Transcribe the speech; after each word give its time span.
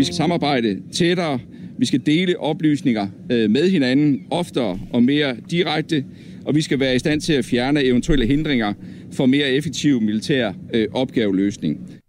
Vi 0.00 0.04
skal 0.04 0.16
samarbejde 0.16 0.78
tættere, 0.92 1.38
vi 1.78 1.86
skal 1.86 2.00
dele 2.06 2.40
oplysninger 2.40 3.08
øh, 3.32 3.50
med 3.50 3.70
hinanden 3.70 4.22
oftere 4.30 4.80
og 4.92 5.02
mere 5.02 5.36
direkte, 5.50 6.04
og 6.44 6.54
vi 6.54 6.62
skal 6.62 6.80
være 6.80 6.94
i 6.94 6.98
stand 6.98 7.20
til 7.20 7.32
at 7.32 7.44
fjerne 7.44 7.84
eventuelle 7.84 8.26
hindringer 8.26 8.72
for 9.12 9.26
mere 9.26 9.48
effektiv 9.48 10.00
militær 10.00 10.52
øh, 10.74 10.88
opgaveløsning. 10.92 11.99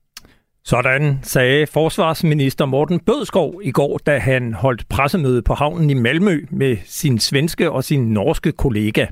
Sådan 0.66 1.20
sagde 1.24 1.68
forsvarsminister 1.68 2.66
Morten 2.66 3.00
Bødskov 3.00 3.62
i 3.64 3.72
går, 3.72 3.98
da 3.98 4.18
han 4.18 4.54
holdt 4.54 4.90
pressemøde 4.90 5.42
på 5.42 5.54
havnen 5.54 5.90
i 5.90 5.94
Malmø 5.94 6.46
med 6.50 6.78
sin 6.86 7.20
svenske 7.20 7.72
og 7.72 7.84
sin 7.84 8.14
norske 8.14 8.52
kollega. 8.52 9.06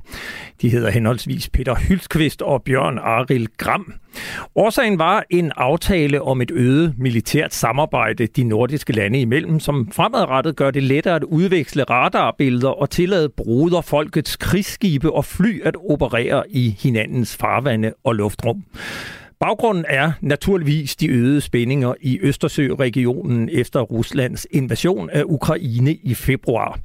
De 0.62 0.70
hedder 0.70 0.90
henholdsvis 0.90 1.50
Peter 1.50 1.76
Hylskvist 1.76 2.42
og 2.42 2.64
Bjørn 2.64 2.98
Aril 2.98 3.48
Gram. 3.58 3.94
Årsagen 4.56 5.00
var 5.00 5.24
en 5.30 5.52
aftale 5.56 6.22
om 6.22 6.42
et 6.42 6.52
øget 6.52 6.94
militært 6.98 7.54
samarbejde 7.54 8.28
de 8.28 8.44
nordiske 8.44 8.94
lande 8.94 9.22
imellem, 9.22 9.60
som 9.60 9.92
fremadrettet 9.92 10.56
gør 10.56 10.72
det 10.72 10.84
lettere 10.84 11.16
at 11.16 11.24
udveksle 11.24 11.84
radarbilleder 11.84 12.70
og 12.70 12.90
tillade 12.90 13.30
broderfolkets 13.30 14.36
krigsskibe 14.36 15.12
og 15.14 15.26
fly 15.26 15.62
at 15.64 15.76
operere 15.90 16.44
i 16.50 16.76
hinandens 16.80 17.38
farvande 17.38 17.94
og 18.04 18.16
luftrum. 18.16 18.64
Baggrunden 19.40 19.86
er 19.88 20.12
naturligvis 20.22 20.96
de 20.96 21.08
øgede 21.08 21.42
spændinger 21.42 21.94
i 22.02 22.20
Østersø-regionen 22.22 23.50
efter 23.52 23.82
Ruslands 23.82 24.48
invasion 24.52 25.10
af 25.10 25.24
Ukraine 25.26 25.96
i 25.96 26.14
februar. 26.14 26.80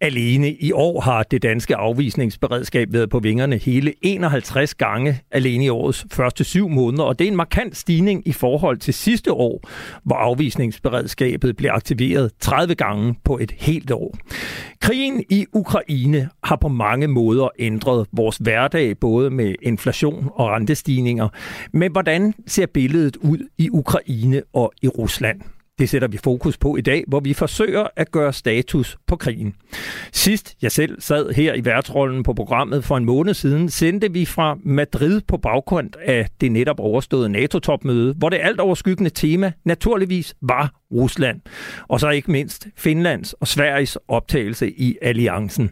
Alene 0.00 0.52
i 0.52 0.72
år 0.72 1.00
har 1.00 1.22
det 1.22 1.42
danske 1.42 1.76
afvisningsberedskab 1.76 2.92
været 2.92 3.10
på 3.10 3.18
vingerne 3.18 3.56
hele 3.56 3.92
51 4.02 4.74
gange 4.74 5.20
alene 5.30 5.64
i 5.64 5.68
årets 5.68 6.06
første 6.12 6.44
syv 6.44 6.68
måneder, 6.68 7.04
og 7.04 7.18
det 7.18 7.24
er 7.24 7.30
en 7.30 7.36
markant 7.36 7.76
stigning 7.76 8.28
i 8.28 8.32
forhold 8.32 8.78
til 8.78 8.94
sidste 8.94 9.32
år, 9.32 9.68
hvor 10.04 10.16
afvisningsberedskabet 10.16 11.56
blev 11.56 11.70
aktiveret 11.70 12.30
30 12.40 12.74
gange 12.74 13.14
på 13.24 13.38
et 13.38 13.52
helt 13.58 13.90
år. 13.90 14.16
Krigen 14.80 15.24
i 15.30 15.46
Ukraine 15.52 16.28
har 16.44 16.56
på 16.56 16.68
mange 16.68 17.08
måder 17.08 17.48
ændret 17.58 18.06
vores 18.12 18.36
hverdag, 18.36 18.98
både 18.98 19.30
med 19.30 19.54
inflation 19.62 20.28
og 20.34 20.48
rentestigninger. 20.48 21.28
Men 21.80 21.92
hvordan 21.92 22.34
ser 22.46 22.66
billedet 22.66 23.16
ud 23.16 23.38
i 23.58 23.70
Ukraine 23.70 24.42
og 24.52 24.72
i 24.82 24.88
Rusland? 24.88 25.40
Det 25.80 25.88
sætter 25.88 26.08
vi 26.08 26.18
fokus 26.24 26.58
på 26.58 26.76
i 26.76 26.80
dag, 26.80 27.04
hvor 27.08 27.20
vi 27.20 27.34
forsøger 27.34 27.86
at 27.96 28.10
gøre 28.10 28.32
status 28.32 28.98
på 29.06 29.16
krigen. 29.16 29.54
Sidst 30.12 30.56
jeg 30.62 30.72
selv 30.72 31.00
sad 31.00 31.30
her 31.32 31.54
i 31.54 31.64
værtsrollen 31.64 32.22
på 32.22 32.32
programmet 32.32 32.84
for 32.84 32.96
en 32.96 33.04
måned 33.04 33.34
siden, 33.34 33.68
sendte 33.68 34.12
vi 34.12 34.24
fra 34.24 34.56
Madrid 34.62 35.20
på 35.28 35.36
baggrund 35.36 35.90
af 36.04 36.28
det 36.40 36.52
netop 36.52 36.80
overståede 36.80 37.28
NATO-topmøde, 37.28 38.14
hvor 38.14 38.28
det 38.28 38.38
alt 38.42 38.60
overskyggende 38.60 39.10
tema 39.10 39.52
naturligvis 39.64 40.34
var 40.42 40.74
Rusland. 40.92 41.40
Og 41.88 42.00
så 42.00 42.10
ikke 42.10 42.30
mindst 42.30 42.68
Finlands 42.76 43.32
og 43.32 43.48
Sveriges 43.48 43.98
optagelse 44.08 44.70
i 44.70 44.96
alliancen. 45.02 45.70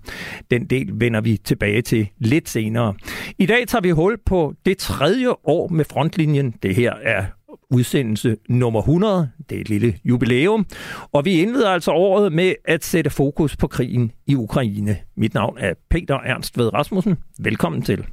Den 0.51 0.67
del 0.67 0.91
vender 0.93 1.21
vi 1.21 1.37
tilbage 1.37 1.83
til 1.83 2.09
lidt 2.19 2.49
senere. 2.49 2.95
I 3.39 3.47
dag 3.47 3.69
tager 3.69 3.83
vi 3.83 3.91
hul 3.91 4.19
på 4.27 4.55
det 4.67 4.79
tredje 4.79 5.29
år 5.45 5.69
med 5.69 5.85
frontlinjen. 5.85 6.55
Det 6.63 6.75
her 6.75 6.93
er 7.03 7.25
udsendelse 7.71 8.37
nummer 8.49 8.81
100. 8.81 9.31
Det 9.51 9.57
er 9.57 9.61
et 9.61 9.69
lille 9.69 9.95
jubilæum. 10.05 10.67
Og 11.13 11.25
vi 11.25 11.41
indleder 11.41 11.71
altså 11.71 11.91
året 11.93 12.33
med 12.33 12.55
at 12.65 12.85
sætte 12.85 13.11
fokus 13.11 13.57
på 13.57 13.67
krigen 13.67 14.13
i 14.27 14.35
Ukraine. 14.35 14.97
Mit 15.17 15.35
navn 15.35 15.57
er 15.59 15.75
Peter 15.91 16.19
Ernst 16.25 16.59
Ved 16.59 16.75
Rasmussen. 16.75 17.17
Velkommen 17.39 17.83
til. 17.83 18.05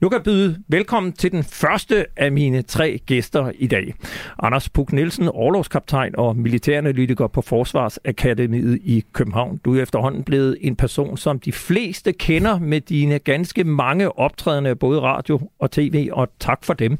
Nu 0.00 0.08
kan 0.08 0.16
jeg 0.16 0.24
byde 0.24 0.62
velkommen 0.68 1.12
til 1.12 1.32
den 1.32 1.44
første 1.44 2.06
af 2.16 2.32
mine 2.32 2.62
tre 2.62 2.98
gæster 3.06 3.52
i 3.54 3.66
dag. 3.66 3.94
Anders 4.42 4.68
Puk 4.68 4.92
Nielsen, 4.92 5.28
overlovskaptajn 5.28 6.14
og 6.18 6.36
militæranalytiker 6.36 7.26
på 7.26 7.42
Forsvarsakademiet 7.42 8.78
i 8.84 9.04
København. 9.12 9.60
Du 9.64 9.76
er 9.76 9.82
efterhånden 9.82 10.22
blevet 10.22 10.56
en 10.60 10.76
person, 10.76 11.16
som 11.16 11.38
de 11.40 11.52
fleste 11.52 12.12
kender 12.12 12.58
med 12.58 12.80
dine 12.80 13.18
ganske 13.18 13.64
mange 13.64 14.18
optrædende 14.18 14.76
både 14.76 15.00
radio 15.00 15.40
og 15.58 15.70
tv, 15.70 16.08
og 16.12 16.28
tak 16.40 16.64
for 16.64 16.74
dem. 16.74 16.98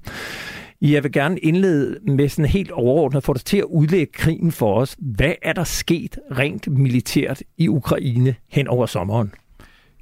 Jeg 0.82 1.02
vil 1.02 1.12
gerne 1.12 1.38
indlede 1.38 1.98
med 2.02 2.28
sådan 2.28 2.50
helt 2.50 2.70
overordnet 2.70 3.24
for 3.24 3.32
dig 3.32 3.44
til 3.44 3.58
at 3.58 3.64
udlægge 3.64 4.12
krigen 4.12 4.52
for 4.52 4.80
os. 4.80 4.96
Hvad 4.98 5.32
er 5.42 5.52
der 5.52 5.64
sket 5.64 6.18
rent 6.38 6.68
militært 6.68 7.42
i 7.58 7.68
Ukraine 7.68 8.34
hen 8.48 8.68
over 8.68 8.86
sommeren? 8.86 9.32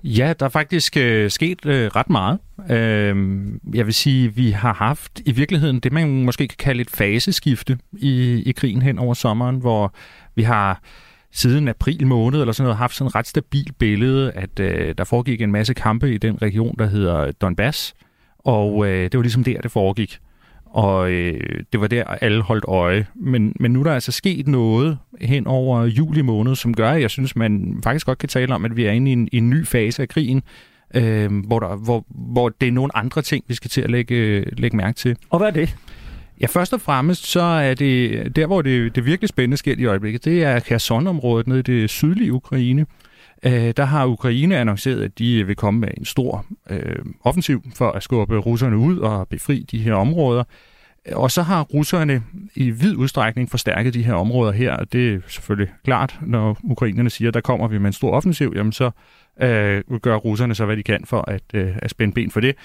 Ja, 0.07 0.33
der 0.41 0.47
er 0.47 0.51
faktisk 0.51 0.97
øh, 0.97 1.31
sket 1.31 1.67
øh, 1.67 1.91
ret 1.97 2.11
meget. 2.11 2.39
Øh, 2.71 3.37
jeg 3.75 3.87
vil 3.87 3.95
sige, 3.95 4.35
vi 4.35 4.51
har 4.51 4.73
haft 4.73 5.21
i 5.25 5.33
virkeligheden 5.33 5.81
det, 5.81 5.93
man 5.93 6.25
måske 6.25 6.49
kan 6.49 6.57
kalde 6.59 6.81
et 6.81 6.91
faseskifte 6.91 7.79
i, 7.93 8.43
i 8.47 8.53
krigen 8.53 8.83
hen 8.83 8.99
over 8.99 9.15
sommeren, 9.15 9.57
hvor 9.57 9.95
vi 10.35 10.43
har 10.43 10.81
siden 11.33 11.69
april 11.69 12.07
måned 12.07 12.41
eller 12.41 12.53
sådan 12.53 12.65
noget 12.65 12.79
haft 12.79 12.95
sådan 12.95 13.09
et 13.09 13.15
ret 13.15 13.27
stabilt 13.27 13.79
billede, 13.79 14.33
at 14.33 14.61
øh, 14.61 14.95
der 14.99 15.05
foregik 15.05 15.41
en 15.41 15.53
masse 15.53 15.75
kampe 15.75 16.15
i 16.15 16.19
den 16.19 16.43
region, 16.43 16.75
der 16.79 16.87
hedder 16.87 17.33
Donbass, 17.33 17.95
og 18.39 18.87
øh, 18.87 19.05
det 19.05 19.17
var 19.19 19.23
ligesom 19.23 19.45
der, 19.45 19.61
det 19.61 19.71
foregik 19.71 20.19
og 20.77 21.11
øh, 21.11 21.41
det 21.73 21.81
var 21.81 21.87
der, 21.87 22.05
alle 22.05 22.43
holdt 22.43 22.65
øje. 22.69 23.07
Men, 23.15 23.57
men 23.61 23.71
nu 23.71 23.81
er 23.81 23.85
der 23.85 23.93
altså 23.93 24.13
sket 24.13 24.49
noget 24.49 24.99
hen 25.21 25.47
over 25.47 25.85
juli 25.85 26.23
måned, 26.23 26.55
som 26.57 26.75
gør, 26.75 26.91
at 26.91 27.01
jeg 27.01 27.11
synes, 27.11 27.37
man 27.37 27.81
faktisk 27.85 28.07
godt 28.07 28.19
kan 28.19 28.29
tale 28.29 28.55
om, 28.55 28.65
at 28.65 28.77
vi 28.77 28.85
er 28.85 28.91
inde 28.91 29.11
i 29.11 29.13
en, 29.13 29.29
i 29.33 29.37
en 29.37 29.51
ny 29.51 29.67
fase 29.67 30.03
af 30.03 30.09
krigen, 30.09 30.43
øh, 30.95 31.31
hvor, 31.47 31.61
der, 31.61 31.77
hvor, 31.77 32.05
hvor 32.09 32.49
det 32.49 32.69
er 32.69 32.73
nogle 32.73 32.97
andre 32.97 33.23
ting, 33.23 33.45
vi 33.49 33.55
skal 33.55 33.71
til 33.71 33.81
at 33.81 33.91
lægge, 33.91 34.45
lægge 34.61 34.77
mærke 34.77 34.97
til. 34.97 35.17
Og 35.31 35.39
hvad 35.39 35.49
er 35.49 35.53
det? 35.53 35.77
Ja, 36.41 36.47
først 36.47 36.73
og 36.73 36.81
fremmest, 36.81 37.27
så 37.27 37.41
er 37.41 37.75
det 37.75 38.37
der, 38.37 38.47
hvor 38.47 38.63
det, 38.63 38.97
det 38.97 39.07
virkelig 39.07 39.29
spændende 39.29 39.57
sker 39.57 39.75
i 39.79 39.85
øjeblikket, 39.85 40.25
det 40.25 40.45
er 40.45 40.61
Kherson-området 40.61 41.47
nede 41.47 41.59
i 41.59 41.63
det 41.63 41.91
sydlige 41.91 42.33
Ukraine. 42.33 42.87
Øh, 43.43 43.73
der 43.77 43.85
har 43.85 44.07
Ukraine 44.07 44.59
annonceret, 44.59 45.03
at 45.03 45.19
de 45.19 45.47
vil 45.47 45.57
komme 45.57 45.81
med 45.81 45.89
en 45.97 46.05
stor 46.05 46.47
øh, 46.71 47.05
offensiv 47.25 47.63
for 47.75 47.91
at 47.91 48.03
skubbe 48.03 48.37
russerne 48.39 48.77
ud 48.77 48.99
og 48.99 49.29
befri 49.29 49.67
de 49.71 49.79
her 49.79 49.95
områder. 49.95 50.45
Og 51.13 51.31
så 51.31 51.43
har 51.43 51.63
russerne 51.63 52.23
i 52.55 52.71
vid 52.71 52.97
udstrækning 52.97 53.51
forstærket 53.51 53.95
de 53.95 54.03
her 54.03 54.15
områder 54.15 54.53
her. 54.53 54.77
Det 54.77 55.15
er 55.15 55.19
selvfølgelig 55.29 55.73
klart, 55.85 56.19
når 56.23 56.59
ukrainerne 56.63 57.11
siger, 57.11 57.29
at 57.29 57.35
der 57.35 57.41
kommer 57.41 57.69
vi 57.69 57.79
med 57.79 57.87
en 57.87 57.93
stor 57.93 58.11
offensiv, 58.11 58.53
jamen 58.57 58.73
så 58.73 58.91
øh, 59.43 59.83
gør 60.03 60.17
russerne 60.17 60.55
så, 60.55 60.67
hvad 60.67 60.77
de 60.77 60.83
kan 60.83 61.05
for 61.05 61.31
at, 61.31 61.43
øh, 61.55 61.77
at 61.77 61.91
spænde 61.91 62.15
ben 62.15 62.31
for 62.31 62.41
det. 62.41 62.57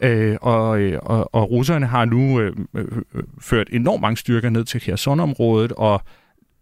Øh, 0.00 0.36
og, 0.40 0.80
øh, 0.80 0.98
og, 1.02 1.34
og 1.34 1.50
russerne 1.50 1.86
har 1.86 2.04
nu 2.04 2.40
øh, 2.40 2.56
øh, 2.74 2.84
øh, 3.14 3.22
ført 3.40 3.68
enormt 3.72 4.00
mange 4.00 4.16
styrker 4.16 4.50
ned 4.50 4.64
til 4.64 4.80
Kherson-området, 4.80 5.72
og 5.72 6.02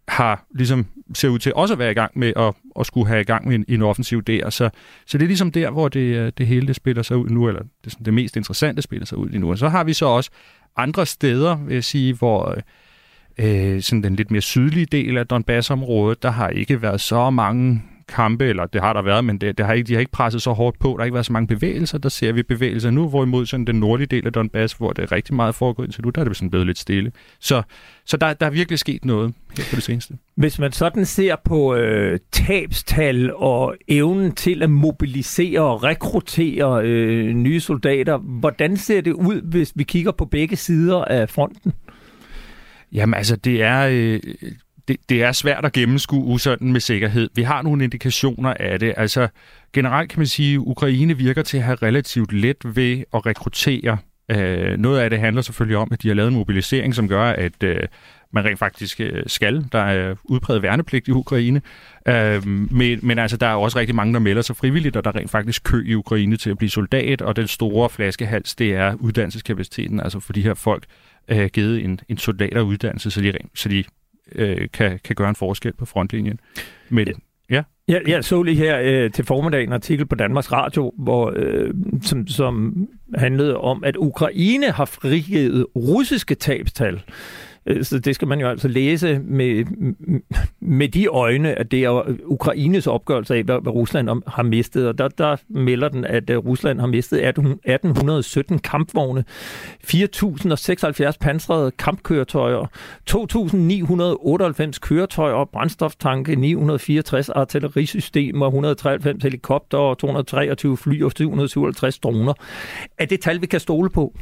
har 0.09 0.45
ligesom 0.55 0.87
ser 1.15 1.29
ud 1.29 1.39
til 1.39 1.55
også 1.55 1.75
at 1.75 1.79
være 1.79 1.91
i 1.91 1.95
gang 1.95 2.13
med 2.15 2.33
at, 2.37 2.55
at 2.81 2.87
skulle 2.87 3.09
have 3.09 3.21
i 3.21 3.25
gang 3.25 3.49
med 3.49 3.55
en, 3.55 3.65
en 3.69 3.83
offensiv 3.83 4.23
der. 4.23 4.51
Så, 4.51 4.71
så 5.07 5.19
det 5.19 5.25
er 5.25 5.29
ligesom 5.29 5.53
der, 5.53 5.71
hvor 5.71 5.89
det, 5.89 6.01
øh, 6.01 6.33
det 6.39 6.47
hele 6.47 6.67
det 6.67 6.77
spiller 6.77 7.03
sig 7.03 7.17
ud 7.17 7.29
nu, 7.29 7.49
eller 7.49 7.63
det, 7.85 7.95
det 8.05 8.15
mest 8.15 8.37
interessante 8.37 8.83
spiller 8.83 9.07
sig 9.07 9.19
ud 9.19 9.29
lige 9.29 9.41
nu. 9.41 9.51
Og 9.51 9.59
så 9.59 9.69
har 9.69 9.85
vi 9.85 9.93
så 9.93 10.07
også 10.07 10.31
andre 10.77 11.07
steder, 11.07 11.57
vil 11.57 11.75
jeg 11.75 11.85
sige, 11.85 12.15
hvor 12.15 12.55
øh, 13.39 13.75
øh 13.75 13.83
sådan 13.83 14.03
den 14.03 14.17
lidt 14.17 14.31
mere 14.31 14.43
sydlige 14.43 14.87
del 14.87 15.19
af 15.19 15.27
Donbass-området, 15.27 16.23
der 16.23 16.31
har 16.31 16.49
ikke 16.49 16.83
været 16.83 17.01
så 17.01 17.31
mange 17.31 17.83
kampe, 18.09 18.45
eller 18.45 18.67
det 18.67 18.81
har 18.81 18.93
der 18.93 19.03
været, 19.03 19.25
men 19.25 19.39
det, 19.39 19.59
det 19.59 19.67
har 19.67 19.73
ikke, 19.73 19.87
de 19.87 19.93
har 19.93 20.01
ikke 20.01 20.13
presset 20.13 20.43
så 20.43 20.53
hårdt 20.53 20.79
på. 20.79 20.89
Der 20.89 20.97
har 20.99 21.05
ikke 21.05 21.15
været 21.15 21.27
så 21.27 21.33
mange 21.33 21.47
bevægelser. 21.47 21.99
Der 21.99 22.09
ser 22.09 22.33
vi 22.33 22.43
bevægelser 22.43 22.91
nu, 22.91 23.09
hvorimod 23.09 23.47
sådan 23.47 23.67
den 23.67 23.81
nordlige 23.81 24.07
del 24.07 24.27
af 24.27 24.33
Donbass, 24.33 24.75
hvor 24.75 24.93
det 24.93 25.03
er 25.03 25.13
rigtig 25.13 25.35
meget 25.35 25.55
foregået 25.55 25.87
indtil 25.87 26.05
nu, 26.05 26.11
der 26.11 26.21
er 26.21 26.25
det 26.25 26.37
sådan 26.37 26.51
blevet 26.51 26.67
lidt 26.67 26.79
stille. 26.79 27.13
Så, 27.41 27.63
så 28.05 28.17
der, 28.17 28.33
der 28.33 28.47
er 28.47 28.51
virkelig 28.51 28.79
sket 28.79 29.05
noget 29.05 29.35
her 29.57 29.65
på 29.71 29.77
det 29.77 29.83
seneste. 29.83 30.15
Hvis 30.37 30.59
man 30.59 30.73
sådan 30.73 31.05
ser 31.05 31.37
på 31.45 31.75
øh, 31.75 32.19
tabstal 32.33 33.35
og 33.35 33.75
evnen 33.89 34.33
til 34.33 34.63
at 34.63 34.71
mobilisere 34.71 35.61
og 35.61 35.83
rekruttere 35.83 36.85
øh, 36.85 37.35
nye 37.35 37.61
soldater, 37.61 38.19
hvordan 38.19 38.77
ser 38.77 39.01
det 39.01 39.13
ud, 39.13 39.41
hvis 39.43 39.73
vi 39.75 39.85
kigger 39.85 40.13
på 40.13 40.25
begge 40.25 40.57
sider 40.57 41.05
af 41.05 41.31
fronten? 41.31 41.73
Jamen 42.93 43.15
altså, 43.15 43.37
det 43.37 43.63
er, 43.63 43.89
øh, 43.93 44.21
det, 44.89 44.97
det 45.09 45.23
er 45.23 45.33
svært 45.33 45.65
at 45.65 45.73
gennemskue 45.73 46.41
sådan 46.41 46.73
med 46.73 46.81
sikkerhed. 46.81 47.31
Vi 47.35 47.43
har 47.43 47.63
nogle 47.63 47.85
indikationer 47.85 48.55
af 48.61 48.79
det. 48.79 48.95
Altså 48.97 49.29
generelt 49.73 50.11
kan 50.11 50.21
man 50.21 50.27
sige, 50.27 50.55
at 50.55 50.59
Ukraine 50.59 51.17
virker 51.17 51.43
til 51.43 51.57
at 51.57 51.63
have 51.63 51.77
relativt 51.83 52.33
let 52.33 52.57
ved 52.65 53.05
at 53.15 53.27
rekruttere. 53.27 53.99
Øh, 54.31 54.79
noget 54.79 55.01
af 55.01 55.11
det 55.11 55.19
handler 55.19 55.43
selvfølgelig 55.43 55.77
om, 55.77 55.89
at 55.93 56.03
de 56.03 56.09
har 56.09 56.15
lavet 56.15 56.29
en 56.29 56.35
mobilisering, 56.35 56.95
som 56.95 57.09
gør, 57.09 57.25
at 57.25 57.63
øh, 57.63 57.81
man 58.33 58.45
rent 58.45 58.59
faktisk 58.59 59.01
øh, 59.01 59.23
skal. 59.27 59.65
Der 59.73 59.79
er 59.79 60.15
udpræget 60.25 60.63
værnepligt 60.63 61.09
i 61.09 61.11
Ukraine. 61.11 61.63
Øh, 62.09 62.47
men, 62.47 62.99
men 63.03 63.19
altså, 63.19 63.37
der 63.37 63.47
er 63.47 63.55
også 63.55 63.79
rigtig 63.79 63.95
mange, 63.95 64.15
der 64.15 64.21
melder 64.21 64.43
sig 64.43 64.57
frivilligt, 64.57 64.97
og 64.97 65.05
der 65.05 65.11
er 65.11 65.17
rent 65.17 65.31
faktisk 65.31 65.65
kø 65.65 65.85
i 65.87 65.95
Ukraine 65.95 66.37
til 66.37 66.51
at 66.51 66.59
blive 66.59 66.71
soldat, 66.71 67.23
og 67.23 67.37
den 67.37 67.47
store 67.47 67.91
flaskehals, 67.91 68.55
det 68.55 68.75
er 68.75 68.95
uddannelseskapaciteten, 68.95 70.01
altså 70.01 70.21
for 70.21 70.33
de 70.33 70.43
her 70.43 70.55
folk 70.55 70.85
øh, 71.29 71.51
givet 71.53 71.85
en, 71.85 72.01
en 72.09 72.19
soldateruddannelse, 72.19 73.11
så 73.11 73.21
de, 73.21 73.33
så 73.55 73.69
de 73.69 73.85
øh, 74.35 74.69
kan, 74.73 75.01
kan 75.05 75.17
gøre 75.17 75.29
en 75.29 75.35
forskel 75.35 75.73
på 75.73 75.85
frontlinjen. 75.85 76.41
Men, 76.89 77.09
ja. 77.51 77.63
Jeg, 77.89 78.03
jeg 78.07 78.25
så 78.25 78.43
lige 78.43 78.57
her 78.57 78.81
øh, 78.83 79.11
til 79.11 79.25
formiddag 79.25 79.63
en 79.63 79.73
artikel 79.73 80.07
på 80.07 80.15
Danmarks 80.15 80.53
Radio, 80.53 80.93
hvor, 80.99 81.33
øh, 81.37 81.75
som, 82.03 82.27
som 82.27 82.87
handlede 83.15 83.57
om, 83.57 83.85
at 83.85 83.97
Ukraine 83.97 84.71
har 84.71 84.85
frigivet 84.85 85.67
russiske 85.77 86.35
tabstal 86.35 86.95
Øh, 86.95 87.01
Øh, 87.67 87.85
så 87.85 87.99
det 87.99 88.15
skal 88.15 88.29
man 88.29 88.41
jo 88.41 88.49
altså 88.49 88.69
læse 88.69 89.21
med, 89.25 89.65
med 90.61 90.89
de 90.89 91.07
øjne, 91.07 91.59
at 91.59 91.71
det 91.71 91.85
er 91.85 92.03
Ukraines 92.25 92.87
opgørelse 92.87 93.35
af, 93.35 93.43
hvad, 93.43 93.67
Rusland 93.67 94.23
har 94.27 94.43
mistet. 94.43 94.89
Og 94.89 94.99
der, 94.99 95.09
der 95.09 95.37
melder 95.49 95.89
den, 95.89 96.05
at 96.05 96.31
øh, 96.31 96.39
Rusland 96.39 96.81
har 96.81 96.87
mistet 96.87 97.27
1817 97.27 98.59
kampvogne, 98.59 99.25
4.076 99.85 101.13
pansrede 101.21 101.71
kampkøretøjer, 101.71 102.67
2.998 103.11 104.79
køretøjer, 104.81 105.45
brændstoftanke, 105.45 106.37
964 106.37 107.29
artillerisystemer, 107.29 108.47
193 108.47 109.23
helikopter, 109.23 109.95
223 109.95 110.77
fly 110.77 111.03
og 111.03 111.13
757 111.17 111.99
droner. 111.99 112.33
Er 112.99 113.07
det 113.07 113.21
tal, 113.21 113.41
vi 113.41 113.47
kan 113.47 113.61
stole 113.61 113.91
på? 113.91 114.13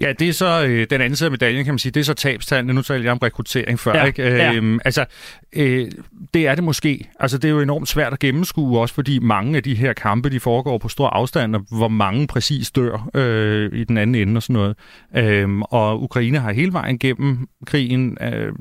Ja, 0.00 0.12
det 0.12 0.28
er 0.28 0.32
så 0.32 0.64
øh, 0.66 0.86
den 0.90 1.00
anden 1.00 1.16
side 1.16 1.26
af 1.26 1.30
medaljen, 1.30 1.64
kan 1.64 1.74
man 1.74 1.78
sige. 1.78 1.92
Det 1.92 2.00
er 2.00 2.04
så 2.04 2.14
tabstallene. 2.14 2.72
Nu 2.72 2.82
taler 2.82 3.02
jeg 3.02 3.12
om 3.12 3.18
rekruttering 3.18 3.78
før, 3.78 3.96
ja, 3.96 4.04
ikke? 4.04 4.22
Ja. 4.22 4.52
Øhm, 4.54 4.80
altså, 4.84 5.04
øh, 5.52 5.90
det 6.34 6.46
er 6.46 6.54
det 6.54 6.64
måske. 6.64 7.08
Altså, 7.20 7.38
det 7.38 7.48
er 7.48 7.52
jo 7.52 7.60
enormt 7.60 7.88
svært 7.88 8.12
at 8.12 8.18
gennemskue, 8.18 8.80
også 8.80 8.94
fordi 8.94 9.18
mange 9.18 9.56
af 9.56 9.62
de 9.62 9.74
her 9.74 9.92
kampe, 9.92 10.30
de 10.30 10.40
foregår 10.40 10.78
på 10.78 10.88
stor 10.88 11.08
afstand, 11.08 11.56
og 11.56 11.66
hvor 11.70 11.88
mange 11.88 12.26
præcis 12.26 12.70
dør 12.70 13.08
øh, 13.14 13.70
i 13.72 13.84
den 13.84 13.96
anden 13.96 14.14
ende 14.14 14.38
og 14.38 14.42
sådan 14.42 14.54
noget. 14.54 14.76
Øhm, 15.16 15.62
og 15.62 16.02
Ukraine 16.02 16.38
har 16.38 16.52
hele 16.52 16.72
vejen 16.72 16.98
gennem 16.98 17.48
krigen 17.66 18.18
øh, 18.20 18.52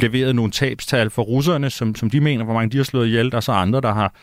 leveret 0.00 0.36
nogle 0.36 0.50
tabstal 0.50 1.10
for 1.10 1.22
russerne, 1.22 1.70
som, 1.70 1.94
som 1.94 2.10
de 2.10 2.20
mener, 2.20 2.44
hvor 2.44 2.54
mange 2.54 2.70
de 2.70 2.76
har 2.76 2.84
slået 2.84 3.06
ihjel. 3.06 3.34
Er 3.34 3.40
så 3.40 3.52
andre, 3.52 3.80
der 3.80 3.94
har 3.94 4.14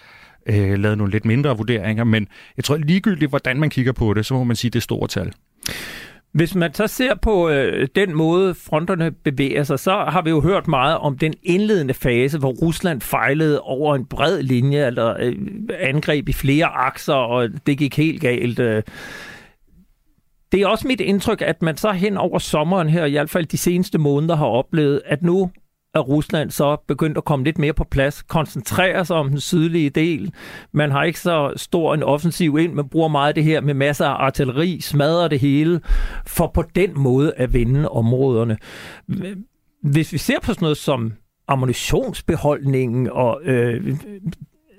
øh, 0.46 0.80
lavet 0.80 0.98
nogle 0.98 1.12
lidt 1.12 1.26
mindre 1.26 1.58
vurderinger, 1.58 2.04
men 2.04 2.28
jeg 2.58 2.66
tror 2.66 2.78
ligegyldigt, 2.78 3.32
hvordan 3.32 3.60
man 3.60 3.70
kigger 3.70 3.92
på 3.92 4.14
det, 4.14 4.26
så 4.26 4.34
må 4.34 4.44
man 4.44 4.56
sige, 4.56 4.72
det 4.72 4.80
er 4.80 4.82
store 4.82 5.08
tal. 5.08 5.34
Hvis 6.32 6.56
man 6.56 6.74
så 6.74 6.88
ser 6.88 7.16
på 7.16 7.50
øh, 7.50 7.88
den 7.96 8.16
måde, 8.16 8.56
fronterne 8.56 9.12
bevæger 9.12 9.64
sig, 9.64 9.80
så 9.80 9.92
har 9.92 10.22
vi 10.22 10.30
jo 10.30 10.42
hørt 10.42 10.68
meget 10.68 10.98
om 10.98 11.18
den 11.18 11.34
indledende 11.44 11.94
fase, 11.94 12.38
hvor 12.40 12.52
Rusland 12.52 13.02
fejlede 13.02 13.62
over 13.62 13.96
en 13.96 14.06
bred 14.06 14.42
linje, 14.42 14.88
eller 14.88 15.16
øh, 15.20 15.36
angreb 15.80 16.30
i 16.30 16.34
flere 16.34 16.66
akser, 16.66 17.14
og 17.14 17.50
det 17.66 17.78
gik 17.78 17.98
helt 17.98 18.22
galt. 18.22 18.60
Øh. 18.60 18.84
Det 20.52 20.62
er 20.62 20.68
også 20.68 20.88
mit 20.88 21.02
indtryk, 21.02 21.42
at 21.42 21.62
man 21.62 21.78
så 21.78 21.92
hen 21.92 22.18
over 22.18 22.40
sommeren 22.40 22.90
her, 22.90 23.06
i 23.06 23.12
hvert 23.12 23.30
fald 23.30 23.46
de 23.46 23.58
seneste 23.58 23.98
måneder, 23.98 24.36
har 24.36 24.46
oplevet, 24.46 25.02
at 25.06 25.22
nu 25.24 25.52
at 25.94 26.08
Rusland 26.08 26.52
så 26.52 26.78
begyndt 26.88 27.18
at 27.18 27.26
komme 27.26 27.46
lidt 27.46 27.58
mere 27.58 27.74
på 27.74 27.84
plads, 27.84 28.22
koncentrere 28.22 29.06
sig 29.06 29.16
om 29.16 29.30
den 29.30 29.40
sydlige 29.40 29.90
del. 29.90 30.34
Man 30.72 30.92
har 30.92 31.04
ikke 31.04 31.20
så 31.20 31.54
stor 31.56 31.94
en 31.94 32.04
offensiv 32.04 32.58
ind, 32.60 32.74
man 32.74 32.90
bruger 32.90 33.08
meget 33.08 33.36
det 33.36 33.44
her 33.44 33.62
med 33.62 33.74
masser 33.74 34.06
af 34.06 34.26
artilleri, 34.26 34.82
smadrer 34.82 35.28
det 35.28 35.40
hele, 35.40 35.82
for 36.28 36.52
på 36.54 36.64
den 36.76 37.00
måde 37.00 37.34
at 37.38 37.54
vinde 37.54 37.90
områderne. 37.90 38.58
Hvis 39.84 40.14
vi 40.14 40.18
ser 40.18 40.40
på 40.40 40.54
sådan 40.54 40.64
noget 40.66 40.78
som 40.78 41.14
ammunitionsbeholdningen 41.48 43.10
og 43.12 43.42
øh, 43.44 43.98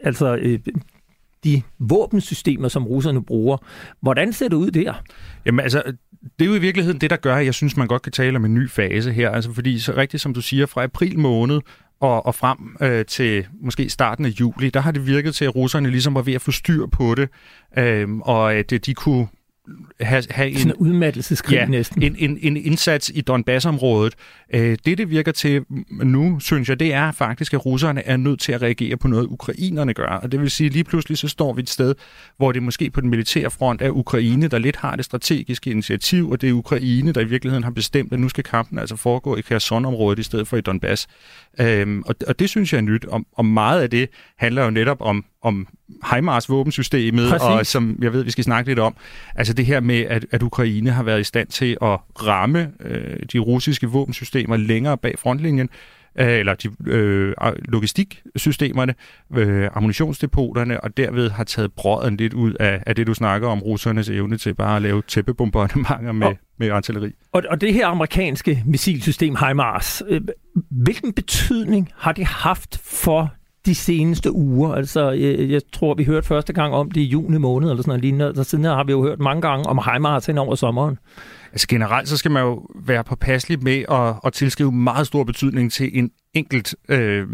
altså 0.02 0.36
øh, 0.36 0.58
de 1.44 1.62
våbensystemer, 1.78 2.68
som 2.68 2.86
russerne 2.86 3.24
bruger. 3.24 3.56
Hvordan 4.00 4.32
ser 4.32 4.48
det 4.48 4.56
ud 4.56 4.70
der? 4.70 4.94
Jamen 5.46 5.60
altså, 5.60 5.82
det 6.22 6.44
er 6.44 6.48
jo 6.48 6.54
i 6.54 6.58
virkeligheden 6.58 7.00
det, 7.00 7.10
der 7.10 7.16
gør, 7.16 7.36
at 7.36 7.44
jeg 7.44 7.54
synes, 7.54 7.76
man 7.76 7.88
godt 7.88 8.02
kan 8.02 8.12
tale 8.12 8.36
om 8.36 8.44
en 8.44 8.54
ny 8.54 8.70
fase 8.70 9.12
her. 9.12 9.30
Altså 9.30 9.52
fordi, 9.52 9.78
så 9.78 9.92
rigtigt 9.96 10.22
som 10.22 10.34
du 10.34 10.40
siger, 10.40 10.66
fra 10.66 10.82
april 10.82 11.18
måned 11.18 11.60
og, 12.00 12.26
og 12.26 12.34
frem 12.34 12.76
øh, 12.80 13.04
til 13.04 13.46
måske 13.62 13.88
starten 13.88 14.24
af 14.24 14.28
juli, 14.28 14.70
der 14.70 14.80
har 14.80 14.90
det 14.90 15.06
virket 15.06 15.34
til, 15.34 15.44
at 15.44 15.54
russerne 15.56 15.90
ligesom 15.90 16.14
var 16.14 16.22
ved 16.22 16.34
at 16.34 16.42
få 16.42 16.50
styr 16.50 16.86
på 16.86 17.14
det, 17.14 17.28
øh, 17.78 18.08
og 18.18 18.54
at 18.54 18.72
øh, 18.72 18.80
de 18.86 18.94
kunne 18.94 19.28
have, 20.00 20.22
have 20.30 20.50
en, 20.50 20.58
Sådan 20.58 20.70
en 20.70 20.76
udmattelseskrig 20.76 21.56
ja, 21.56 21.66
næsten. 21.66 22.02
En, 22.02 22.16
en, 22.18 22.38
en 22.40 22.56
indsats 22.56 23.12
i 23.14 23.20
Donbass-området. 23.20 24.14
Øh, 24.54 24.78
det, 24.84 24.98
det 24.98 25.10
virker 25.10 25.32
til 25.32 25.64
nu, 25.90 26.40
synes 26.40 26.68
jeg, 26.68 26.80
det 26.80 26.94
er 26.94 27.12
faktisk, 27.12 27.54
at 27.54 27.66
russerne 27.66 28.06
er 28.06 28.16
nødt 28.16 28.40
til 28.40 28.52
at 28.52 28.62
reagere 28.62 28.96
på 28.96 29.08
noget, 29.08 29.26
ukrainerne 29.26 29.94
gør. 29.94 30.06
Og 30.06 30.32
det 30.32 30.40
vil 30.40 30.50
sige, 30.50 30.70
lige 30.70 30.84
pludselig 30.84 31.18
så 31.18 31.28
står 31.28 31.52
vi 31.52 31.62
et 31.62 31.70
sted, 31.70 31.94
hvor 32.36 32.52
det 32.52 32.62
måske 32.62 32.90
på 32.90 33.00
den 33.00 33.10
militære 33.10 33.50
front 33.50 33.82
er 33.82 33.90
Ukraine, 33.90 34.48
der 34.48 34.58
lidt 34.58 34.76
har 34.76 34.96
det 34.96 35.04
strategiske 35.04 35.70
initiativ, 35.70 36.30
og 36.30 36.40
det 36.40 36.48
er 36.48 36.52
Ukraine, 36.52 37.12
der 37.12 37.20
i 37.20 37.24
virkeligheden 37.24 37.64
har 37.64 37.70
bestemt, 37.70 38.12
at 38.12 38.20
nu 38.20 38.28
skal 38.28 38.44
kampen 38.44 38.78
altså 38.78 38.96
foregå 38.96 39.36
i 39.36 39.40
Kherson-området 39.40 40.18
i 40.18 40.22
stedet 40.22 40.48
for 40.48 40.56
i 40.56 40.60
Donbass. 40.60 41.06
Øhm, 41.60 42.02
og, 42.06 42.14
og 42.26 42.38
det 42.38 42.48
synes 42.48 42.72
jeg 42.72 42.78
er 42.78 42.82
nyt, 42.82 43.04
og, 43.04 43.24
og 43.32 43.44
meget 43.44 43.82
af 43.82 43.90
det 43.90 44.08
handler 44.38 44.64
jo 44.64 44.70
netop 44.70 45.00
om, 45.00 45.24
om 45.42 45.68
HIMARS-våbensystemet, 46.14 47.30
Præcis. 47.30 47.46
og 47.46 47.66
som 47.66 47.98
jeg 48.02 48.12
ved, 48.12 48.24
vi 48.24 48.30
skal 48.30 48.44
snakke 48.44 48.70
lidt 48.70 48.78
om, 48.78 48.96
altså 49.34 49.52
det 49.52 49.66
her 49.66 49.80
med, 49.80 50.00
at, 50.00 50.26
at 50.30 50.42
Ukraine 50.42 50.90
har 50.90 51.02
været 51.02 51.20
i 51.20 51.24
stand 51.24 51.48
til 51.48 51.76
at 51.82 51.98
ramme 52.26 52.70
øh, 52.80 53.16
de 53.32 53.38
russiske 53.38 53.86
våbensystemer 53.86 54.56
længere 54.56 54.98
bag 54.98 55.14
frontlinjen, 55.18 55.68
øh, 56.18 56.38
eller 56.38 56.54
de 56.54 56.68
øh, 56.86 57.34
logistiksystemerne, 57.68 58.94
øh, 59.36 59.68
ammunitionsdepoterne, 59.74 60.80
og 60.80 60.96
derved 60.96 61.30
har 61.30 61.44
taget 61.44 61.72
brøden 61.72 62.16
lidt 62.16 62.34
ud 62.34 62.52
af, 62.60 62.82
af 62.86 62.94
det, 62.94 63.06
du 63.06 63.14
snakker 63.14 63.48
om, 63.48 63.62
russernes 63.62 64.08
evne 64.08 64.36
til 64.36 64.54
bare 64.54 64.76
at 64.76 64.82
lave 64.82 65.02
tæppebombardementer 65.08 66.12
med, 66.12 66.26
og, 66.26 66.36
med 66.58 66.70
artilleri. 66.70 67.12
Og, 67.32 67.42
og 67.50 67.60
det 67.60 67.74
her 67.74 67.86
amerikanske 67.86 68.62
missilsystem 68.66 69.36
HIMARS, 69.36 70.02
øh, 70.08 70.20
hvilken 70.70 71.12
betydning 71.12 71.88
har 71.96 72.12
det 72.12 72.24
haft 72.26 72.80
for 72.84 73.32
de 73.66 73.74
seneste 73.74 74.32
uger. 74.32 74.74
Altså, 74.74 75.10
jeg, 75.10 75.50
jeg 75.50 75.60
tror, 75.72 75.94
vi 75.94 76.04
hørte 76.04 76.26
første 76.26 76.52
gang 76.52 76.74
om 76.74 76.90
det 76.90 77.00
i 77.00 77.04
juni 77.04 77.38
måned, 77.38 77.70
eller 77.70 77.82
sådan 77.82 77.90
noget 77.90 78.02
lignende. 78.02 78.26
Altså, 78.26 78.44
siden 78.44 78.64
har 78.64 78.84
vi 78.84 78.92
jo 78.92 79.02
hørt 79.02 79.18
mange 79.18 79.42
gange 79.42 79.66
om 79.66 79.80
HIMARS 79.92 80.26
hen 80.26 80.38
over 80.38 80.54
sommeren. 80.54 80.98
Altså 81.52 81.66
generelt, 81.68 82.08
så 82.08 82.16
skal 82.16 82.30
man 82.30 82.42
jo 82.42 82.66
være 82.74 83.04
påpasselig 83.04 83.62
med 83.62 83.84
at, 83.90 84.14
at 84.24 84.32
tilskrive 84.32 84.72
meget 84.72 85.06
stor 85.06 85.24
betydning 85.24 85.72
til 85.72 85.98
en 85.98 86.10
enkelt 86.34 86.74
øh, 86.88 87.26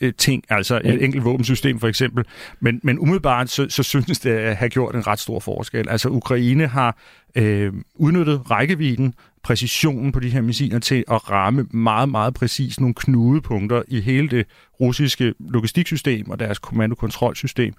øh 0.00 0.12
ting, 0.18 0.44
altså 0.48 0.80
et 0.84 1.04
enkelt 1.04 1.24
våbensystem 1.24 1.78
for 1.78 1.88
eksempel. 1.88 2.24
Men, 2.60 2.80
men 2.82 2.98
umiddelbart, 2.98 3.50
så, 3.50 3.66
så 3.68 3.82
synes 3.82 4.18
det 4.18 4.30
at 4.30 4.56
have 4.56 4.68
gjort 4.68 4.94
en 4.94 5.06
ret 5.06 5.18
stor 5.18 5.40
forskel. 5.40 5.88
Altså 5.88 6.08
Ukraine 6.08 6.66
har 6.66 6.96
øh, 7.34 7.72
udnyttet 7.94 8.50
rækkevidden, 8.50 9.14
præcisionen 9.44 10.12
på 10.12 10.20
de 10.20 10.30
her 10.30 10.40
missiler 10.40 10.78
til 10.78 11.04
at 11.10 11.30
ramme 11.30 11.66
meget, 11.70 12.08
meget 12.08 12.34
præcis 12.34 12.80
nogle 12.80 12.94
knudepunkter 12.94 13.82
i 13.88 14.00
hele 14.00 14.28
det 14.28 14.46
russiske 14.80 15.34
logistiksystem 15.40 16.30
og 16.30 16.38
deres 16.38 16.58
kommandokontrolsystem. 16.58 17.74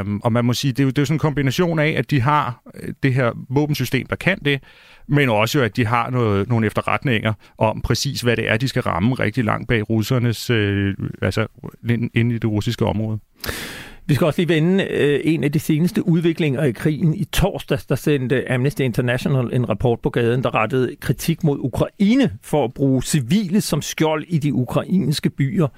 Um, 0.00 0.20
og 0.24 0.32
man 0.32 0.44
må 0.44 0.52
sige, 0.52 0.72
det 0.72 0.80
er, 0.80 0.84
jo, 0.84 0.88
det 0.90 0.98
er 0.98 1.02
jo 1.02 1.06
sådan 1.06 1.14
en 1.14 1.18
kombination 1.18 1.78
af, 1.78 1.94
at 1.98 2.10
de 2.10 2.20
har 2.20 2.62
øh, 2.74 2.94
det 3.02 3.14
her 3.14 3.32
våbensystem, 3.48 4.06
der 4.06 4.16
kan 4.16 4.38
det, 4.44 4.62
men 5.08 5.28
også 5.28 5.58
jo, 5.58 5.64
at 5.64 5.76
de 5.76 5.86
har 5.86 6.10
noget, 6.10 6.48
nogle 6.48 6.66
efterretninger 6.66 7.32
om 7.58 7.80
præcis, 7.80 8.20
hvad 8.20 8.36
det 8.36 8.50
er, 8.50 8.56
de 8.56 8.68
skal 8.68 8.82
ramme 8.82 9.14
rigtig 9.14 9.44
langt 9.44 9.68
bag 9.68 9.90
russernes, 9.90 10.50
øh, 10.50 10.94
altså 11.22 11.46
ind 12.14 12.32
i 12.32 12.38
det 12.38 12.50
russiske 12.50 12.84
område. 12.86 13.18
Vi 14.06 14.14
skal 14.14 14.26
også 14.26 14.40
lige 14.40 14.48
vende 14.48 14.84
øh, 14.84 15.20
en 15.24 15.44
af 15.44 15.52
de 15.52 15.60
seneste 15.60 16.08
udviklinger 16.08 16.62
i 16.62 16.72
krigen. 16.72 17.14
I 17.14 17.24
torsdags 17.24 17.86
der 17.86 17.94
sendte 17.94 18.52
Amnesty 18.52 18.80
International 18.80 19.54
en 19.54 19.68
rapport 19.68 20.00
på 20.00 20.10
gaden, 20.10 20.42
der 20.42 20.54
rettede 20.54 20.96
kritik 21.00 21.44
mod 21.44 21.58
Ukraine 21.58 22.30
for 22.42 22.64
at 22.64 22.74
bruge 22.74 23.02
civile 23.02 23.60
som 23.60 23.82
skjold 23.82 24.24
i 24.28 24.38
de 24.38 24.54
ukrainske 24.54 25.30
byer. 25.30 25.68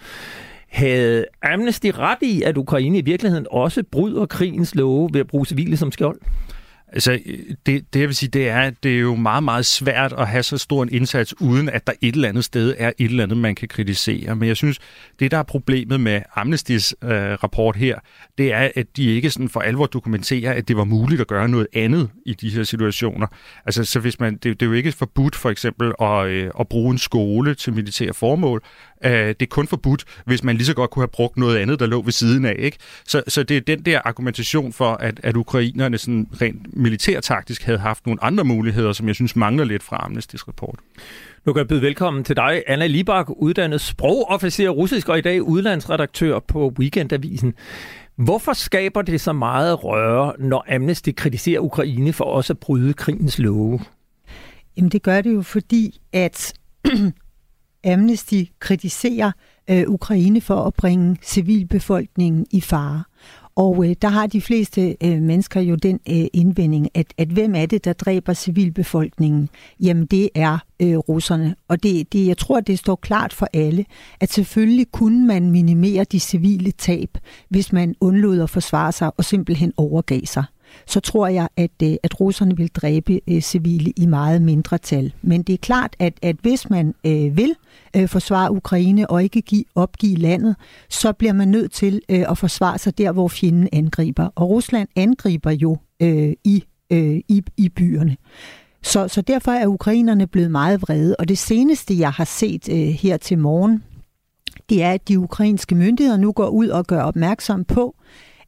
Havde 0.68 1.24
Amnesty 1.42 1.86
ret 1.86 2.18
i, 2.22 2.42
at 2.42 2.56
Ukraine 2.56 2.98
i 2.98 3.02
virkeligheden 3.02 3.46
også 3.50 3.82
bryder 3.90 4.26
krigens 4.26 4.74
love 4.74 5.10
ved 5.12 5.20
at 5.20 5.26
bruge 5.26 5.46
civile 5.46 5.76
som 5.76 5.92
skjold? 5.92 6.18
Altså, 6.96 7.18
det, 7.66 7.94
det 7.94 8.00
jeg 8.00 8.08
vil 8.08 8.16
sige, 8.16 8.28
det 8.28 8.48
er, 8.48 8.60
at 8.60 8.74
det 8.82 8.94
er 8.94 8.98
jo 8.98 9.14
meget, 9.14 9.42
meget 9.42 9.66
svært 9.66 10.12
at 10.12 10.28
have 10.28 10.42
så 10.42 10.58
stor 10.58 10.82
en 10.82 10.88
indsats, 10.92 11.40
uden 11.40 11.68
at 11.68 11.86
der 11.86 11.92
et 12.00 12.14
eller 12.14 12.28
andet 12.28 12.44
sted 12.44 12.74
er 12.78 12.92
et 12.98 13.10
eller 13.10 13.22
andet, 13.22 13.38
man 13.38 13.54
kan 13.54 13.68
kritisere. 13.68 14.36
Men 14.36 14.48
jeg 14.48 14.56
synes, 14.56 14.78
det 15.18 15.30
der 15.30 15.38
er 15.38 15.42
problemet 15.42 16.00
med 16.00 16.22
Amnestys 16.34 16.94
øh, 17.04 17.10
rapport 17.10 17.76
her, 17.76 17.98
det 18.38 18.52
er, 18.52 18.70
at 18.74 18.86
de 18.96 19.04
ikke 19.04 19.30
sådan 19.30 19.48
for 19.48 19.60
alvor 19.60 19.86
dokumenterer, 19.86 20.52
at 20.52 20.68
det 20.68 20.76
var 20.76 20.84
muligt 20.84 21.20
at 21.20 21.26
gøre 21.26 21.48
noget 21.48 21.66
andet 21.72 22.10
i 22.26 22.34
de 22.34 22.50
her 22.50 22.62
situationer. 22.62 23.26
Altså, 23.66 23.84
så 23.84 24.00
hvis 24.00 24.20
man, 24.20 24.32
det, 24.32 24.44
det 24.44 24.62
er 24.62 24.66
jo 24.66 24.72
ikke 24.72 24.92
forbudt 24.92 25.36
for 25.36 25.50
eksempel 25.50 25.92
at, 26.00 26.26
øh, 26.26 26.50
at 26.60 26.68
bruge 26.68 26.90
en 26.90 26.98
skole 26.98 27.54
til 27.54 27.72
militære 27.72 28.14
formål, 28.14 28.62
Øh, 29.04 29.28
det 29.28 29.42
er 29.42 29.46
kun 29.46 29.66
forbudt, 29.66 30.04
hvis 30.24 30.44
man 30.44 30.56
lige 30.56 30.66
så 30.66 30.74
godt 30.74 30.90
kunne 30.90 31.02
have 31.02 31.08
brugt 31.08 31.36
noget 31.36 31.56
andet, 31.56 31.80
der 31.80 31.86
lå 31.86 32.02
ved 32.02 32.12
siden 32.12 32.44
af. 32.44 32.56
Ikke? 32.58 32.76
Så, 33.06 33.22
så 33.28 33.42
det 33.42 33.56
er 33.56 33.60
den 33.60 33.82
der 33.82 34.00
argumentation 34.04 34.72
for, 34.72 34.92
at, 34.92 35.20
at 35.22 35.36
ukrainerne 35.36 35.98
sådan 35.98 36.28
rent 36.42 36.76
militærtaktisk 36.76 37.62
havde 37.62 37.78
haft 37.78 38.06
nogle 38.06 38.24
andre 38.24 38.44
muligheder, 38.44 38.92
som 38.92 39.08
jeg 39.08 39.14
synes 39.14 39.36
mangler 39.36 39.64
lidt 39.64 39.82
fra 39.82 39.96
Amnesty's 39.96 40.48
rapport. 40.48 40.78
Nu 41.46 41.52
kan 41.52 41.58
jeg 41.58 41.68
byde 41.68 41.82
velkommen 41.82 42.24
til 42.24 42.36
dig, 42.36 42.62
Anna 42.66 42.86
Libak, 42.86 43.26
uddannet 43.28 43.80
sprogofficer 43.80 44.68
russisk 44.68 45.08
og 45.08 45.18
i 45.18 45.20
dag 45.20 45.42
udlandsredaktør 45.42 46.38
på 46.38 46.72
Weekendavisen. 46.78 47.54
Hvorfor 48.16 48.52
skaber 48.52 49.02
det 49.02 49.20
så 49.20 49.32
meget 49.32 49.84
røre, 49.84 50.32
når 50.38 50.74
Amnesty 50.74 51.10
kritiserer 51.16 51.60
Ukraine 51.60 52.12
for 52.12 52.24
også 52.24 52.52
at 52.52 52.58
bryde 52.58 52.94
krigens 52.94 53.38
love? 53.38 53.80
Jamen 54.76 54.90
det 54.90 55.02
gør 55.02 55.20
det 55.20 55.34
jo 55.34 55.42
fordi, 55.42 56.00
at 56.12 56.54
Amnesty 57.92 58.42
kritiserer 58.60 59.32
øh, 59.70 59.84
Ukraine 59.88 60.40
for 60.40 60.64
at 60.64 60.74
bringe 60.74 61.16
civilbefolkningen 61.22 62.46
i 62.50 62.60
fare. 62.60 63.04
Og 63.56 63.88
øh, 63.88 63.96
der 64.02 64.08
har 64.08 64.26
de 64.26 64.40
fleste 64.40 64.96
øh, 65.04 65.22
mennesker 65.22 65.60
jo 65.60 65.74
den 65.74 66.00
øh, 66.10 66.26
indvending, 66.32 66.88
at, 66.94 67.06
at 67.18 67.28
hvem 67.28 67.54
er 67.54 67.66
det, 67.66 67.84
der 67.84 67.92
dræber 67.92 68.32
civilbefolkningen? 68.32 69.48
Jamen 69.80 70.06
det 70.06 70.30
er 70.34 70.58
øh, 70.80 70.96
russerne. 70.96 71.56
Og 71.68 71.82
det, 71.82 72.12
det, 72.12 72.26
jeg 72.26 72.38
tror, 72.38 72.60
det 72.60 72.78
står 72.78 72.94
klart 72.94 73.32
for 73.32 73.48
alle, 73.52 73.84
at 74.20 74.32
selvfølgelig 74.32 74.92
kunne 74.92 75.26
man 75.26 75.50
minimere 75.50 76.04
de 76.04 76.20
civile 76.20 76.70
tab, 76.70 77.18
hvis 77.48 77.72
man 77.72 77.94
undlod 78.00 78.40
at 78.40 78.50
forsvare 78.50 78.92
sig 78.92 79.10
og 79.16 79.24
simpelthen 79.24 79.72
overgav 79.76 80.20
sig 80.24 80.44
så 80.86 81.00
tror 81.00 81.26
jeg, 81.26 81.48
at, 81.56 81.70
øh, 81.82 81.94
at 82.02 82.20
russerne 82.20 82.56
vil 82.56 82.68
dræbe 82.68 83.20
øh, 83.28 83.40
civile 83.40 83.92
i 83.96 84.06
meget 84.06 84.42
mindre 84.42 84.78
tal. 84.78 85.12
Men 85.22 85.42
det 85.42 85.52
er 85.52 85.58
klart, 85.58 85.96
at, 85.98 86.14
at 86.22 86.36
hvis 86.42 86.70
man 86.70 86.94
øh, 87.06 87.36
vil 87.36 87.54
øh, 87.96 88.08
forsvare 88.08 88.52
Ukraine 88.52 89.10
og 89.10 89.22
ikke 89.22 89.42
give, 89.42 89.64
opgive 89.74 90.16
landet, 90.16 90.56
så 90.88 91.12
bliver 91.12 91.32
man 91.32 91.48
nødt 91.48 91.72
til 91.72 92.00
øh, 92.08 92.24
at 92.30 92.38
forsvare 92.38 92.78
sig 92.78 92.98
der, 92.98 93.12
hvor 93.12 93.28
fjenden 93.28 93.68
angriber. 93.72 94.28
Og 94.34 94.50
Rusland 94.50 94.88
angriber 94.96 95.50
jo 95.50 95.76
øh, 96.02 96.32
i, 96.44 96.64
øh, 96.90 97.20
i, 97.28 97.42
i 97.56 97.68
byerne. 97.68 98.16
Så, 98.82 99.08
så 99.08 99.20
derfor 99.20 99.52
er 99.52 99.66
ukrainerne 99.66 100.26
blevet 100.26 100.50
meget 100.50 100.82
vrede. 100.82 101.16
Og 101.18 101.28
det 101.28 101.38
seneste, 101.38 101.98
jeg 101.98 102.10
har 102.10 102.24
set 102.24 102.68
øh, 102.68 102.76
her 102.76 103.16
til 103.16 103.38
morgen, 103.38 103.82
det 104.68 104.82
er, 104.82 104.92
at 104.92 105.08
de 105.08 105.18
ukrainske 105.18 105.74
myndigheder 105.74 106.18
nu 106.18 106.32
går 106.32 106.48
ud 106.48 106.68
og 106.68 106.86
gør 106.86 107.02
opmærksom 107.02 107.64
på, 107.64 107.94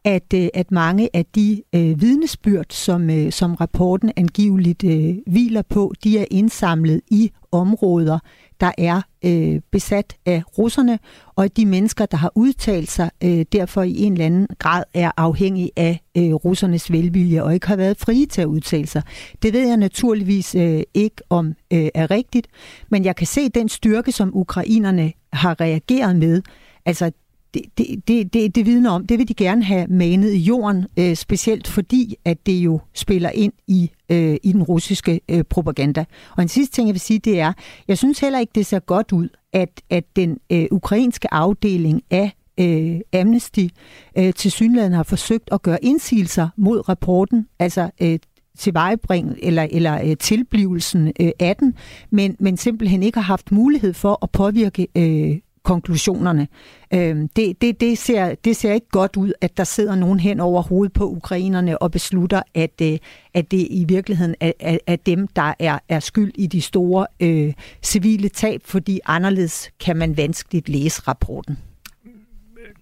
at, 0.09 0.35
øh, 0.35 0.49
at 0.55 0.71
mange 0.71 1.09
af 1.15 1.27
de 1.27 1.62
øh, 1.75 2.00
vidnesbyrd, 2.00 2.67
som, 2.71 3.11
øh, 3.11 3.33
som 3.33 3.55
rapporten 3.55 4.12
angiveligt 4.17 4.85
øh, 4.85 5.17
hviler 5.27 5.62
på, 5.62 5.93
de 6.05 6.19
er 6.19 6.25
indsamlet 6.31 7.00
i 7.11 7.31
områder, 7.53 8.19
der 8.61 8.73
er 8.79 9.03
øh, 9.25 9.61
besat 9.73 10.17
af 10.27 10.43
russerne, 10.59 10.99
og 11.37 11.45
at 11.45 11.57
de 11.57 11.67
mennesker, 11.67 12.07
der 12.07 12.17
har 12.17 12.33
udtalt 12.35 12.91
sig, 12.91 13.11
øh, 13.25 13.45
derfor 13.53 13.83
i 13.83 13.99
en 13.99 14.12
eller 14.12 14.27
anden 14.27 14.47
grad 14.59 14.85
er 14.95 15.11
afhængige 15.17 15.71
af 15.77 16.00
øh, 16.17 16.35
russernes 16.35 16.93
velvilje 16.93 17.43
og 17.43 17.55
ikke 17.55 17.67
har 17.67 17.77
været 17.77 17.99
frie 17.99 18.27
til 18.27 18.41
at 18.41 18.47
udtale 18.47 18.87
sig. 18.87 19.03
Det 19.43 19.53
ved 19.53 19.67
jeg 19.67 19.77
naturligvis 19.77 20.55
øh, 20.55 20.83
ikke 20.95 21.17
om 21.31 21.55
øh, 21.73 21.88
er 21.95 22.11
rigtigt, 22.11 22.47
men 22.91 23.05
jeg 23.05 23.17
kan 23.17 23.27
se 23.27 23.49
den 23.49 23.69
styrke, 23.69 24.12
som 24.12 24.37
ukrainerne 24.37 25.12
har 25.33 25.61
reageret 25.61 26.17
med. 26.17 26.43
Altså, 26.87 27.11
det, 27.55 27.62
det, 28.09 28.33
det, 28.33 28.55
det 28.55 28.67
vidner 28.67 28.90
om, 28.90 29.07
det 29.07 29.19
vil 29.19 29.28
de 29.28 29.35
gerne 29.35 29.64
have 29.64 29.87
manet 29.87 30.33
i 30.33 30.38
jorden, 30.38 30.87
øh, 30.99 31.17
specielt 31.17 31.69
fordi, 31.69 32.14
at 32.25 32.47
det 32.47 32.52
jo 32.52 32.81
spiller 32.95 33.31
ind 33.31 33.52
i, 33.67 33.90
øh, 34.09 34.37
i 34.43 34.52
den 34.52 34.62
russiske 34.62 35.21
øh, 35.28 35.45
propaganda. 35.45 36.05
Og 36.37 36.43
en 36.43 36.49
sidste 36.49 36.75
ting, 36.75 36.88
jeg 36.88 36.95
vil 36.95 37.00
sige, 37.00 37.19
det 37.19 37.40
er, 37.40 37.52
jeg 37.88 37.99
synes 37.99 38.19
heller 38.19 38.38
ikke, 38.38 38.52
det 38.55 38.67
ser 38.67 38.78
godt 38.78 39.12
ud, 39.12 39.28
at, 39.52 39.83
at 39.90 40.05
den 40.17 40.38
øh, 40.52 40.67
ukrainske 40.71 41.35
afdeling 41.35 42.02
af 42.11 42.33
øh, 42.61 43.00
Amnesty 43.21 43.67
øh, 44.19 44.33
til 44.35 44.52
synligheden 44.52 44.93
har 44.93 45.02
forsøgt 45.02 45.49
at 45.52 45.62
gøre 45.62 45.85
indsigelser 45.85 46.49
mod 46.57 46.88
rapporten, 46.88 47.47
altså 47.59 47.90
øh, 48.02 48.19
tilvejebring 48.59 49.37
eller, 49.43 49.67
eller 49.71 50.00
øh, 50.05 50.17
tilblivelsen 50.17 51.12
øh, 51.21 51.31
af 51.40 51.57
den, 51.57 51.75
men, 52.11 52.37
men 52.40 52.57
simpelthen 52.57 53.02
ikke 53.02 53.19
har 53.19 53.25
haft 53.25 53.52
mulighed 53.52 53.95
for 53.95 54.19
at 54.23 54.31
påvirke 54.31 54.88
øh, 54.97 55.38
konklusionerne. 55.68 56.48
Øh, 56.94 57.16
det, 57.37 57.60
det, 57.62 57.80
det, 57.80 57.98
ser, 57.98 58.34
det 58.34 58.56
ser 58.56 58.72
ikke 58.72 58.88
godt 58.88 59.16
ud, 59.16 59.32
at 59.40 59.56
der 59.56 59.64
sidder 59.64 59.94
nogen 59.94 60.20
hen 60.20 60.40
over 60.40 60.62
hovedet 60.62 60.92
på 60.92 61.08
ukrainerne 61.08 61.82
og 61.82 61.90
beslutter, 61.90 62.42
at, 62.54 62.80
øh, 62.82 62.98
at 63.34 63.50
det 63.50 63.66
i 63.70 63.84
virkeligheden 63.88 64.34
er, 64.40 64.52
er, 64.60 64.78
er 64.87 64.96
dem, 64.96 65.28
der 65.28 65.54
er, 65.58 65.78
er 65.88 66.00
skyld 66.00 66.32
i 66.34 66.46
de 66.46 66.60
store 66.62 67.06
øh, 67.20 67.52
civile 67.82 68.28
tab, 68.28 68.60
fordi 68.64 69.00
anderledes 69.06 69.70
kan 69.80 69.96
man 69.96 70.16
vanskeligt 70.16 70.68
læse 70.68 71.02
rapporten. 71.08 71.58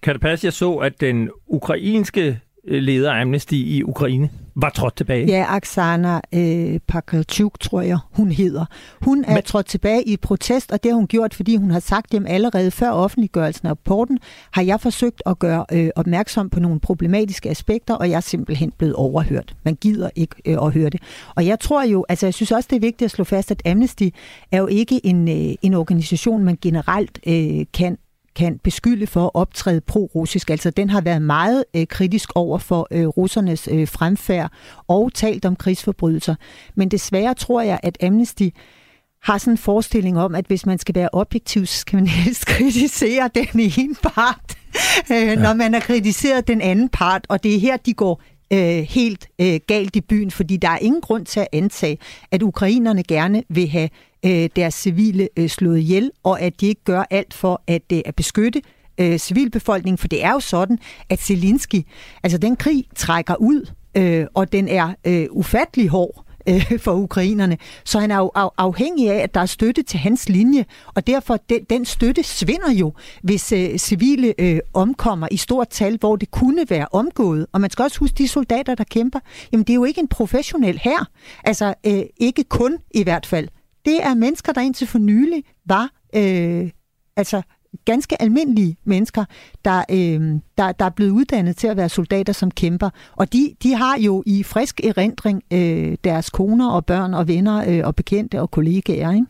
Kan 0.03 0.13
det 0.13 0.21
passe, 0.21 0.45
jeg 0.45 0.53
så, 0.53 0.73
at 0.73 1.01
den 1.01 1.29
ukrainske 1.47 2.39
leder 2.67 3.11
af 3.11 3.21
Amnesty 3.21 3.53
i 3.53 3.83
Ukraine, 3.83 4.29
var 4.55 4.69
trådt 4.69 4.95
tilbage. 4.95 5.27
Ja, 5.27 5.45
Aksana 5.49 6.21
øh, 6.33 6.79
Pakalchuk, 6.87 7.59
tror 7.59 7.81
jeg, 7.81 7.97
hun 8.11 8.31
hedder. 8.31 8.65
Hun 9.01 9.23
er 9.27 9.33
Men... 9.33 9.43
trådt 9.43 9.65
tilbage 9.65 10.03
i 10.03 10.17
protest, 10.17 10.71
og 10.71 10.83
det 10.83 10.91
har 10.91 10.95
hun 10.95 11.07
gjort, 11.07 11.33
fordi 11.33 11.55
hun 11.55 11.71
har 11.71 11.79
sagt 11.79 12.11
dem 12.11 12.25
allerede 12.27 12.71
før 12.71 12.89
offentliggørelsen 12.89 13.67
af 13.67 13.71
rapporten, 13.71 14.19
har 14.51 14.61
jeg 14.61 14.81
forsøgt 14.81 15.21
at 15.25 15.39
gøre 15.39 15.65
øh, 15.73 15.89
opmærksom 15.95 16.49
på 16.49 16.59
nogle 16.59 16.79
problematiske 16.79 17.49
aspekter, 17.49 17.93
og 17.93 18.09
jeg 18.09 18.15
er 18.15 18.21
simpelthen 18.21 18.71
blevet 18.77 18.95
overhørt. 18.95 19.55
Man 19.63 19.75
gider 19.75 20.09
ikke 20.15 20.35
øh, 20.45 20.57
at 20.61 20.73
høre 20.73 20.89
det. 20.89 21.01
Og 21.35 21.45
jeg 21.45 21.59
tror 21.59 21.83
jo, 21.83 22.05
altså 22.09 22.25
jeg 22.25 22.33
synes 22.33 22.51
også, 22.51 22.67
det 22.69 22.75
er 22.75 22.79
vigtigt 22.79 23.05
at 23.05 23.11
slå 23.11 23.23
fast, 23.23 23.51
at 23.51 23.61
Amnesty 23.65 24.07
er 24.51 24.57
jo 24.57 24.67
ikke 24.67 25.05
en, 25.05 25.27
øh, 25.27 25.55
en 25.61 25.73
organisation, 25.73 26.43
man 26.43 26.57
generelt 26.61 27.19
øh, 27.27 27.65
kan 27.73 27.97
kan 28.37 28.59
beskylde 28.63 29.07
for 29.07 29.25
at 29.25 29.31
optræde 29.33 29.81
pro-russisk. 29.81 30.49
Altså 30.49 30.69
den 30.69 30.89
har 30.89 31.01
været 31.01 31.21
meget 31.21 31.63
øh, 31.75 31.87
kritisk 31.87 32.29
over 32.35 32.57
for 32.57 32.87
øh, 32.91 33.07
russernes 33.07 33.69
øh, 33.71 33.87
fremfærd 33.87 34.51
og 34.87 35.13
talt 35.13 35.45
om 35.45 35.55
krigsforbrydelser. 35.55 36.35
Men 36.75 36.89
desværre 36.89 37.33
tror 37.33 37.61
jeg, 37.61 37.79
at 37.83 38.03
Amnesty 38.03 38.47
har 39.23 39.37
sådan 39.37 39.53
en 39.53 39.57
forestilling 39.57 40.19
om, 40.19 40.35
at 40.35 40.45
hvis 40.45 40.65
man 40.65 40.77
skal 40.77 40.95
være 40.95 41.09
objektiv, 41.13 41.65
så 41.65 41.77
skal 41.79 41.97
man 41.97 42.07
helst 42.07 42.45
kritisere 42.55 43.29
den 43.35 43.59
ene 43.77 43.95
part, 44.03 44.57
øh, 45.11 45.17
ja. 45.17 45.35
når 45.35 45.53
man 45.53 45.73
har 45.73 45.81
kritiseret 45.81 46.47
den 46.47 46.61
anden 46.61 46.89
part. 46.89 47.25
Og 47.29 47.43
det 47.43 47.55
er 47.55 47.59
her, 47.59 47.77
de 47.77 47.93
går 47.93 48.21
øh, 48.53 48.85
helt 48.89 49.27
øh, 49.41 49.59
galt 49.67 49.95
i 49.95 50.01
byen, 50.01 50.31
fordi 50.31 50.57
der 50.57 50.69
er 50.69 50.77
ingen 50.77 51.01
grund 51.01 51.25
til 51.25 51.39
at 51.39 51.47
antage, 51.53 51.97
at 52.31 52.41
ukrainerne 52.41 53.03
gerne 53.03 53.43
vil 53.49 53.69
have 53.69 53.89
øh, 54.25 54.49
deres 54.55 54.73
civile 54.73 55.29
øh, 55.37 55.49
slået 55.49 55.79
ihjel, 55.79 56.11
og 56.23 56.41
at 56.41 56.61
de 56.61 56.67
ikke 56.67 56.83
gør 56.83 57.03
alt 57.09 57.33
for 57.33 57.61
at, 57.67 57.83
øh, 57.93 58.01
at 58.05 58.15
beskytte 58.15 58.61
øh, 58.97 59.17
civilbefolkningen, 59.17 59.97
for 59.97 60.07
det 60.07 60.23
er 60.23 60.31
jo 60.31 60.39
sådan, 60.39 60.79
at 61.09 61.19
Zelensky, 61.19 61.81
altså 62.23 62.37
den 62.37 62.55
krig 62.55 62.85
trækker 62.95 63.35
ud, 63.35 63.71
øh, 63.97 64.25
og 64.33 64.51
den 64.51 64.67
er 64.67 64.93
øh, 65.05 65.27
ufattelig 65.31 65.89
hård 65.89 66.26
øh, 66.49 66.79
for 66.79 66.93
ukrainerne. 66.93 67.57
Så 67.83 67.99
han 67.99 68.11
er 68.11 68.17
jo 68.17 68.31
afhængig 68.57 69.11
af, 69.11 69.17
at 69.17 69.33
der 69.33 69.41
er 69.41 69.45
støtte 69.45 69.83
til 69.83 69.99
hans 69.99 70.29
linje, 70.29 70.65
og 70.95 71.07
derfor 71.07 71.37
den, 71.49 71.63
den 71.63 71.85
støtte 71.85 72.23
svinder 72.23 72.71
jo, 72.71 72.93
hvis 73.23 73.51
øh, 73.51 73.77
civile 73.77 74.33
øh, 74.39 74.59
omkommer 74.73 75.27
i 75.31 75.37
stort 75.37 75.69
tal, 75.69 75.97
hvor 75.97 76.15
det 76.15 76.31
kunne 76.31 76.65
være 76.69 76.87
omgået. 76.91 77.45
Og 77.51 77.61
man 77.61 77.69
skal 77.69 77.83
også 77.83 77.99
huske, 77.99 78.15
de 78.17 78.27
soldater, 78.27 78.75
der 78.75 78.83
kæmper, 78.83 79.19
jamen 79.51 79.63
det 79.63 79.69
er 79.73 79.75
jo 79.75 79.83
ikke 79.83 80.01
en 80.01 80.07
professionel 80.07 80.79
her. 80.83 81.05
Altså 81.43 81.73
øh, 81.85 82.03
ikke 82.17 82.43
kun 82.43 82.77
i 82.91 83.03
hvert 83.03 83.25
fald. 83.25 83.47
Det 83.85 84.03
er 84.03 84.13
mennesker, 84.13 84.53
der 84.53 84.61
indtil 84.61 84.87
for 84.87 84.97
nylig 84.97 85.43
var 85.65 85.89
øh, 86.15 86.69
altså 87.17 87.41
ganske 87.85 88.21
almindelige 88.21 88.77
mennesker, 88.83 89.25
der, 89.65 89.83
øh, 89.91 90.39
der, 90.57 90.71
der 90.71 90.85
er 90.85 90.89
blevet 90.89 91.11
uddannet 91.11 91.57
til 91.57 91.67
at 91.67 91.77
være 91.77 91.89
soldater, 91.89 92.33
som 92.33 92.51
kæmper. 92.51 92.89
Og 93.15 93.33
de, 93.33 93.53
de 93.63 93.75
har 93.75 93.97
jo 93.99 94.23
i 94.25 94.43
frisk 94.43 94.81
erindring 94.83 95.43
øh, 95.53 95.97
deres 96.03 96.29
koner 96.29 96.69
og 96.69 96.85
børn 96.85 97.13
og 97.13 97.27
venner 97.27 97.69
øh, 97.69 97.87
og 97.87 97.95
bekendte 97.95 98.41
og 98.41 98.51
kollegaer. 98.51 99.11
Ikke? 99.11 99.27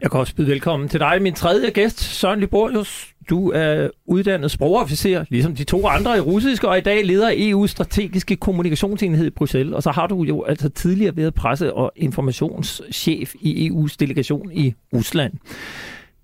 Jeg 0.00 0.10
kan 0.10 0.20
også 0.20 0.34
byde 0.34 0.46
velkommen 0.46 0.88
til 0.88 1.00
dig, 1.00 1.22
min 1.22 1.34
tredje 1.34 1.70
gæst, 1.70 2.00
Søren 2.00 2.40
Liborius. 2.40 3.14
Du 3.30 3.50
er 3.54 3.88
uddannet 4.06 4.50
sprogofficer, 4.50 5.24
ligesom 5.28 5.56
de 5.56 5.64
to 5.64 5.86
andre 5.86 6.16
i 6.16 6.20
russisk, 6.20 6.64
og 6.64 6.78
i 6.78 6.80
dag 6.80 7.04
leder 7.04 7.30
EU's 7.30 7.66
strategiske 7.66 8.36
kommunikationsenhed 8.36 9.26
i 9.26 9.30
Bruxelles. 9.30 9.74
Og 9.74 9.82
så 9.82 9.90
har 9.90 10.06
du 10.06 10.22
jo 10.22 10.42
altså 10.42 10.68
tidligere 10.68 11.16
været 11.16 11.34
presse- 11.34 11.72
og 11.72 11.92
informationschef 11.96 13.34
i 13.40 13.70
EU's 13.70 13.96
delegation 14.00 14.52
i 14.52 14.74
Rusland. 14.94 15.32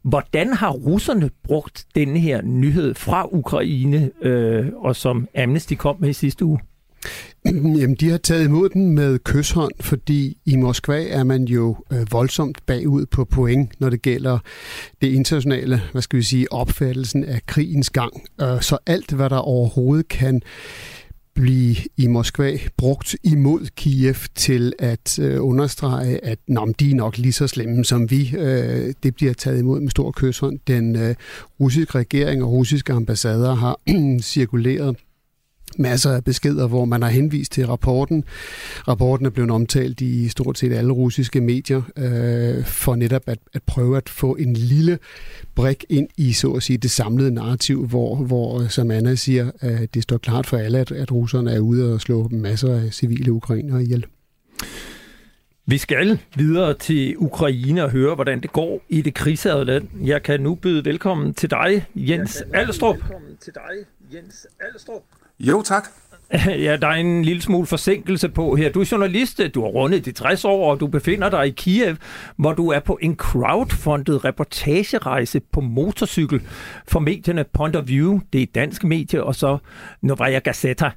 Hvordan 0.03 0.53
har 0.53 0.71
russerne 0.71 1.31
brugt 1.45 1.87
denne 1.95 2.19
her 2.19 2.43
nyhed 2.43 2.95
fra 2.95 3.27
Ukraine, 3.33 4.11
øh, 4.23 4.67
og 4.77 4.97
som 4.97 5.29
Amnesty 5.37 5.75
kom 5.75 5.97
med 6.01 6.09
i 6.09 6.13
sidste 6.13 6.45
uge? 6.45 6.59
Jamen, 7.81 7.95
de 7.95 8.11
har 8.11 8.19
taget 8.19 8.45
imod 8.45 8.69
den 8.69 8.91
med 8.91 9.19
kysshånd, 9.19 9.73
fordi 9.81 10.39
i 10.47 10.57
Moskva 10.57 11.09
er 11.09 11.25
man 11.25 11.45
jo 11.45 11.77
øh, 11.93 12.13
voldsomt 12.13 12.67
bagud 12.67 13.07
på 13.07 13.25
point, 13.25 13.81
når 13.81 13.91
det 13.91 14.03
gælder 14.03 14.39
det 15.01 15.13
internationale, 15.13 15.83
hvad 15.93 16.03
skal 16.03 16.17
vi 16.17 16.23
sige, 16.23 16.53
opfattelsen 16.53 17.25
af 17.25 17.47
krigens 17.47 17.91
gang. 17.91 18.23
Øh, 18.41 18.61
så 18.61 18.79
alt, 18.87 19.13
hvad 19.13 19.31
der 19.31 19.37
overhovedet 19.37 20.09
kan 20.09 20.43
blive 21.35 21.77
i 21.97 22.07
Moskva 22.07 22.59
brugt 22.77 23.17
imod 23.25 23.67
Kiev 23.77 24.15
til 24.35 24.73
at 24.79 25.19
øh, 25.19 25.45
understrege, 25.45 26.25
at 26.25 26.39
nå, 26.49 26.73
de 26.81 26.91
er 26.91 26.95
nok 26.95 27.19
lige 27.19 27.33
så 27.33 27.47
slemme 27.47 27.85
som 27.85 28.11
vi. 28.11 28.35
Øh, 28.39 28.95
det 29.03 29.15
bliver 29.15 29.33
taget 29.33 29.59
imod 29.59 29.81
med 29.81 29.91
stor 29.91 30.13
kysshånd. 30.17 30.59
Den 30.67 30.97
øh, 30.97 31.15
russiske 31.61 31.99
regering 31.99 32.43
og 32.45 32.53
russiske 32.53 32.93
ambassader 32.93 33.55
har 33.55 33.81
cirkuleret 34.23 34.97
masser 35.79 36.11
af 36.11 36.25
beskeder, 36.25 36.69
hvor 36.69 36.85
man 36.85 37.03
har 37.03 37.09
henvist 37.09 37.53
til 37.53 37.67
rapporten. 37.67 38.25
Rapporten 38.89 39.27
er 39.27 39.31
blevet 39.31 39.51
omtalt 39.51 40.01
i 40.01 40.29
stort 40.29 40.59
set 40.59 40.73
alle 40.73 40.93
russiske 40.93 41.41
medier 41.41 41.83
øh, 41.97 42.65
for 42.65 42.95
netop 42.95 43.23
at, 43.27 43.39
at 43.55 43.63
prøve 43.63 43.97
at 43.97 44.09
få 44.09 44.35
en 44.35 44.55
lille 44.55 44.99
brik 45.55 45.85
ind 45.89 46.09
i 46.17 46.33
så 46.33 46.53
at 46.53 46.63
sige 46.63 46.79
det 46.79 46.91
samlede 46.91 47.35
narrativ, 47.35 47.87
hvor, 47.87 48.17
hvor 48.17 48.69
som 48.69 48.91
Anna 48.91 49.15
siger, 49.15 49.51
øh, 49.63 49.81
det 49.95 50.03
står 50.03 50.19
klart 50.19 50.47
for 50.47 50.57
alle, 50.57 50.79
at, 50.79 50.93
at 50.93 51.13
russerne 51.13 51.53
er 51.53 51.61
ude 51.61 51.95
og 51.95 52.01
slå 52.01 52.29
masser 52.29 52.75
af 52.75 52.93
civile 52.93 53.33
ukrainere 53.33 53.83
ihjel. 53.83 54.07
Vi 55.67 55.79
skal 55.79 56.19
videre 56.37 56.75
til 56.75 57.17
Ukraine 57.19 57.85
og 57.85 57.91
høre, 57.91 58.15
hvordan 58.15 58.41
det 58.41 58.53
går 58.53 58.83
i 58.89 59.03
det 59.03 59.15
krigshavede 59.15 59.65
land. 59.65 59.89
Jeg 60.05 60.23
kan 60.23 60.41
nu 60.41 60.55
byde 60.55 60.85
velkommen 60.85 61.35
til 61.35 61.51
dig, 61.51 61.87
Jens 61.95 62.43
Alstrup. 62.55 62.97
Velkommen 62.97 63.37
til 63.41 63.53
dig, 63.55 63.87
Jens 64.15 64.47
Alstrup. 64.61 65.03
Jo, 65.47 65.63
tak. 65.63 65.89
Ja, 66.67 66.77
der 66.77 66.89
er 66.89 66.93
en 66.93 67.25
lille 67.25 67.43
smule 67.43 67.67
forsinkelse 67.67 68.29
på 68.29 68.57
her. 68.57 68.73
Du 68.73 68.81
er 68.81 68.89
journalist, 68.93 69.41
du 69.55 69.61
har 69.61 69.69
rundet 69.69 70.05
de 70.05 70.13
60 70.13 70.45
år, 70.45 70.71
og 70.71 70.81
du 70.81 70.87
befinder 70.87 71.31
dig 71.31 71.47
i 71.47 71.51
Kiev, 71.51 71.97
hvor 72.37 72.53
du 72.53 72.69
er 72.69 72.81
på 72.81 72.99
en 73.03 73.17
crowdfundet 73.17 74.25
reportagerejse 74.25 75.41
på 75.53 75.61
motorcykel 75.61 76.43
for 76.89 77.01
medierne 77.01 77.45
Point 77.53 77.77
of 77.77 77.87
View, 77.87 78.21
det 78.33 78.39
er 78.39 78.43
et 78.43 78.55
dansk 78.55 78.85
medie, 78.85 79.25
og 79.25 79.35
så 79.35 79.59
Novaya 80.03 80.39
Gazeta. 80.39 80.91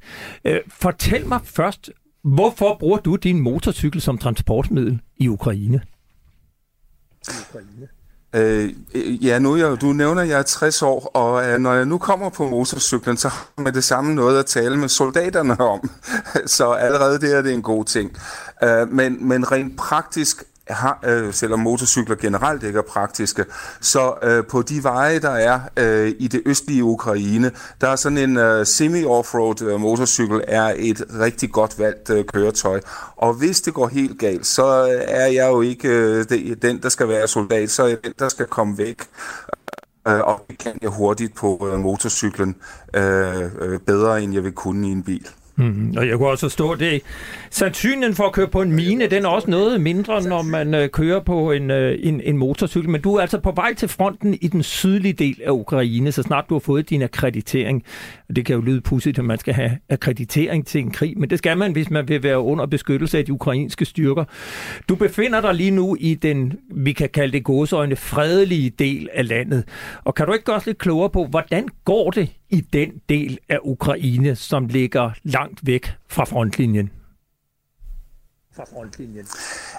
Øh, 0.46 0.60
fortæl 0.68 1.28
mig 1.28 1.40
først, 1.44 1.92
hvorfor 2.24 2.78
bruger 2.80 2.98
du 2.98 3.16
din 3.16 3.40
motorcykel 3.40 4.02
som 4.02 4.18
transportmiddel 4.18 5.00
i 5.18 5.28
Ukraine? 5.28 5.82
I 7.28 7.32
Ukraine. 7.50 7.88
Øh, 8.36 8.74
ja, 9.26 9.40
nu 9.40 9.56
jeg, 9.56 9.82
du 9.82 9.94
nævner, 9.94 10.22
at 10.22 10.30
jeg 10.30 10.40
er 10.40 10.44
60 10.44 10.82
år, 10.82 11.12
og 11.14 11.46
øh, 11.46 11.60
når 11.60 11.74
jeg 11.74 11.86
nu 11.86 11.98
kommer 11.98 12.30
på 12.30 12.50
motorcyklen, 12.50 13.18
så 13.18 13.30
har 13.30 13.48
man 13.58 13.74
det 13.74 13.84
samme 13.84 14.16
noget 14.16 14.40
at 14.40 14.46
tale 14.46 14.78
med 14.78 14.90
soldaterne 14.90 15.60
om. 15.60 15.90
så 16.46 16.72
allerede 16.72 17.20
det 17.20 17.38
er 17.38 17.42
det 17.42 17.54
en 17.54 17.62
god 17.62 17.86
ting. 17.86 18.18
Øh, 18.64 18.92
men, 18.92 19.28
men 19.28 19.52
rent 19.52 19.78
praktisk 19.78 20.44
har, 20.70 21.00
øh, 21.06 21.34
selvom 21.34 21.60
motorcykler 21.60 22.16
generelt 22.16 22.64
ikke 22.64 22.80
er 22.80 22.84
praktiske, 22.84 23.46
så 23.82 24.14
øh, 24.24 24.44
på 24.46 24.62
de 24.62 24.84
veje, 24.84 25.20
der 25.20 25.30
er 25.30 25.60
øh, 25.78 26.14
i 26.20 26.28
det 26.28 26.42
østlige 26.46 26.84
Ukraine, 26.84 27.52
der 27.82 27.88
er 27.88 27.96
sådan 27.96 28.18
en 28.18 28.38
øh, 28.38 28.66
semi-offroad 28.66 29.62
øh, 29.62 29.80
motorcykel 29.80 30.42
er 30.48 30.74
et 30.78 31.04
rigtig 31.20 31.52
godt 31.52 31.80
valgt 31.80 32.10
øh, 32.10 32.26
køretøj. 32.26 32.82
Og 33.16 33.34
hvis 33.34 33.62
det 33.62 33.74
går 33.74 33.88
helt 33.88 34.20
galt, 34.20 34.46
så 34.46 34.88
øh, 34.88 35.02
er 35.08 35.26
jeg 35.26 35.48
jo 35.48 35.62
ikke 35.62 35.90
øh, 35.90 36.26
den, 36.62 36.82
der 36.82 36.90
skal 36.90 37.08
være 37.08 37.28
soldat, 37.28 37.72
så 37.72 37.84
er 37.84 37.88
jeg 37.88 37.98
den, 38.04 38.14
der 38.20 38.30
skal 38.30 38.46
komme 38.46 38.78
væk. 38.78 39.02
Øh, 40.08 40.20
og 40.20 40.46
det 40.50 40.58
kan 40.58 40.80
jeg 40.82 40.90
hurtigt 40.90 41.36
på 41.36 41.70
øh, 41.72 41.80
motorcyklen 41.80 42.56
øh, 42.94 43.44
øh, 43.62 43.80
bedre, 43.80 44.24
end 44.24 44.34
jeg 44.34 44.44
vil 44.44 44.52
kunne 44.52 44.88
i 44.88 44.92
en 44.92 45.04
bil. 45.04 45.28
Mm, 45.58 45.94
og 45.98 46.08
jeg 46.08 46.18
kunne 46.18 46.30
også 46.30 46.46
forstå 46.46 46.76
det. 46.76 47.02
Sandsynligheden 47.50 48.16
for 48.16 48.24
at 48.24 48.34
køre 48.34 48.48
på 48.48 48.62
en 48.62 48.72
mine, 48.72 49.08
den 49.08 49.26
er 49.26 49.30
også 49.30 49.50
noget 49.50 49.82
mindre, 49.82 50.24
når 50.24 50.42
man 50.42 50.74
øh, 50.74 50.90
kører 50.90 51.20
på 51.20 51.52
en, 51.52 51.72
øh, 51.72 52.00
en, 52.04 52.22
en 52.22 52.38
motorcykel. 52.38 52.90
Men 52.90 53.02
du 53.02 53.16
er 53.16 53.22
altså 53.22 53.40
på 53.40 53.52
vej 53.52 53.74
til 53.74 53.90
fronten 53.90 54.38
i 54.42 54.48
den 54.48 54.64
sydlige 54.64 55.14
del 55.14 55.42
af 55.46 55.52
Ukraine, 55.52 56.12
så 56.12 56.24
snart 56.24 56.46
du 56.50 56.56
har 56.56 56.60
fået 56.60 56.90
din 56.90 57.02
akkreditering. 57.02 57.84
Det 58.36 58.46
kan 58.46 58.56
jo 58.56 58.62
lyde 58.62 58.82
pudsigt, 58.82 59.20
at 59.20 59.26
man 59.26 59.40
skal 59.40 59.54
have 59.54 59.72
akkreditering 59.90 60.68
til 60.68 60.82
en 60.82 60.92
krig, 60.92 61.20
men 61.20 61.30
det 61.30 61.38
skal 61.38 61.58
man, 61.58 61.72
hvis 61.72 61.90
man 61.90 62.08
vil 62.08 62.24
være 62.24 62.40
under 62.40 62.66
beskyttelse 62.66 63.18
af 63.18 63.26
de 63.26 63.34
ukrainske 63.34 63.86
styrker. 63.86 64.24
Du 64.90 64.96
befinder 64.96 65.42
dig 65.42 65.54
lige 65.54 65.72
nu 65.72 65.98
i 66.00 66.14
den, 66.14 66.54
vi 66.72 66.94
kan 66.94 67.10
kalde 67.10 67.34
det 67.34 67.44
gåsøjne, 67.44 67.96
fredelige 67.96 68.70
del 68.70 69.10
af 69.14 69.28
landet. 69.28 69.64
Og 70.04 70.16
kan 70.16 70.26
du 70.26 70.34
ikke 70.34 70.46
gøre 70.46 70.56
os 70.56 70.66
lidt 70.66 70.78
klogere 70.78 71.10
på, 71.10 71.26
hvordan 71.26 71.68
går 71.86 72.12
det 72.12 72.30
i 72.50 72.62
den 72.62 73.02
del 73.10 73.40
af 73.50 73.60
Ukraine, 73.64 74.36
som 74.36 74.68
ligger 74.68 75.12
langt 75.24 75.68
væk 75.68 75.94
fra 76.08 76.26
frontlinjen? 76.26 76.90
Fra 78.56 78.64
frontlinjen? 78.74 79.28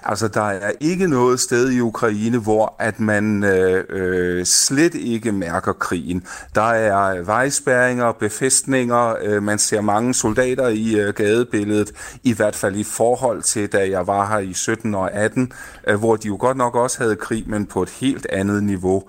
Altså, 0.02 0.28
der 0.28 0.42
er 0.42 0.72
ikke 0.80 1.08
noget 1.08 1.40
sted 1.40 1.70
i 1.70 1.80
Ukraine, 1.80 2.38
hvor 2.38 2.74
at 2.78 3.00
man 3.00 3.44
øh, 3.44 3.84
øh, 3.88 4.44
slet 4.44 4.94
ikke 4.94 5.32
mærker 5.32 5.72
krigen. 5.72 6.26
Der 6.54 6.70
er 6.70 7.22
vejspæringer, 7.22 8.12
befæstninger, 8.12 9.14
øh, 9.22 9.42
man 9.42 9.58
ser 9.58 9.80
mange 9.80 10.14
soldater 10.14 10.68
i 10.68 10.94
øh, 10.94 11.14
gadebilledet, 11.14 12.18
i 12.22 12.32
hvert 12.32 12.56
fald 12.56 12.76
i 12.76 12.84
forhold 12.84 13.42
til, 13.42 13.72
da 13.72 13.90
jeg 13.90 14.06
var 14.06 14.28
her 14.28 14.38
i 14.38 14.52
17 14.52 14.94
og 14.94 15.12
18, 15.12 15.52
øh, 15.86 15.98
hvor 15.98 16.16
de 16.16 16.28
jo 16.28 16.36
godt 16.40 16.56
nok 16.56 16.74
også 16.74 16.98
havde 16.98 17.16
krig, 17.16 17.44
men 17.46 17.66
på 17.66 17.82
et 17.82 17.90
helt 17.90 18.26
andet 18.30 18.62
niveau. 18.62 19.02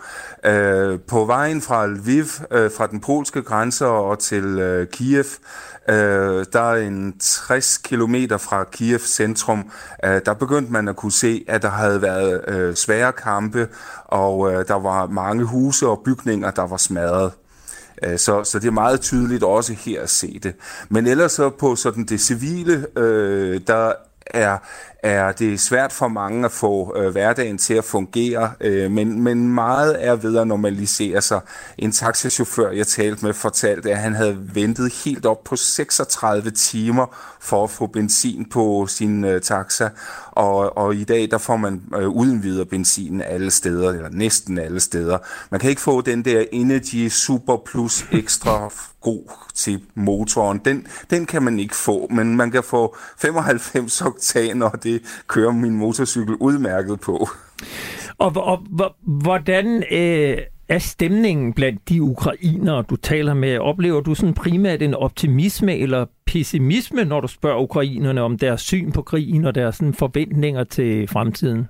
Øh, 0.46 1.00
på 1.00 1.26
vejen 1.26 1.62
fra 1.62 1.88
Lviv, 1.88 2.26
øh, 2.52 2.72
fra 2.72 2.88
den 2.88 3.00
polske 3.00 3.42
grænse 3.42 3.86
og 3.86 4.20
til 4.20 4.44
øh, 4.44 4.88
Kiev, 4.88 5.26
Øh, 5.90 6.46
der 6.54 6.72
er 6.72 6.88
en 6.88 7.20
60 7.20 7.78
km 7.78 8.16
fra 8.38 8.64
Kiev 8.64 9.00
centrum. 9.00 9.72
Øh, 10.06 10.22
der 10.26 10.34
begyndte 10.34 10.72
man 10.72 10.88
at 10.88 10.96
kunne 10.96 11.12
se, 11.12 11.46
at 11.48 11.62
der 11.62 11.70
havde 11.70 12.02
været 12.02 12.44
øh, 12.48 12.76
svære 12.76 13.12
kampe, 13.12 13.68
og 14.06 14.54
øh, 14.54 14.68
der 14.68 14.80
var 14.80 15.08
mange 15.08 15.44
huse 15.44 15.88
og 15.88 16.02
bygninger, 16.06 16.52
der 16.52 16.68
var 16.68 16.78
smadret. 16.78 17.32
Øh, 18.04 18.18
så, 18.18 18.44
så 18.44 18.60
det 18.60 18.68
er 18.68 18.72
meget 18.72 19.02
tydeligt 19.02 19.44
også 19.44 19.74
her 19.74 20.02
at 20.02 20.10
se 20.10 20.40
det. 20.44 20.56
Men 20.90 21.08
ellers 21.08 21.32
så 21.32 21.50
på 21.50 21.76
sådan 21.76 22.06
det 22.06 22.22
civile, 22.22 22.88
øh, 22.98 23.62
der 23.68 23.94
er, 24.26 24.58
er 25.08 25.32
det 25.32 25.60
svært 25.60 25.94
for 25.94 26.08
mange 26.08 26.46
at 26.46 26.52
få 26.52 26.98
øh, 26.98 27.12
hverdagen 27.12 27.58
til 27.58 27.74
at 27.74 27.84
fungere, 27.84 28.52
øh, 28.62 28.92
men, 28.92 29.22
men 29.22 29.54
meget 29.54 30.06
er 30.06 30.16
ved 30.16 30.38
at 30.38 30.48
normalisere 30.48 31.22
sig. 31.22 31.42
En 31.78 31.92
taxichauffør, 31.92 32.72
jeg 32.72 32.88
talte 32.88 33.26
med, 33.26 33.34
fortalte, 33.34 33.92
at 33.92 33.98
han 33.98 34.14
havde 34.14 34.38
ventet 34.54 34.94
helt 35.06 35.26
op 35.26 35.44
på 35.44 35.56
36 35.56 36.52
timer 36.52 37.16
for 37.40 37.64
at 37.64 37.70
få 37.70 37.88
benzin 37.88 38.46
på 38.50 38.88
sin 38.88 39.24
øh, 39.24 39.42
taxa, 39.42 39.90
og, 40.32 40.78
og 40.78 40.96
i 40.96 41.04
dag 41.04 41.32
der 41.32 41.38
får 41.38 41.58
man 41.58 41.82
øh, 41.96 42.10
uden 42.10 42.44
videre 42.44 42.66
benzin 42.66 43.22
alle 43.22 43.52
steder, 43.52 43.90
eller 43.90 44.10
næsten 44.10 44.60
alle 44.60 44.80
steder. 44.80 45.18
Man 45.52 45.60
kan 45.60 45.70
ikke 45.70 45.82
få 45.82 46.02
den 46.02 46.26
der 46.26 46.44
Energy 46.52 47.08
Super 47.10 47.58
Plus 47.66 48.06
Extra 48.12 48.70
god 49.02 49.32
til 49.54 49.82
motoren. 49.96 50.62
Den, 50.66 50.88
den 51.10 51.26
kan 51.26 51.44
man 51.44 51.60
ikke 51.60 51.76
få, 51.76 52.08
men 52.12 52.36
man 52.36 52.52
kan 52.52 52.64
få 52.64 52.96
95 53.18 54.02
oktaner, 54.02 54.70
og 54.70 54.84
det 54.84 54.97
kører 55.28 55.52
min 55.52 55.74
motorcykel 55.74 56.36
udmærket 56.36 57.00
på. 57.00 57.28
Og, 58.18 58.32
og, 58.36 58.64
hvordan 59.02 59.84
øh, 59.92 60.38
er 60.70 60.80
stemningen 60.80 61.54
blandt 61.54 61.90
de 61.90 62.02
ukrainere, 62.02 62.84
du 62.90 62.96
taler 62.96 63.34
med? 63.34 63.58
Oplever 63.58 64.02
du 64.02 64.16
sådan 64.16 64.34
primært 64.34 64.82
en 64.82 64.94
optimisme 64.94 65.78
eller 65.78 66.06
pessimisme, 66.26 67.06
når 67.06 67.22
du 67.22 67.28
spørger 67.28 67.62
ukrainerne 67.62 68.22
om 68.22 68.38
deres 68.38 68.62
syn 68.62 68.92
på 68.92 69.02
krigen 69.02 69.46
og 69.46 69.56
deres 69.56 69.76
sådan, 69.76 69.94
forventninger 69.94 70.64
til 70.64 71.08
fremtiden? 71.08 71.70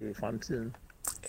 I 0.00 0.14
fremtiden. 0.20 0.76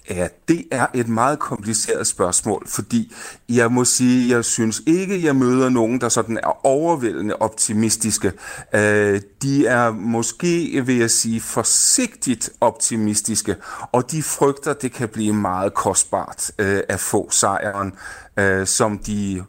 Ja, 0.10 0.28
det 0.48 0.65
er 0.72 0.88
et 0.94 1.08
meget 1.08 1.39
kompliceret 1.39 2.08
spørgsmål, 2.08 2.68
fordi 2.68 3.13
jeg 3.50 3.72
må 3.72 3.86
sige, 3.86 4.36
jeg 4.36 4.46
synes 4.46 4.82
ikke, 4.88 5.24
jeg 5.24 5.36
møder 5.36 5.70
nogen, 5.70 6.02
der 6.02 6.10
sådan 6.10 6.38
er 6.38 6.65
overvældende 6.65 7.36
optimistiske. 7.36 8.32
Øh, 8.74 9.22
de 9.41 9.68
er 9.68 9.91
måske, 9.91 10.84
vil 10.86 10.98
jeg 10.98 11.12
sige, 11.12 11.41
forsigtigt 11.41 12.50
optimistiske, 12.62 13.56
og 13.91 14.12
de 14.12 14.24
frygter, 14.24 14.74
det 14.74 14.91
kan 14.91 15.10
blive 15.10 15.34
meget 15.34 15.74
kostbart 15.74 16.52
øh, 16.60 16.82
at 16.89 17.00
få 17.00 17.30
sejren, 17.32 17.94
øh, 18.38 18.68
som 18.68 18.98
de 18.98 19.44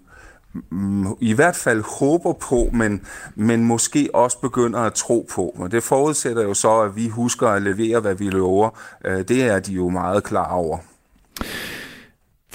i 1.20 1.32
hvert 1.32 1.56
fald 1.56 1.84
håber 1.98 2.32
på, 2.32 2.68
men, 2.72 3.06
men 3.34 3.64
måske 3.64 4.08
også 4.14 4.38
begynder 4.38 4.80
at 4.80 4.94
tro 4.94 5.26
på. 5.30 5.54
Og 5.58 5.72
det 5.72 5.82
forudsætter 5.82 6.42
jo 6.42 6.54
så, 6.54 6.80
at 6.80 6.96
vi 6.96 7.08
husker 7.08 7.48
at 7.48 7.62
levere, 7.62 8.00
hvad 8.00 8.14
vi 8.14 8.30
lover. 8.30 8.70
Øh, 9.04 9.28
det 9.28 9.42
er 9.42 9.60
de 9.60 9.72
jo 9.72 9.88
meget 9.88 10.24
klar 10.24 10.52
over. 10.52 10.78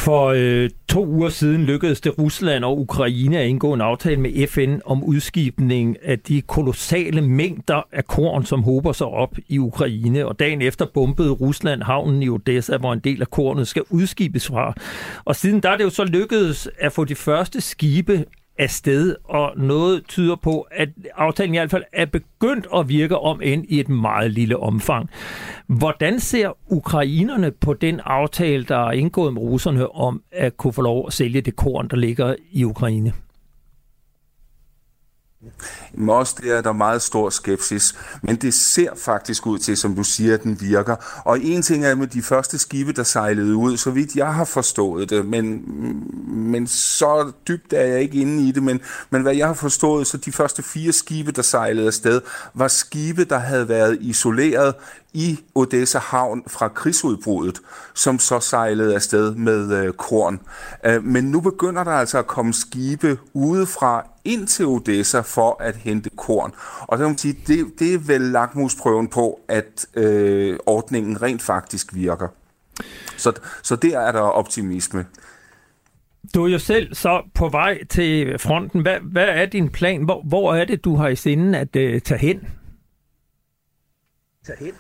For 0.01 0.33
øh, 0.35 0.69
to 0.89 1.05
uger 1.05 1.29
siden 1.29 1.63
lykkedes 1.63 2.01
det 2.01 2.17
Rusland 2.19 2.63
og 2.63 2.79
Ukraine 2.79 3.39
at 3.39 3.47
indgå 3.47 3.73
en 3.73 3.81
aftale 3.81 4.21
med 4.21 4.47
FN 4.47 4.79
om 4.85 5.03
udskibning 5.03 5.97
af 6.03 6.19
de 6.19 6.41
kolossale 6.41 7.21
mængder 7.21 7.87
af 7.91 8.05
korn, 8.05 8.45
som 8.45 8.63
håber 8.63 8.91
sig 8.91 9.07
op 9.07 9.37
i 9.47 9.57
Ukraine. 9.59 10.25
Og 10.25 10.39
dagen 10.39 10.61
efter 10.61 10.85
bombede 10.85 11.29
Rusland 11.29 11.83
havnen 11.83 12.23
i 12.23 12.29
Odessa, 12.29 12.77
hvor 12.77 12.93
en 12.93 12.99
del 12.99 13.21
af 13.21 13.29
kornet 13.29 13.67
skal 13.67 13.83
udskibes 13.89 14.47
fra. 14.47 14.73
Og 15.25 15.35
siden 15.35 15.63
der 15.63 15.69
er 15.69 15.77
det 15.77 15.83
jo 15.83 15.89
så 15.89 16.03
lykkedes 16.03 16.69
at 16.79 16.91
få 16.91 17.05
de 17.05 17.15
første 17.15 17.61
skibe 17.61 18.25
afsted, 18.57 19.15
og 19.23 19.53
noget 19.57 20.03
tyder 20.07 20.35
på, 20.35 20.67
at 20.71 20.89
aftalen 21.15 21.53
i 21.53 21.57
hvert 21.57 21.71
fald 21.71 21.83
er 21.93 22.05
begyndt 22.05 22.67
at 22.75 22.89
virke 22.89 23.17
om 23.17 23.41
end 23.43 23.65
i 23.69 23.79
et 23.79 23.89
meget 23.89 24.31
lille 24.31 24.57
omfang. 24.57 25.09
Hvordan 25.67 26.19
ser 26.19 26.57
ukrainerne 26.67 27.51
på 27.51 27.73
den 27.73 27.99
aftale, 27.99 28.63
der 28.63 28.87
er 28.87 28.91
indgået 28.91 29.33
med 29.33 29.41
russerne 29.41 29.95
om 29.95 30.23
at 30.31 30.57
kunne 30.57 30.73
få 30.73 30.81
lov 30.81 31.07
at 31.07 31.13
sælge 31.13 31.41
det 31.41 31.55
korn, 31.55 31.87
der 31.87 31.97
ligger 31.97 32.35
i 32.51 32.63
Ukraine? 32.63 33.13
Men 35.93 36.09
også 36.09 36.35
det 36.41 36.51
er 36.51 36.61
der 36.61 36.71
meget 36.71 37.01
stor 37.01 37.29
skepsis. 37.29 37.95
Men 38.21 38.35
det 38.35 38.53
ser 38.53 38.89
faktisk 38.95 39.47
ud 39.47 39.59
til, 39.59 39.77
som 39.77 39.95
du 39.95 40.03
siger, 40.03 40.33
at 40.33 40.43
den 40.43 40.61
virker. 40.61 40.95
Og 41.25 41.39
en 41.39 41.61
ting 41.61 41.85
er 41.85 41.95
med 41.95 42.07
de 42.07 42.21
første 42.21 42.57
skibe, 42.57 42.93
der 42.93 43.03
sejlede 43.03 43.55
ud, 43.55 43.77
så 43.77 43.91
vidt 43.91 44.15
jeg 44.15 44.33
har 44.33 44.45
forstået 44.45 45.09
det, 45.09 45.25
men, 45.25 45.63
men 46.51 46.67
så 46.67 47.31
dybt 47.47 47.73
er 47.73 47.85
jeg 47.85 48.01
ikke 48.01 48.17
inde 48.21 48.47
i 48.47 48.51
det, 48.51 48.63
men, 48.63 48.81
men 49.09 49.21
hvad 49.21 49.35
jeg 49.35 49.47
har 49.47 49.53
forstået, 49.53 50.07
så 50.07 50.17
de 50.17 50.31
første 50.31 50.63
fire 50.63 50.91
skibe, 50.91 51.31
der 51.31 51.41
sejlede 51.41 51.87
afsted, 51.87 52.21
var 52.53 52.67
skibe, 52.67 53.25
der 53.25 53.37
havde 53.37 53.69
været 53.69 53.97
isoleret 54.01 54.73
i 55.13 55.39
Odessa 55.55 55.99
havn 55.99 56.43
fra 56.47 56.67
krigsudbruddet, 56.67 57.59
som 57.93 58.19
så 58.19 58.39
sejlede 58.39 58.95
afsted 58.95 59.35
med 59.35 59.83
øh, 59.83 59.93
korn. 59.93 60.39
Øh, 60.85 61.03
men 61.03 61.23
nu 61.23 61.41
begynder 61.41 61.83
der 61.83 61.91
altså 61.91 62.19
at 62.19 62.27
komme 62.27 62.53
skibe 62.53 63.17
udefra 63.33 64.07
ind 64.25 64.47
til 64.47 64.65
Odessa 64.65 65.19
for 65.19 65.63
at 65.63 65.75
hente 65.75 66.09
korn. 66.17 66.53
Og 66.81 66.97
så 66.97 67.03
kan 67.03 67.09
man 67.09 67.17
sige, 67.17 67.37
det, 67.47 67.79
det 67.79 67.93
er 67.93 67.97
vel 67.97 68.21
lakmusprøven 68.21 69.07
på, 69.07 69.39
at 69.47 69.85
øh, 69.93 70.57
ordningen 70.65 71.21
rent 71.21 71.41
faktisk 71.41 71.95
virker. 71.95 72.27
Så, 73.17 73.33
så 73.63 73.75
der 73.75 73.99
er 73.99 74.11
der 74.11 74.19
optimisme. 74.19 75.05
Du 76.35 76.45
er 76.45 76.49
jo 76.49 76.59
selv 76.59 76.95
så 76.95 77.21
på 77.35 77.49
vej 77.49 77.83
til 77.89 78.39
fronten. 78.39 78.81
Hvad, 78.81 78.99
hvad 79.11 79.27
er 79.27 79.45
din 79.45 79.69
plan? 79.69 80.03
Hvor, 80.03 80.21
hvor 80.21 80.53
er 80.53 80.65
det, 80.65 80.83
du 80.83 80.95
har 80.95 81.07
i 81.07 81.15
sinde 81.15 81.59
at 81.59 81.75
uh, 81.75 82.01
tage 82.01 82.17
hen? 82.17 82.47
Tage 84.45 84.59
hen? 84.59 84.73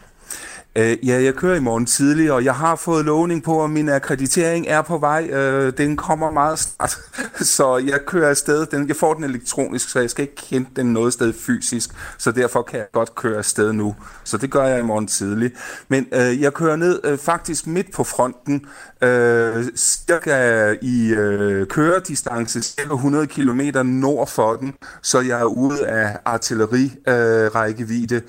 Øh, 0.75 1.07
ja, 1.07 1.23
jeg 1.23 1.35
kører 1.35 1.55
i 1.55 1.59
morgen 1.59 1.85
tidlig, 1.85 2.31
og 2.31 2.43
jeg 2.43 2.55
har 2.55 2.75
fået 2.75 3.05
lovning 3.05 3.43
på, 3.43 3.63
at 3.63 3.69
min 3.69 3.89
akkreditering 3.89 4.67
er 4.67 4.81
på 4.81 4.97
vej. 4.97 5.27
Øh, 5.31 5.73
den 5.77 5.97
kommer 5.97 6.31
meget 6.31 6.59
snart, 6.59 6.97
så 7.55 7.77
jeg 7.77 7.99
kører 8.07 8.29
afsted. 8.29 8.65
Den, 8.65 8.87
jeg 8.87 8.95
får 8.95 9.13
den 9.13 9.23
elektronisk, 9.23 9.89
så 9.89 9.99
jeg 9.99 10.09
skal 10.09 10.21
ikke 10.21 10.35
kende 10.35 10.69
den 10.75 10.93
noget 10.93 11.13
sted 11.13 11.33
fysisk, 11.33 11.89
så 12.17 12.31
derfor 12.31 12.61
kan 12.61 12.79
jeg 12.79 12.87
godt 12.91 13.15
køre 13.15 13.37
afsted 13.37 13.73
nu. 13.73 13.95
Så 14.23 14.37
det 14.37 14.51
gør 14.51 14.63
jeg 14.63 14.79
i 14.79 14.83
morgen 14.83 15.07
tidlig. 15.07 15.51
Men 15.87 16.07
øh, 16.11 16.41
jeg 16.41 16.53
kører 16.53 16.75
ned 16.75 16.99
øh, 17.03 17.17
faktisk 17.17 17.67
midt 17.67 17.91
på 17.91 18.03
fronten, 18.03 18.65
øh, 19.01 19.65
cirka 19.75 20.75
i 20.81 21.09
øh, 21.09 21.67
køredistance, 21.67 22.61
cirka 22.61 22.93
100 22.93 23.27
km 23.27 23.61
nord 23.85 24.27
for 24.27 24.53
den, 24.53 24.73
så 25.01 25.21
jeg 25.21 25.39
er 25.39 25.45
ude 25.45 25.87
af 25.87 26.17
artillerirækkevidde. 26.25 28.15
Øh, 28.15 28.21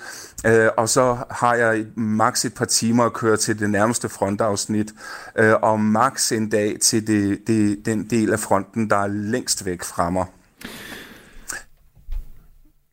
Øh, 0.46 0.68
og 0.76 0.88
så 0.88 1.16
har 1.30 1.54
jeg 1.54 1.84
maks 1.96 2.44
et 2.44 2.54
par 2.54 2.64
timer 2.64 3.04
at 3.04 3.12
køre 3.12 3.36
til 3.36 3.58
det 3.58 3.70
nærmeste 3.70 4.08
frontafsnit, 4.08 4.92
øh, 5.38 5.54
og 5.62 5.80
maks 5.80 6.32
en 6.32 6.48
dag 6.48 6.76
til 6.80 7.06
det, 7.06 7.38
det, 7.46 7.86
den 7.86 8.10
del 8.10 8.32
af 8.32 8.38
fronten, 8.38 8.90
der 8.90 8.96
er 8.96 9.06
længst 9.06 9.66
væk 9.66 9.82
fra 9.82 10.10
mig. 10.10 10.26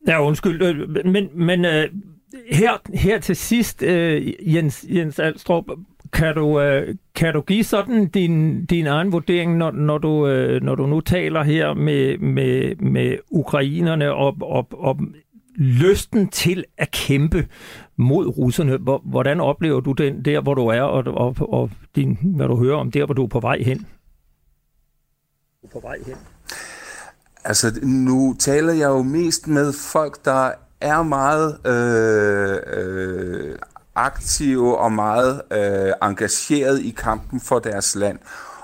Ja, 0.07 0.23
undskyld, 0.23 0.61
øh, 0.61 1.05
men, 1.05 1.29
men 1.33 1.65
øh, 1.65 1.89
her, 2.51 2.71
her 2.93 3.19
til 3.19 3.35
sidst, 3.35 3.83
øh, 3.83 4.33
Jens, 4.55 4.85
Jens 4.89 5.19
Alstrup, 5.19 5.65
kan 6.13 6.35
du, 6.35 6.61
øh, 6.61 6.95
kan 7.15 7.33
du 7.33 7.41
give 7.41 7.63
sådan 7.63 8.07
din, 8.07 8.65
din 8.65 8.87
egen 8.87 9.11
vurdering, 9.11 9.57
når, 9.57 9.71
når, 9.71 9.97
du, 9.97 10.27
øh, 10.27 10.63
når 10.63 10.75
du 10.75 10.85
nu 10.85 11.01
taler 11.01 11.43
her 11.43 11.73
med, 11.73 12.17
med, 12.17 12.75
med 12.75 13.17
ukrainerne 13.31 14.13
og, 14.13 14.37
og, 14.41 14.67
og 14.71 14.99
lysten 15.59 16.27
til 16.27 16.65
at 16.77 16.91
kæmpe 16.91 17.47
mod 17.97 18.27
russerne. 18.27 18.77
Hvordan 19.03 19.39
oplever 19.39 19.79
du 19.79 19.91
den 19.91 20.25
der, 20.25 20.41
hvor 20.41 20.53
du 20.53 20.67
er, 20.67 20.81
og, 20.81 21.03
og, 21.07 21.35
og 21.53 21.71
din, 21.95 22.17
hvad 22.35 22.47
du 22.47 22.57
hører 22.57 22.77
om 22.77 22.91
der, 22.91 23.05
hvor 23.05 23.13
du 23.13 23.23
er 23.23 23.27
på 23.27 23.39
vej 23.39 23.57
hen? 23.61 23.87
På 25.71 25.79
vej 25.79 25.97
hen? 26.05 26.15
Altså, 27.43 27.79
nu 27.83 28.35
taler 28.39 28.73
jeg 28.73 28.87
jo 28.87 29.01
mest 29.01 29.47
med 29.47 29.73
folk, 29.73 30.25
der 30.25 30.51
er 30.81 31.03
meget 31.03 31.57
øh, 31.65 32.57
øh, 32.77 33.55
aktive 33.95 34.77
og 34.77 34.91
meget 34.91 35.41
øh, 35.51 35.93
engageret 36.09 36.79
i 36.81 36.89
kampen 36.89 37.39
for 37.39 37.59
deres 37.59 37.95
land. 37.95 38.19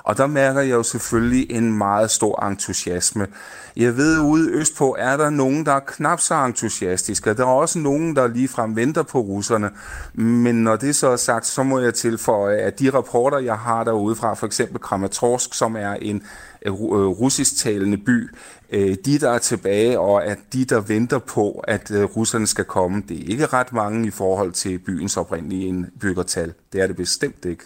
Og 0.05 0.17
der 0.17 0.27
mærker 0.27 0.61
jeg 0.61 0.71
jo 0.71 0.83
selvfølgelig 0.83 1.51
en 1.51 1.77
meget 1.77 2.11
stor 2.11 2.43
entusiasme. 2.43 3.27
Jeg 3.75 3.97
ved, 3.97 4.19
ude 4.19 4.51
østpå 4.51 4.95
er 4.99 5.17
der 5.17 5.29
nogen, 5.29 5.65
der 5.65 5.71
er 5.71 5.79
knap 5.79 6.19
så 6.19 6.35
entusiastiske. 6.35 7.33
Der 7.33 7.43
er 7.43 7.47
også 7.47 7.79
nogen, 7.79 8.15
der 8.15 8.27
ligefrem 8.27 8.75
venter 8.75 9.03
på 9.03 9.19
russerne. 9.19 9.69
Men 10.13 10.55
når 10.55 10.75
det 10.75 10.95
så 10.95 11.09
er 11.09 11.15
sagt, 11.15 11.45
så 11.45 11.63
må 11.63 11.79
jeg 11.79 11.93
tilføje, 11.93 12.57
at 12.57 12.79
de 12.79 12.89
rapporter, 12.89 13.39
jeg 13.39 13.57
har 13.57 13.83
derude 13.83 14.15
fra, 14.15 14.33
for 14.33 14.45
eksempel 14.45 14.81
Kramatorsk, 14.81 15.53
som 15.53 15.75
er 15.75 15.93
en 15.93 16.23
øh, 16.65 16.73
øh, 16.73 17.07
russisktalende 17.07 17.97
by, 17.97 18.29
øh, 18.71 18.95
de, 19.05 19.19
der 19.19 19.29
er 19.29 19.37
tilbage, 19.37 19.99
og 19.99 20.25
at 20.25 20.37
de, 20.53 20.65
der 20.65 20.79
venter 20.79 21.19
på, 21.19 21.63
at 21.67 21.91
russerne 21.91 22.47
skal 22.47 22.65
komme, 22.65 23.03
det 23.09 23.17
er 23.17 23.27
ikke 23.27 23.45
ret 23.45 23.73
mange 23.73 24.07
i 24.07 24.11
forhold 24.11 24.51
til 24.51 24.79
byens 24.79 25.17
oprindelige 25.17 25.67
indbyggertal. 25.67 26.53
Det 26.73 26.81
er 26.81 26.87
det 26.87 26.95
bestemt 26.95 27.45
ikke. 27.45 27.63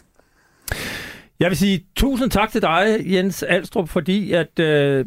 Jeg 1.39 1.49
vil 1.49 1.57
sige 1.57 1.85
tusind 1.95 2.31
tak 2.31 2.51
til 2.51 2.61
dig, 2.61 3.01
Jens 3.05 3.43
Alstrup, 3.43 3.89
fordi 3.89 4.31
at 4.31 4.59
øh, 4.59 5.05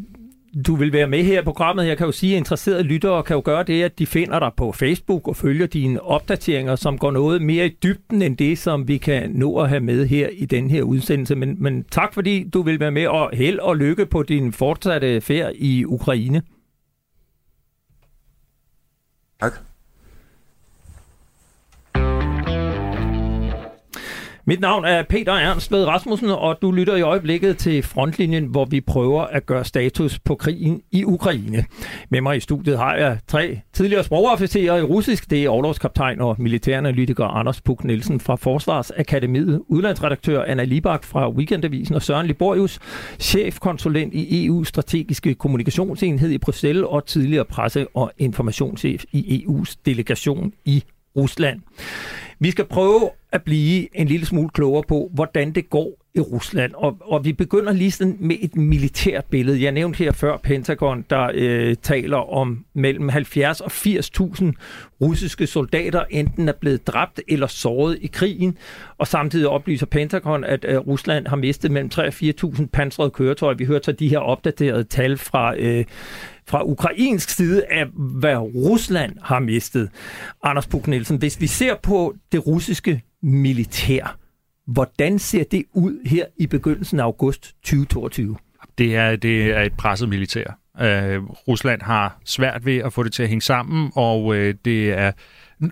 du 0.67 0.77
vil 0.77 0.93
være 0.93 1.07
med 1.07 1.23
her 1.23 1.41
i 1.41 1.45
programmet. 1.45 1.87
Jeg 1.87 1.97
kan 1.97 2.07
jo 2.07 2.13
sige, 2.13 2.33
at 2.33 2.37
interesserede 2.37 2.83
lyttere 2.83 3.23
kan 3.23 3.35
jo 3.35 3.43
gøre 3.45 3.63
det, 3.63 3.83
at 3.83 3.99
de 3.99 4.07
finder 4.07 4.39
dig 4.39 4.51
på 4.57 4.73
Facebook 4.73 5.29
og 5.29 5.37
følger 5.37 5.67
dine 5.67 6.03
opdateringer, 6.03 6.77
som 6.77 6.99
går 6.99 7.11
noget 7.11 7.43
mere 7.43 7.67
i 7.67 7.79
dybden 7.83 8.23
end 8.23 8.37
det, 8.37 8.59
som 8.59 8.89
vi 8.89 8.99
kan 8.99 9.31
nå 9.31 9.59
at 9.59 9.69
have 9.69 9.81
med 9.81 10.07
her 10.07 10.29
i 10.29 10.45
den 10.45 10.71
her 10.71 10.83
udsendelse. 10.83 11.35
Men, 11.35 11.57
men 11.63 11.85
tak 11.85 12.15
fordi 12.15 12.49
du 12.49 12.63
vil 12.63 12.81
være 12.81 12.91
med, 12.91 13.07
og 13.07 13.31
held 13.33 13.59
og 13.59 13.77
lykke 13.77 14.07
på 14.07 14.23
din 14.23 14.53
fortsatte 14.53 15.21
færd 15.21 15.53
i 15.55 15.85
Ukraine. 15.85 16.43
Tak. 19.41 19.72
Mit 24.45 24.61
navn 24.61 24.85
er 24.85 25.03
Peter 25.03 25.33
Ernst 25.33 25.73
ved 25.73 25.85
Rasmussen, 25.85 26.31
og 26.31 26.59
du 26.63 26.71
lytter 26.71 26.97
i 26.97 27.01
øjeblikket 27.01 27.59
til 27.59 27.83
Frontlinjen, 27.83 28.47
hvor 28.47 28.65
vi 28.65 28.81
prøver 28.81 29.23
at 29.23 29.47
gøre 29.47 29.65
status 29.65 30.19
på 30.19 30.35
krigen 30.35 30.83
i 30.91 31.05
Ukraine. 31.05 31.65
Med 32.11 32.21
mig 32.21 32.37
i 32.37 32.41
studiet 32.41 32.79
har 32.79 32.95
jeg 32.95 33.19
tre 33.27 33.61
tidligere 33.73 34.05
sprogofficerer 34.05 34.77
i 34.77 34.83
russisk. 34.83 35.31
Det 35.31 35.45
er 35.45 35.49
overlovskaptajn 35.49 36.21
og 36.21 36.37
militæranalytiker 36.39 37.25
Anders 37.25 37.61
Puk 37.61 37.85
Nielsen 37.85 38.21
fra 38.21 38.37
Forsvarsakademiet, 38.37 39.63
udlandsredaktør 39.69 40.45
Anna 40.45 40.65
Libak 40.65 41.05
fra 41.05 41.31
Weekendavisen 41.31 41.95
og 41.95 42.03
Søren 42.03 42.27
Liborius, 42.27 42.79
chefkonsulent 43.19 44.15
i 44.15 44.47
EU 44.47 44.65
strategiske 44.65 45.35
kommunikationsenhed 45.35 46.31
i 46.31 46.39
Bruxelles 46.39 46.85
og 46.89 47.07
tidligere 47.07 47.45
presse- 47.45 47.87
og 47.95 48.13
informationschef 48.19 49.05
i 49.13 49.47
EU's 49.47 49.75
delegation 49.87 50.53
i 50.65 50.85
Rusland. 51.17 51.61
Vi 52.39 52.51
skal 52.51 52.65
prøve 52.65 53.11
at 53.33 53.43
blive 53.43 53.97
en 53.97 54.07
lille 54.07 54.27
smule 54.27 54.49
klogere 54.49 54.83
på, 54.89 55.11
hvordan 55.15 55.53
det 55.53 55.71
går 55.71 56.03
i 56.15 56.21
Rusland. 56.21 56.73
Og, 56.75 56.97
og 57.01 57.25
vi 57.25 57.33
begynder 57.33 57.73
lige 57.73 57.91
sådan 57.91 58.17
med 58.21 58.37
et 58.41 58.57
militært 58.57 59.25
billede. 59.25 59.63
Jeg 59.63 59.73
nævnte 59.73 59.97
her 59.97 60.13
før 60.13 60.37
Pentagon, 60.37 61.05
der 61.11 61.31
øh, 61.35 61.77
taler 61.83 62.33
om 62.33 62.65
mellem 62.75 63.09
70 63.09 63.61
og 63.61 63.71
80.000 63.73 64.53
russiske 65.01 65.47
soldater 65.47 66.05
enten 66.11 66.49
er 66.49 66.53
blevet 66.53 66.87
dræbt 66.87 67.21
eller 67.29 67.47
såret 67.47 67.99
i 68.01 68.07
krigen. 68.07 68.59
Og 68.99 69.07
samtidig 69.07 69.49
oplyser 69.49 69.87
Pentagon, 69.87 70.45
at 70.45 70.65
øh, 70.69 70.79
Rusland 70.79 71.27
har 71.27 71.37
mistet 71.37 71.71
mellem 71.71 71.91
3 71.91 72.07
og 72.07 72.15
4.000 72.15 72.67
pansrede 72.73 73.11
køretøjer. 73.11 73.57
Vi 73.57 73.65
hørte 73.65 73.85
så 73.85 73.93
de 73.93 74.09
her 74.09 74.19
opdaterede 74.19 74.85
tal 74.85 75.17
fra 75.19 75.57
øh, 75.57 75.85
fra 76.47 76.65
ukrainsk 76.65 77.31
side 77.31 77.65
af, 77.71 77.87
hvad 77.95 78.37
Rusland 78.37 79.17
har 79.23 79.39
mistet. 79.39 79.91
Anders 80.43 80.67
Puk 80.67 80.87
Nielsen, 80.87 81.17
hvis 81.17 81.41
vi 81.41 81.47
ser 81.47 81.75
på 81.83 82.15
det 82.33 82.47
russiske 82.47 83.03
militær, 83.23 84.19
hvordan 84.67 85.19
ser 85.19 85.45
det 85.45 85.65
ud 85.73 86.09
her 86.09 86.25
i 86.39 86.47
begyndelsen 86.47 87.01
af 87.01 87.05
august 87.05 87.55
2022? 87.63 88.37
Det 88.79 88.97
er, 88.97 89.17
det 89.17 89.43
er 89.43 89.63
et 89.63 89.73
presset 89.73 90.09
militær. 90.09 90.59
Øh, 90.81 91.23
Rusland 91.23 91.83
har 91.83 92.19
svært 92.25 92.67
ved 92.67 92.77
at 92.77 92.93
få 92.93 93.03
det 93.03 93.13
til 93.13 93.23
at 93.23 93.29
hænge 93.29 93.43
sammen, 93.43 93.93
og 93.95 94.37
øh, 94.37 94.55
det 94.65 94.91
er 94.91 95.13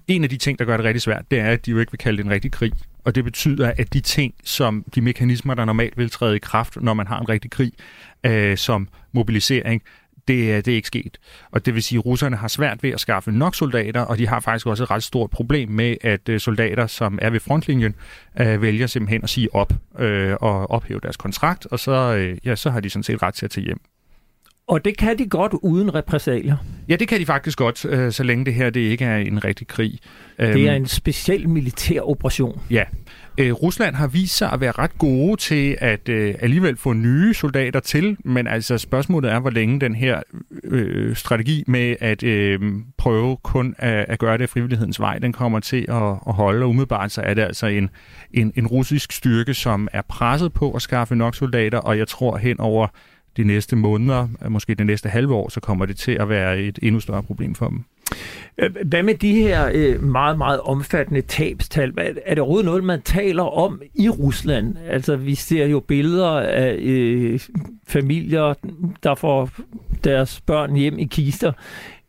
en 0.09 0.25
af 0.25 0.31
de 0.31 0.37
ting, 0.37 0.59
der 0.59 0.65
gør 0.65 0.77
det 0.77 0.87
rigtig 0.87 1.03
svært, 1.03 1.31
det 1.31 1.39
er, 1.39 1.51
at 1.51 1.67
de 1.67 1.71
jo 1.71 1.79
ikke 1.79 1.93
vil 1.93 1.99
kalde 1.99 2.17
det 2.17 2.25
en 2.25 2.31
rigtig 2.31 2.53
krig. 2.53 2.73
Og 3.05 3.15
det 3.15 3.25
betyder, 3.25 3.73
at 3.79 3.93
de 3.93 4.01
ting, 4.01 4.35
som 4.45 4.85
de 4.95 5.01
mekanismer, 5.01 5.55
der 5.55 5.65
normalt 5.65 5.99
vil 5.99 6.11
træde 6.11 6.37
i 6.37 6.39
kraft, 6.39 6.77
når 6.83 6.95
man 6.95 7.07
har 7.07 7.21
en 7.21 7.29
rigtig 7.29 7.51
krig, 7.51 7.73
øh, 8.27 8.57
som 8.57 8.89
mobilisering, 9.13 9.83
det, 10.29 10.35
øh, 10.35 10.57
det 10.57 10.69
er 10.69 10.75
ikke 10.75 10.87
sket. 10.87 11.19
Og 11.51 11.67
det 11.67 11.75
vil 11.75 11.83
sige, 11.83 11.99
at 11.99 12.07
russerne 12.07 12.37
har 12.37 12.49
svært 12.49 12.83
ved 12.83 12.91
at 12.91 13.01
skaffe 13.01 13.33
nok 13.33 13.55
soldater, 13.55 14.01
og 14.01 14.19
de 14.19 14.29
har 14.29 14.41
faktisk 14.41 14.67
også 14.67 14.83
et 14.83 14.91
ret 14.91 15.03
stort 15.03 15.31
problem 15.31 15.69
med, 15.69 15.97
at 16.01 16.29
øh, 16.29 16.41
soldater, 16.41 16.87
som 16.87 17.19
er 17.23 17.31
ved 17.31 17.41
frontlinjen, 17.41 17.95
øh, 18.41 18.63
vælger 18.63 18.87
simpelthen 18.87 19.23
at 19.23 19.31
sige 19.31 19.55
op 19.55 19.73
øh, 19.99 20.37
og 20.41 20.71
ophæve 20.71 21.01
deres 21.03 21.17
kontrakt, 21.17 21.67
og 21.67 21.79
så, 21.79 21.93
øh, 21.93 22.39
ja, 22.45 22.57
så 22.57 22.71
har 22.71 22.81
de 22.81 22.91
sådan 22.91 23.03
set 23.03 23.23
ret 23.23 23.35
til 23.35 23.45
at 23.45 23.51
tage 23.51 23.65
hjem. 23.65 23.81
Og 24.71 24.85
det 24.85 24.97
kan 24.97 25.19
de 25.19 25.27
godt 25.27 25.53
uden 25.63 25.95
repressalier? 25.95 26.57
Ja, 26.89 26.97
det 26.97 27.09
kan 27.09 27.21
de 27.21 27.27
faktisk 27.27 27.59
godt, 27.59 27.85
øh, 27.85 28.13
så 28.13 28.23
længe 28.23 28.45
det 28.45 28.55
her 28.55 28.71
det 28.71 28.81
ikke 28.81 29.05
er 29.05 29.17
en 29.17 29.45
rigtig 29.45 29.67
krig. 29.67 29.99
Det 30.39 30.49
er 30.49 30.75
øhm, 30.75 30.83
en 30.83 30.87
speciel 30.87 31.49
militær 31.49 32.01
operation. 32.01 32.61
Ja, 32.71 32.85
Øh, 33.41 33.53
Rusland 33.53 33.95
har 33.95 34.07
vist 34.07 34.37
sig 34.37 34.53
at 34.53 34.61
være 34.61 34.73
ret 34.73 34.99
gode 34.99 35.37
til 35.37 35.77
at 35.81 36.09
øh, 36.09 36.35
alligevel 36.41 36.77
få 36.77 36.93
nye 36.93 37.35
soldater 37.35 37.81
til, 37.81 38.17
men 38.25 38.47
altså 38.47 38.79
spørgsmålet 38.79 39.31
er, 39.31 39.41
hvor 39.41 39.51
længe 39.51 39.81
den 39.81 39.95
her 39.95 40.23
øh, 40.65 41.17
strategi 41.17 41.65
med 41.67 41.97
at 42.01 42.23
øh, 42.23 42.61
prøve 42.99 43.37
kun 43.37 43.75
at, 43.79 44.05
at 44.09 44.19
gøre 44.19 44.39
det 44.39 44.43
af 44.43 44.49
frivillighedens 44.49 45.01
vej, 45.01 45.19
den 45.19 45.33
kommer 45.33 45.61
til 45.61 45.85
at, 45.89 46.03
at 46.27 46.35
holde. 46.35 46.63
Og 46.65 46.69
umiddelbart 46.69 47.13
så 47.13 47.21
er 47.21 47.35
det 47.35 47.43
altså 47.43 47.67
en, 47.67 47.91
en, 48.35 48.53
en 48.57 48.67
russisk 48.67 49.13
styrke, 49.13 49.55
som 49.55 49.89
er 49.93 50.03
presset 50.09 50.53
på 50.53 50.71
at 50.71 50.83
skaffe 50.83 51.15
nok 51.15 51.35
soldater, 51.35 51.79
og 51.79 51.99
jeg 51.99 52.09
tror 52.09 52.37
hen 52.37 52.61
over 52.61 52.87
de 53.43 53.47
næste 53.47 53.77
måneder, 53.77 54.29
øh, 54.45 54.53
måske 54.53 54.75
det 54.75 54.87
næste 54.87 55.09
halve 55.09 55.35
år, 55.35 55.49
så 55.49 55.61
kommer 55.61 55.87
det 55.87 55.97
til 55.97 56.13
at 56.13 56.29
være 56.29 56.59
et 56.59 56.79
endnu 56.83 57.01
større 57.01 57.23
problem 57.23 57.55
for 57.55 57.69
dem. 57.69 57.85
Øh, 58.59 58.71
hvad 58.85 59.03
med 59.03 59.15
de 59.15 59.33
her 59.33 59.71
øh, 59.75 60.03
meget, 60.03 60.39
meget 60.39 60.61
omfattende 60.61 61.21
tabstal? 61.21 61.93
Er 61.99 62.35
det 62.35 62.39
overhovedet 62.39 62.67
noget, 62.67 62.85
man 62.85 63.03
taler 63.03 63.43
om 63.43 63.83
i 63.95 64.09
Rusland? 64.09 64.77
Altså, 64.89 65.17
vi 65.17 65.35
ser 65.35 65.67
jo 65.67 65.81
billeder 65.81 66.41
af 66.41 66.75
øh, 66.75 67.41
familier, 67.89 68.55
der 69.03 69.15
får 69.15 69.51
deres 70.05 70.41
børn 70.41 70.77
hjem 70.77 70.99
i 70.99 71.05
kister. 71.05 71.53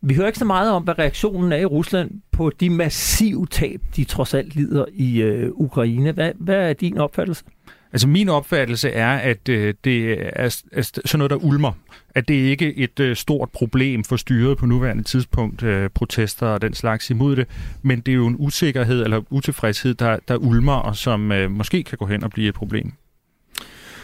Vi 0.02 0.14
hører 0.14 0.28
ikke 0.28 0.40
så 0.40 0.46
meget 0.46 0.72
om, 0.72 0.84
hvad 0.84 1.00
reaktionen 1.00 1.52
er 1.52 1.58
i 1.58 1.66
Rusland 1.66 2.12
på 2.32 2.52
de 2.60 2.70
massive 2.70 3.46
tab, 3.46 3.82
de 3.96 4.04
trods 4.04 4.34
alt 4.34 4.56
lider 4.56 4.86
i 4.94 5.22
øh, 5.22 5.52
Ukraine. 5.54 6.12
Hvad, 6.12 6.32
hvad 6.36 6.70
er 6.70 6.74
din 6.74 6.98
opfattelse? 6.98 7.44
Altså 7.94 8.08
min 8.08 8.30
opfattelse 8.30 8.90
er, 8.90 9.12
at 9.12 9.50
øh, 9.50 9.74
det 9.84 10.12
er, 10.12 10.62
er 10.72 10.82
sådan 10.82 11.04
noget, 11.14 11.30
der 11.30 11.36
ulmer. 11.36 11.72
At 12.16 12.28
det 12.28 12.34
ikke 12.34 12.68
er 12.68 12.74
et 12.76 13.00
øh, 13.00 13.16
stort 13.16 13.50
problem 13.50 14.04
for 14.04 14.16
styret 14.16 14.58
på 14.58 14.66
nuværende 14.66 15.04
tidspunkt, 15.04 15.64
øh, 15.64 15.90
protester 15.90 16.48
og 16.48 16.62
den 16.62 16.74
slags 16.74 17.10
imod 17.10 17.36
det, 17.36 17.48
men 17.82 18.00
det 18.00 18.12
er 18.12 18.16
jo 18.16 18.28
en 18.28 18.36
usikkerhed 18.40 19.04
eller 19.04 19.22
utilfredshed, 19.30 19.94
der, 19.94 20.18
der 20.28 20.36
ulmer, 20.36 20.74
og 20.74 20.96
som 20.96 21.32
øh, 21.32 21.52
måske 21.52 21.84
kan 21.84 21.98
gå 21.98 22.06
hen 22.06 22.24
og 22.24 22.32
blive 22.32 22.50
et 22.50 22.56
problem. 22.56 22.94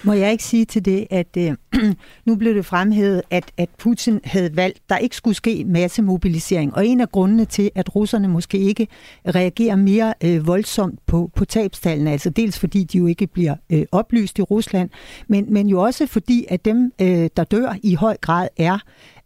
Må 0.03 0.13
jeg 0.13 0.31
ikke 0.31 0.43
sige 0.43 0.65
til 0.65 0.85
det, 0.85 1.07
at 1.09 1.37
øh, 1.37 1.55
nu 2.25 2.35
blev 2.35 2.55
det 2.55 2.65
fremhævet, 2.65 3.21
at, 3.29 3.51
at 3.57 3.69
Putin 3.77 4.19
havde 4.23 4.55
valgt, 4.55 4.79
der 4.89 4.97
ikke 4.97 5.15
skulle 5.15 5.35
ske 5.35 5.63
massemobilisering. 5.67 6.75
Og 6.75 6.87
en 6.87 7.01
af 7.01 7.11
grundene 7.11 7.45
til, 7.45 7.71
at 7.75 7.95
russerne 7.95 8.27
måske 8.27 8.57
ikke 8.57 8.87
reagerer 9.27 9.75
mere 9.75 10.13
øh, 10.23 10.47
voldsomt 10.47 10.99
på, 11.05 11.31
på 11.35 11.45
tabstallene, 11.45 12.11
altså 12.11 12.29
dels 12.29 12.59
fordi 12.59 12.83
de 12.83 12.97
jo 12.97 13.07
ikke 13.07 13.27
bliver 13.27 13.55
øh, 13.69 13.85
oplyst 13.91 14.39
i 14.39 14.41
Rusland, 14.41 14.89
men, 15.27 15.53
men 15.53 15.67
jo 15.67 15.81
også 15.81 16.07
fordi, 16.07 16.45
at 16.49 16.65
dem, 16.65 16.91
øh, 17.01 17.29
der 17.37 17.43
dør 17.43 17.75
i 17.83 17.93
høj 17.95 18.17
grad, 18.21 18.47
er... 18.57 18.79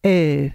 Øh, 0.05 0.51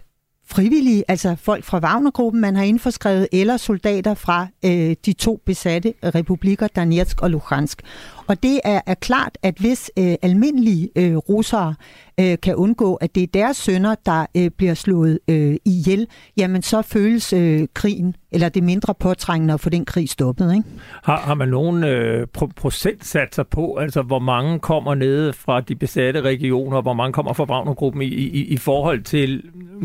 frivillige, 0.48 1.04
altså 1.08 1.36
folk 1.38 1.64
fra 1.64 1.78
Wagnergruppen, 1.78 2.40
man 2.40 2.56
har 2.56 2.62
indforskrevet, 2.62 3.28
eller 3.32 3.56
soldater 3.56 4.14
fra 4.14 4.46
øh, 4.64 4.96
de 5.06 5.12
to 5.12 5.40
besatte 5.46 5.94
republikker, 6.04 6.68
Donetsk 6.68 7.22
og 7.22 7.30
Luhansk. 7.30 7.82
Og 8.28 8.42
det 8.42 8.60
er, 8.64 8.80
er 8.86 8.94
klart, 8.94 9.38
at 9.42 9.58
hvis 9.58 9.90
øh, 9.98 10.14
almindelige 10.22 10.88
øh, 10.96 11.16
russere 11.16 11.74
øh, 12.20 12.38
kan 12.42 12.54
undgå, 12.54 12.94
at 12.94 13.14
det 13.14 13.22
er 13.22 13.26
deres 13.26 13.56
sønner, 13.56 13.94
der 14.06 14.26
øh, 14.36 14.50
bliver 14.50 14.74
slået 14.74 15.18
øh, 15.28 15.56
ihjel, 15.64 16.06
jamen 16.36 16.62
så 16.62 16.82
føles 16.82 17.32
øh, 17.32 17.68
krigen, 17.74 18.16
eller 18.32 18.48
det 18.48 18.62
mindre 18.62 18.94
påtrængende 18.94 19.54
at 19.54 19.60
få 19.60 19.70
den 19.70 19.84
krig 19.84 20.08
stoppet. 20.08 20.54
Ikke? 20.54 20.68
Har, 21.04 21.16
har 21.16 21.34
man 21.34 21.48
nogen 21.48 21.84
øh, 21.84 22.26
pro- 22.38 22.52
procentsatser 22.56 23.42
på, 23.42 23.76
altså 23.76 24.02
hvor 24.02 24.18
mange 24.18 24.58
kommer 24.58 24.94
ned 24.94 25.32
fra 25.32 25.60
de 25.60 25.74
besatte 25.74 26.20
regioner, 26.20 26.82
hvor 26.82 26.94
mange 26.94 27.12
kommer 27.12 27.32
fra 27.32 27.44
Wagnergruppen 27.44 28.02
i, 28.02 28.06
i, 28.06 28.44
i 28.44 28.56
forhold 28.56 29.02
til, 29.02 29.42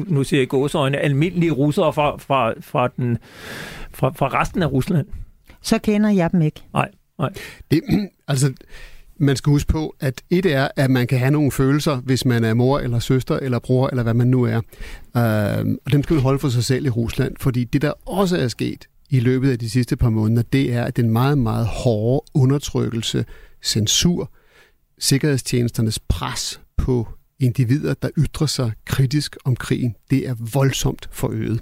nu 0.08 0.24
siger 0.24 0.42
jeg 0.42 0.48
gåsøjne, 0.48 0.98
almindelige 0.98 1.52
russere 1.52 1.94
fra, 1.94 2.18
fra, 2.18 2.54
fra, 2.62 2.88
den, 2.88 3.18
fra, 3.94 4.10
fra 4.16 4.42
resten 4.42 4.64
af 4.64 4.72
Rusland? 4.72 5.08
Så 5.62 5.80
kender 5.80 6.10
jeg 6.10 6.32
dem 6.32 6.42
ikke. 6.42 6.62
Nej. 6.74 6.90
Nej. 7.22 7.34
Det, 7.72 7.82
altså, 8.28 8.54
man 9.18 9.36
skal 9.36 9.52
huske 9.52 9.68
på, 9.68 9.96
at 10.00 10.22
et 10.30 10.46
er, 10.46 10.68
at 10.76 10.92
man 10.92 11.08
kan 11.08 11.20
have 11.20 11.32
nogle 11.32 11.52
følelser, 11.52 11.96
hvis 11.96 12.26
man 12.26 12.44
er 12.44 12.54
mor 12.54 12.80
eller 12.80 13.00
søster 13.00 13.40
eller 13.40 13.60
bror, 13.60 13.88
eller 13.88 14.04
hvad 14.04 14.14
man 14.14 14.28
nu 14.28 14.44
er. 14.44 14.58
Øh, 15.18 15.76
og 15.86 15.92
dem 15.92 16.04
skal 16.04 16.14
man 16.14 16.24
holde 16.24 16.40
for 16.40 16.50
sig 16.50 16.64
selv 16.64 16.86
i 16.86 16.90
Rusland, 16.90 17.36
fordi 17.40 17.64
det, 17.64 17.82
der 17.82 17.94
også 18.06 18.38
er 18.38 18.48
sket 18.48 18.88
i 19.10 19.20
løbet 19.20 19.52
af 19.52 19.60
de 19.60 19.70
sidste 19.70 19.98
par 19.98 20.10
måneder, 20.10 20.42
det 20.42 20.74
er, 20.74 20.84
at 20.84 20.98
den 20.98 21.10
meget, 21.10 21.38
meget 21.38 21.66
hårde 21.66 22.26
undertrykkelse, 22.34 23.26
censur, 23.64 24.32
sikkerhedstjenesternes 25.00 26.00
pres 26.00 26.62
på 26.78 27.08
individer, 27.40 27.94
der 27.94 28.10
ytrer 28.18 28.48
sig 28.48 28.72
kritisk 28.86 29.38
om 29.46 29.56
krigen, 29.56 29.96
det 30.10 30.28
er 30.28 30.36
voldsomt 30.54 31.10
forøget. 31.12 31.62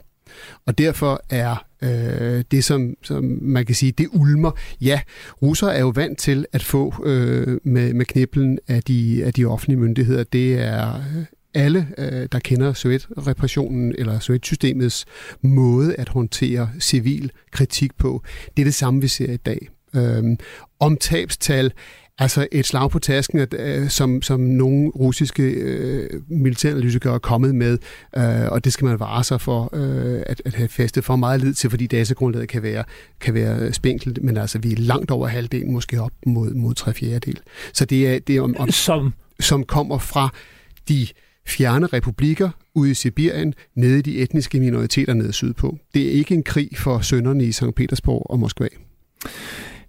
Og 0.66 0.78
derfor 0.78 1.24
er 1.30 1.66
øh, 1.82 2.44
det, 2.52 2.64
som, 2.64 2.96
som 3.04 3.40
man 3.42 3.66
kan 3.66 3.76
sige, 3.76 3.92
det 3.92 4.08
ulmer. 4.14 4.52
Ja, 4.82 5.00
russer 5.42 5.68
er 5.68 5.80
jo 5.80 5.90
vant 5.90 6.20
til 6.20 6.46
at 6.54 6.64
få 6.64 7.04
øh, 7.06 7.60
med, 7.64 7.94
med 7.94 8.06
kniblen 8.06 8.60
af 8.68 8.84
de, 8.84 9.24
af 9.26 9.34
de 9.34 9.46
offentlige 9.46 9.80
myndigheder. 9.80 10.24
Det 10.24 10.54
er 10.54 10.96
øh, 10.96 11.26
alle, 11.54 11.88
øh, 11.98 12.28
der 12.32 12.40
kender 12.40 12.74
Sovjet-repressionen 12.74 13.96
eller 13.98 14.20
Sovjet-systemets 14.20 15.06
måde 15.42 15.96
at 15.96 16.10
håndtere 16.10 16.70
civil 16.80 17.32
kritik 17.52 17.98
på. 17.98 18.24
Det 18.58 18.62
er 18.62 18.66
det 18.66 18.74
samme, 18.74 19.02
vi 19.02 19.08
ser 19.08 19.32
i 19.32 19.38
dag. 19.38 19.70
Øh, 19.96 20.24
om 20.80 20.98
tabstal 20.98 21.72
Altså 22.20 22.48
et 22.52 22.66
slag 22.66 22.92
på 22.92 23.00
tasken, 23.00 23.48
øh, 23.54 23.90
som, 23.90 24.22
som 24.22 24.40
nogle 24.40 24.90
russiske 24.90 25.44
øh, 25.44 26.22
militæranalytikere 26.28 27.14
er 27.14 27.20
kommet 27.20 27.56
med, 27.56 27.78
øh, 28.18 28.52
og 28.52 28.66
det 28.66 28.74
skal 28.74 28.86
man 28.86 29.00
vare 29.00 29.24
sig 29.24 29.42
for 29.42 29.70
øh, 29.74 30.24
at, 30.26 30.42
at 30.46 30.54
have 30.54 30.70
festet 30.70 31.06
for 31.06 31.16
meget 31.16 31.42
lid 31.42 31.54
til, 31.54 31.70
fordi 31.70 31.88
datagrundlaget 31.88 32.50
kan 32.50 32.64
være, 32.64 32.84
kan 33.20 33.34
være 33.34 33.74
spinkelt, 33.74 34.24
men 34.24 34.38
altså 34.38 34.60
vi 34.60 34.72
er 34.72 34.78
langt 34.78 35.12
over 35.12 35.28
halvdelen, 35.28 35.74
måske 35.74 36.02
op 36.02 36.12
mod, 36.26 36.54
mod 36.54 36.74
tre 36.74 36.94
fjerdedel. 36.94 37.40
Så 37.74 37.86
det 37.86 38.08
er, 38.08 38.20
det 38.20 38.36
er 38.36 38.42
om, 38.42 38.56
om, 38.60 38.72
som? 38.72 39.14
som 39.40 39.64
kommer 39.64 39.98
fra 39.98 40.30
de 40.90 41.08
fjerne 41.48 41.88
republikker 41.88 42.50
ude 42.76 42.92
i 42.92 42.94
Sibirien, 42.94 43.54
nede 43.76 44.00
i 44.00 44.02
de 44.02 44.18
etniske 44.18 44.60
minoriteter 44.60 45.14
nede 45.14 45.34
sydpå. 45.34 45.78
Det 45.94 46.08
er 46.08 46.12
ikke 46.12 46.36
en 46.36 46.44
krig 46.44 46.70
for 46.78 47.00
sønderne 47.00 47.44
i 47.44 47.52
St. 47.52 47.76
Petersborg 47.76 48.26
og 48.30 48.40
Moskva. 48.40 48.68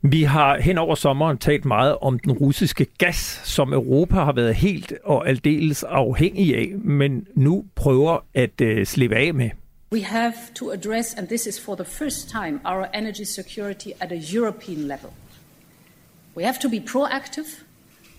Vi 0.03 0.23
har 0.23 0.59
hen 0.61 0.79
over 0.79 0.95
sommeren 0.95 1.39
talt 1.39 1.65
meget 1.65 1.97
om 2.01 2.19
den 2.19 2.33
russiske 2.33 2.87
gas, 2.99 3.41
som 3.45 3.73
Europa 3.73 4.15
har 4.15 4.33
været 4.33 4.55
helt 4.55 4.93
og 5.05 5.29
aldeles 5.29 5.83
afhængig 5.83 6.57
af, 6.57 6.73
men 6.79 7.27
nu 7.35 7.65
prøver 7.75 8.19
at 8.35 8.61
uh, 8.63 8.85
slippe 8.85 9.17
af 9.17 9.35
med. 9.35 9.51
We 9.93 10.03
have 10.03 10.33
to 10.55 10.71
address, 10.71 11.15
and 11.15 11.29
this 11.29 11.47
is 11.47 11.61
for 11.61 11.75
the 11.75 11.85
first 11.85 12.29
time, 12.29 12.61
our 12.65 12.87
energy 12.95 13.25
security 13.25 13.89
at 14.01 14.13
a 14.13 14.21
European 14.37 14.79
level. 14.79 15.11
We 16.37 16.45
have 16.45 16.57
to 16.63 16.69
be 16.69 16.81
proactive 16.81 17.65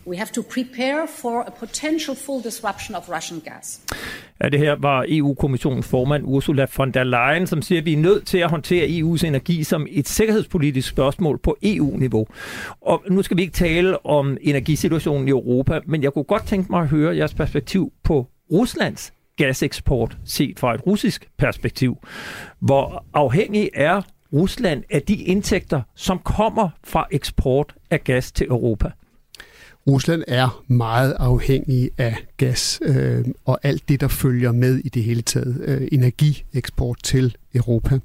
We 0.07 0.17
have 0.17 0.29
to 0.33 0.41
prepare 0.41 1.07
for 1.07 1.41
a 1.41 1.51
potential 1.51 2.15
full 2.15 2.43
disruption 2.43 2.95
of 2.95 3.09
Russian 3.09 3.39
gas. 3.39 3.81
Ja, 4.43 4.49
det 4.49 4.59
her 4.59 4.75
var 4.79 5.05
EU-kommissionens 5.07 5.87
formand 5.87 6.23
Ursula 6.25 6.65
von 6.77 6.91
der 6.91 7.03
Leyen, 7.03 7.47
som 7.47 7.61
siger, 7.61 7.81
at 7.81 7.85
vi 7.85 7.93
er 7.93 7.97
nødt 7.97 8.27
til 8.27 8.37
at 8.37 8.49
håndtere 8.49 8.87
EU's 8.87 9.25
energi 9.25 9.63
som 9.63 9.87
et 9.89 10.07
sikkerhedspolitisk 10.07 10.89
spørgsmål 10.89 11.39
på 11.39 11.57
EU-niveau. 11.63 12.27
Og 12.81 13.03
nu 13.09 13.21
skal 13.21 13.37
vi 13.37 13.41
ikke 13.41 13.53
tale 13.53 14.05
om 14.05 14.37
energisituationen 14.41 15.27
i 15.27 15.31
Europa, 15.31 15.79
men 15.85 16.03
jeg 16.03 16.13
kunne 16.13 16.23
godt 16.23 16.47
tænke 16.47 16.71
mig 16.71 16.81
at 16.81 16.87
høre 16.87 17.17
jeres 17.17 17.33
perspektiv 17.33 17.91
på 18.03 18.27
Ruslands 18.51 19.13
gaseksport 19.37 20.17
set 20.25 20.59
fra 20.59 20.73
et 20.73 20.87
russisk 20.87 21.29
perspektiv. 21.37 21.97
Hvor 22.59 23.05
afhængig 23.13 23.69
er 23.73 24.01
Rusland 24.33 24.83
af 24.89 25.01
de 25.01 25.15
indtægter, 25.15 25.81
som 25.95 26.19
kommer 26.19 26.69
fra 26.83 27.07
eksport 27.11 27.75
af 27.89 28.03
gas 28.03 28.31
til 28.31 28.47
Europa? 28.47 28.91
Rusland 29.87 30.23
er 30.27 30.63
meget 30.67 31.15
afhængig 31.19 31.89
af 31.97 32.15
gas 32.37 32.79
øh, 32.83 33.25
og 33.45 33.59
alt 33.63 33.89
det, 33.89 34.01
der 34.01 34.07
følger 34.07 34.51
med 34.51 34.77
i 34.77 34.89
det 34.89 35.03
hele 35.03 35.21
taget. 35.21 35.61
Øh, 35.65 35.87
energieksport 35.91 36.97
til 37.03 37.35
Europa. 37.55 37.99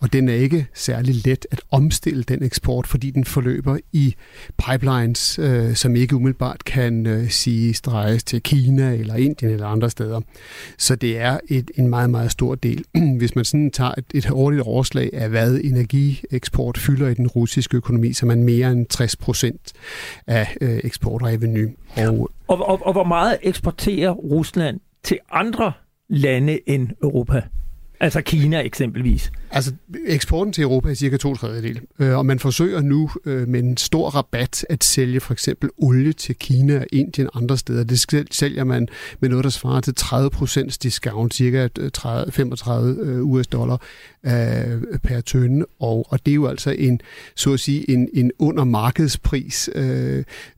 Og 0.00 0.12
den 0.12 0.28
er 0.28 0.34
ikke 0.34 0.66
særlig 0.74 1.26
let 1.26 1.46
at 1.50 1.60
omstille 1.70 2.22
den 2.22 2.42
eksport, 2.42 2.86
fordi 2.86 3.10
den 3.10 3.24
forløber 3.24 3.78
i 3.92 4.14
pipelines, 4.58 5.38
øh, 5.38 5.74
som 5.74 5.96
ikke 5.96 6.16
umiddelbart 6.16 6.64
kan 6.64 7.06
øh, 7.06 7.30
sige 7.30 7.74
streges 7.74 8.24
til 8.24 8.42
Kina 8.42 8.94
eller 8.94 9.14
Indien 9.14 9.52
eller 9.52 9.66
andre 9.66 9.90
steder. 9.90 10.20
Så 10.78 10.96
det 10.96 11.18
er 11.18 11.38
et, 11.48 11.70
en 11.74 11.88
meget, 11.88 12.10
meget 12.10 12.30
stor 12.30 12.54
del. 12.54 12.84
Hvis 13.18 13.36
man 13.36 13.44
sådan 13.44 13.70
tager 13.70 13.92
et, 13.98 14.04
et 14.14 14.26
hurtigt 14.26 14.62
overslag 14.62 15.10
af, 15.12 15.28
hvad 15.28 15.60
energieksport 15.64 16.78
fylder 16.78 17.08
i 17.08 17.14
den 17.14 17.26
russiske 17.26 17.76
økonomi, 17.76 18.12
så 18.12 18.26
er 18.26 18.28
man 18.28 18.44
mere 18.44 18.72
end 18.72 18.86
60 18.86 19.16
procent 19.16 19.72
af 20.26 20.56
øh, 20.60 20.80
eksportreveny. 20.84 21.68
Og, 21.96 22.30
og, 22.46 22.68
og, 22.68 22.86
og 22.86 22.92
hvor 22.92 23.04
meget 23.04 23.38
eksporterer 23.42 24.10
Rusland 24.10 24.80
til 25.02 25.18
andre 25.30 25.72
lande 26.08 26.58
end 26.66 26.88
Europa? 27.02 27.42
Altså 28.02 28.20
Kina 28.20 28.60
eksempelvis. 28.60 29.32
Altså 29.50 29.72
eksporten 30.06 30.52
til 30.52 30.62
Europa 30.62 30.90
er 30.90 30.94
cirka 30.94 31.16
to 31.16 31.36
tredjedel, 31.36 31.80
øh, 31.98 32.18
og 32.18 32.26
man 32.26 32.38
forsøger 32.38 32.80
nu 32.80 33.10
øh, 33.24 33.48
med 33.48 33.60
en 33.60 33.76
stor 33.76 34.10
rabat 34.10 34.66
at 34.68 34.84
sælge 34.84 35.20
for 35.20 35.32
eksempel 35.32 35.70
olie 35.78 36.12
til 36.12 36.36
Kina, 36.36 36.84
Indien 36.92 37.26
og 37.26 37.42
andre 37.42 37.58
steder. 37.58 37.84
Det 37.84 38.26
sælger 38.30 38.64
man 38.64 38.88
med 39.20 39.28
noget, 39.28 39.44
der 39.44 39.50
svarer 39.50 39.80
til 39.80 39.94
30% 40.00 40.76
discount, 40.82 41.34
cirka 41.34 41.68
30, 41.94 42.32
35 42.32 43.22
US 43.22 43.46
dollar 43.46 43.82
øh, 44.24 44.98
per 45.02 45.20
tønde, 45.20 45.66
og, 45.80 46.06
og 46.08 46.26
det 46.26 46.32
er 46.32 46.36
jo 46.36 46.46
altså 46.46 46.70
en, 46.70 47.00
så 47.36 47.52
at 47.52 47.60
sige, 47.60 47.90
en, 47.90 48.08
en 48.12 48.30
under 48.38 48.64
markedspris. 48.64 49.70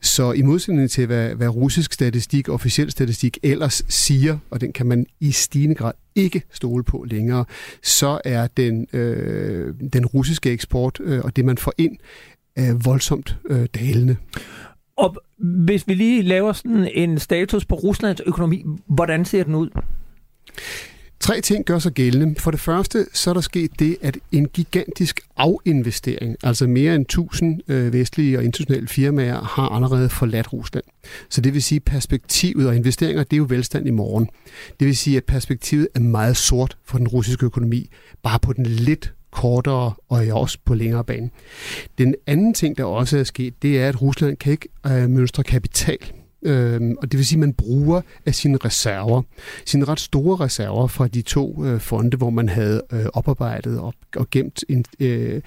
Så 0.02 0.32
i 0.32 0.42
modsætning 0.42 0.90
til, 0.90 1.06
hvad, 1.06 1.34
hvad 1.34 1.48
russisk 1.48 1.92
statistik, 1.92 2.48
officiel 2.48 2.90
statistik 2.90 3.38
ellers 3.42 3.82
siger, 3.88 4.38
og 4.50 4.60
den 4.60 4.72
kan 4.72 4.86
man 4.86 5.06
i 5.20 5.32
stigende 5.32 5.74
grad 5.74 5.92
ikke 6.14 6.42
stole 6.52 6.84
på 6.84 7.04
længere, 7.08 7.44
så 7.82 8.20
er 8.24 8.46
den, 8.46 8.86
øh, 8.92 9.74
den 9.92 10.06
russiske 10.06 10.50
eksport 10.50 11.00
øh, 11.00 11.20
og 11.24 11.36
det, 11.36 11.44
man 11.44 11.58
får 11.58 11.72
ind, 11.78 11.96
øh, 12.58 12.84
voldsomt 12.84 13.36
øh, 13.50 13.66
dalende. 13.74 14.16
Og 14.96 15.16
hvis 15.38 15.88
vi 15.88 15.94
lige 15.94 16.22
laver 16.22 16.52
sådan 16.52 16.88
en 16.94 17.18
status 17.18 17.64
på 17.64 17.74
Ruslands 17.74 18.20
økonomi, 18.20 18.64
hvordan 18.86 19.24
ser 19.24 19.44
den 19.44 19.54
ud? 19.54 19.70
Tre 21.22 21.40
ting 21.40 21.64
gør 21.64 21.78
sig 21.78 21.92
gældende. 21.92 22.40
For 22.40 22.50
det 22.50 22.60
første, 22.60 23.06
så 23.12 23.30
er 23.30 23.34
der 23.34 23.40
sket 23.40 23.70
det, 23.78 23.96
at 24.00 24.18
en 24.32 24.48
gigantisk 24.48 25.20
afinvestering, 25.36 26.36
altså 26.42 26.66
mere 26.66 26.94
end 26.94 27.02
1000 27.02 27.60
øh, 27.68 27.92
vestlige 27.92 28.38
og 28.38 28.44
internationale 28.44 28.88
firmaer, 28.88 29.42
har 29.42 29.68
allerede 29.68 30.08
forladt 30.08 30.52
Rusland. 30.52 30.84
Så 31.28 31.40
det 31.40 31.54
vil 31.54 31.62
sige, 31.62 31.76
at 31.76 31.84
perspektivet 31.84 32.68
og 32.68 32.76
investeringer, 32.76 33.24
det 33.24 33.32
er 33.32 33.38
jo 33.38 33.46
velstand 33.48 33.86
i 33.86 33.90
morgen. 33.90 34.28
Det 34.80 34.86
vil 34.86 34.96
sige, 34.96 35.16
at 35.16 35.24
perspektivet 35.24 35.88
er 35.94 36.00
meget 36.00 36.36
sort 36.36 36.76
for 36.84 36.98
den 36.98 37.08
russiske 37.08 37.46
økonomi, 37.46 37.90
bare 38.22 38.38
på 38.38 38.52
den 38.52 38.66
lidt 38.66 39.12
kortere 39.30 39.92
og 40.08 40.26
også 40.32 40.58
på 40.64 40.74
længere 40.74 41.04
bane. 41.04 41.30
Den 41.98 42.14
anden 42.26 42.54
ting, 42.54 42.78
der 42.78 42.84
også 42.84 43.18
er 43.18 43.24
sket, 43.24 43.62
det 43.62 43.80
er, 43.80 43.88
at 43.88 44.02
Rusland 44.02 44.36
kan 44.36 44.52
ikke 44.52 44.68
øh, 44.86 45.10
mønstre 45.10 45.42
kapital 45.42 45.98
Øh, 46.42 46.80
og 46.98 47.12
det 47.12 47.18
vil 47.18 47.26
sige, 47.26 47.36
at 47.36 47.40
man 47.40 47.52
bruger 47.52 48.00
af 48.26 48.34
sine 48.34 48.56
reserver, 48.56 49.22
sine 49.66 49.84
ret 49.84 50.00
store 50.00 50.44
reserver 50.44 50.86
fra 50.86 51.08
de 51.08 51.22
to 51.22 51.64
øh, 51.64 51.80
fonde, 51.80 52.16
hvor 52.16 52.30
man 52.30 52.48
havde 52.48 52.82
øh, 52.92 53.04
oparbejdet 53.12 53.78
og, 53.78 53.94
og 54.16 54.30
gemt 54.30 54.64
en, 54.68 54.84
øh, 55.00 55.40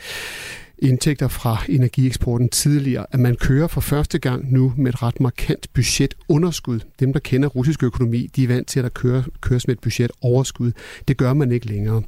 indtægter 0.79 1.27
fra 1.27 1.57
energieksporten 1.69 2.49
tidligere, 2.49 3.05
at 3.11 3.19
man 3.19 3.35
kører 3.35 3.67
for 3.67 3.81
første 3.81 4.19
gang 4.19 4.53
nu 4.53 4.73
med 4.77 4.93
et 4.93 5.03
ret 5.03 5.19
markant 5.19 5.67
budgetunderskud. 5.73 6.79
Dem, 6.99 7.13
der 7.13 7.19
kender 7.19 7.47
russisk 7.47 7.83
økonomi, 7.83 8.29
de 8.35 8.43
er 8.43 8.47
vant 8.47 8.67
til, 8.67 8.79
at 8.79 8.83
der 8.83 8.89
kører, 8.89 9.23
køres 9.41 9.67
med 9.67 9.75
et 9.75 9.81
budgetoverskud. 9.81 10.71
Det 11.07 11.17
gør 11.17 11.33
man 11.33 11.51
ikke 11.51 11.67
længere. 11.67 12.01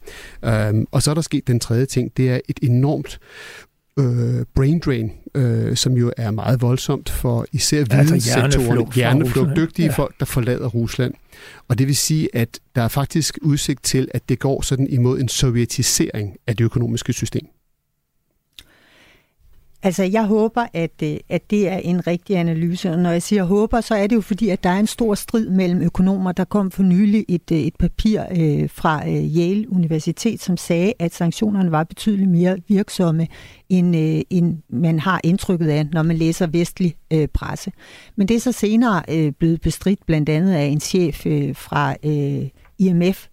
Øhm, 0.45 0.86
og 0.91 1.04
så 1.04 1.10
er 1.12 1.15
der 1.15 1.21
sket 1.21 1.47
den 1.47 1.60
tredje 1.60 1.86
ting, 1.86 2.17
det 2.17 2.30
er 2.30 2.39
et 2.47 2.60
enormt 2.62 3.19
øh, 3.98 4.46
brain 4.56 4.80
drain, 4.80 5.12
øh, 5.36 5.76
som 5.76 5.94
jo 5.94 6.12
er 6.18 6.32
meget 6.32 6.62
voldsomt 6.62 7.10
for 7.10 7.46
især 7.52 7.78
videnssektoren, 7.78 8.44
altså 8.44 8.96
hjerneflugt, 8.96 9.56
dygtige 9.56 9.86
ja. 9.86 9.92
folk, 9.92 10.20
der 10.20 10.26
forlader 10.26 10.68
Rusland. 10.68 11.14
Og 11.68 11.78
det 11.80 11.88
vil 11.88 11.96
sige, 11.96 12.30
at 12.34 12.60
der 12.76 12.82
er 12.82 12.88
faktisk 12.88 13.38
udsigt 13.42 13.84
til, 13.84 14.08
at 14.14 14.30
det 14.30 14.40
går 14.40 14.62
sådan 14.62 14.88
imod 14.90 15.20
en 15.20 15.28
sovjetisering 15.28 16.38
af 16.48 16.58
det 16.58 16.64
økonomiske 16.64 17.14
system. 17.14 17.48
Altså, 19.84 20.04
jeg 20.04 20.26
håber, 20.26 20.66
at, 20.74 20.92
øh, 21.04 21.18
at 21.30 21.52
det 21.52 21.70
er 21.70 21.78
en 21.78 22.08
rigtig 22.08 22.38
analyse. 22.38 22.92
Og 22.92 23.00
når 23.00 23.12
jeg 23.12 23.22
siger 23.22 23.44
håber, 23.44 23.82
så 23.82 23.96
er 23.96 24.08
det 24.08 24.16
jo 24.16 24.22
fordi, 24.22 24.50
at 24.50 24.63
der 24.63 24.70
er 24.70 24.80
en 24.80 24.88
stor 24.88 25.16
strid 25.16 25.50
mellem 25.50 25.82
økonomer. 25.82 26.32
Der 26.32 26.44
kom 26.44 26.72
for 26.72 26.84
nylig 26.84 27.26
et, 27.30 27.52
øh, 27.52 27.58
et 27.58 27.76
papir 27.76 28.22
øh, 28.32 28.70
fra 28.70 29.10
øh, 29.10 29.38
Yale 29.38 29.72
Universitet, 29.72 30.42
som 30.42 30.58
sagde, 30.58 30.94
at 31.00 31.13
sanktionerne 31.13 31.72
var 31.72 31.84
betydeligt 31.84 32.30
mere 32.30 32.58
virksomme, 32.68 33.28
end, 33.70 33.96
øh, 33.96 34.22
end 34.30 34.58
man 34.70 35.00
har 35.00 35.22
indtrykket 35.24 35.70
af, 35.70 35.86
når 35.94 36.04
man 36.04 36.18
læser 36.18 36.48
vestlig 36.48 36.96
øh, 37.13 37.28
presse. 37.28 37.72
Men 38.16 38.28
det 38.28 38.36
er 38.36 38.40
så 38.40 38.52
senere 38.52 39.04
øh, 39.10 39.32
blevet 39.32 39.62
bestridt 39.62 40.06
blandt 40.06 40.30
andet 40.30 40.54
af 40.54 40.66
en 40.66 40.80
chef 40.80 41.26
øh, 41.26 41.56
fra 41.56 41.96
øh, 42.06 42.50
IMF, 42.80 43.28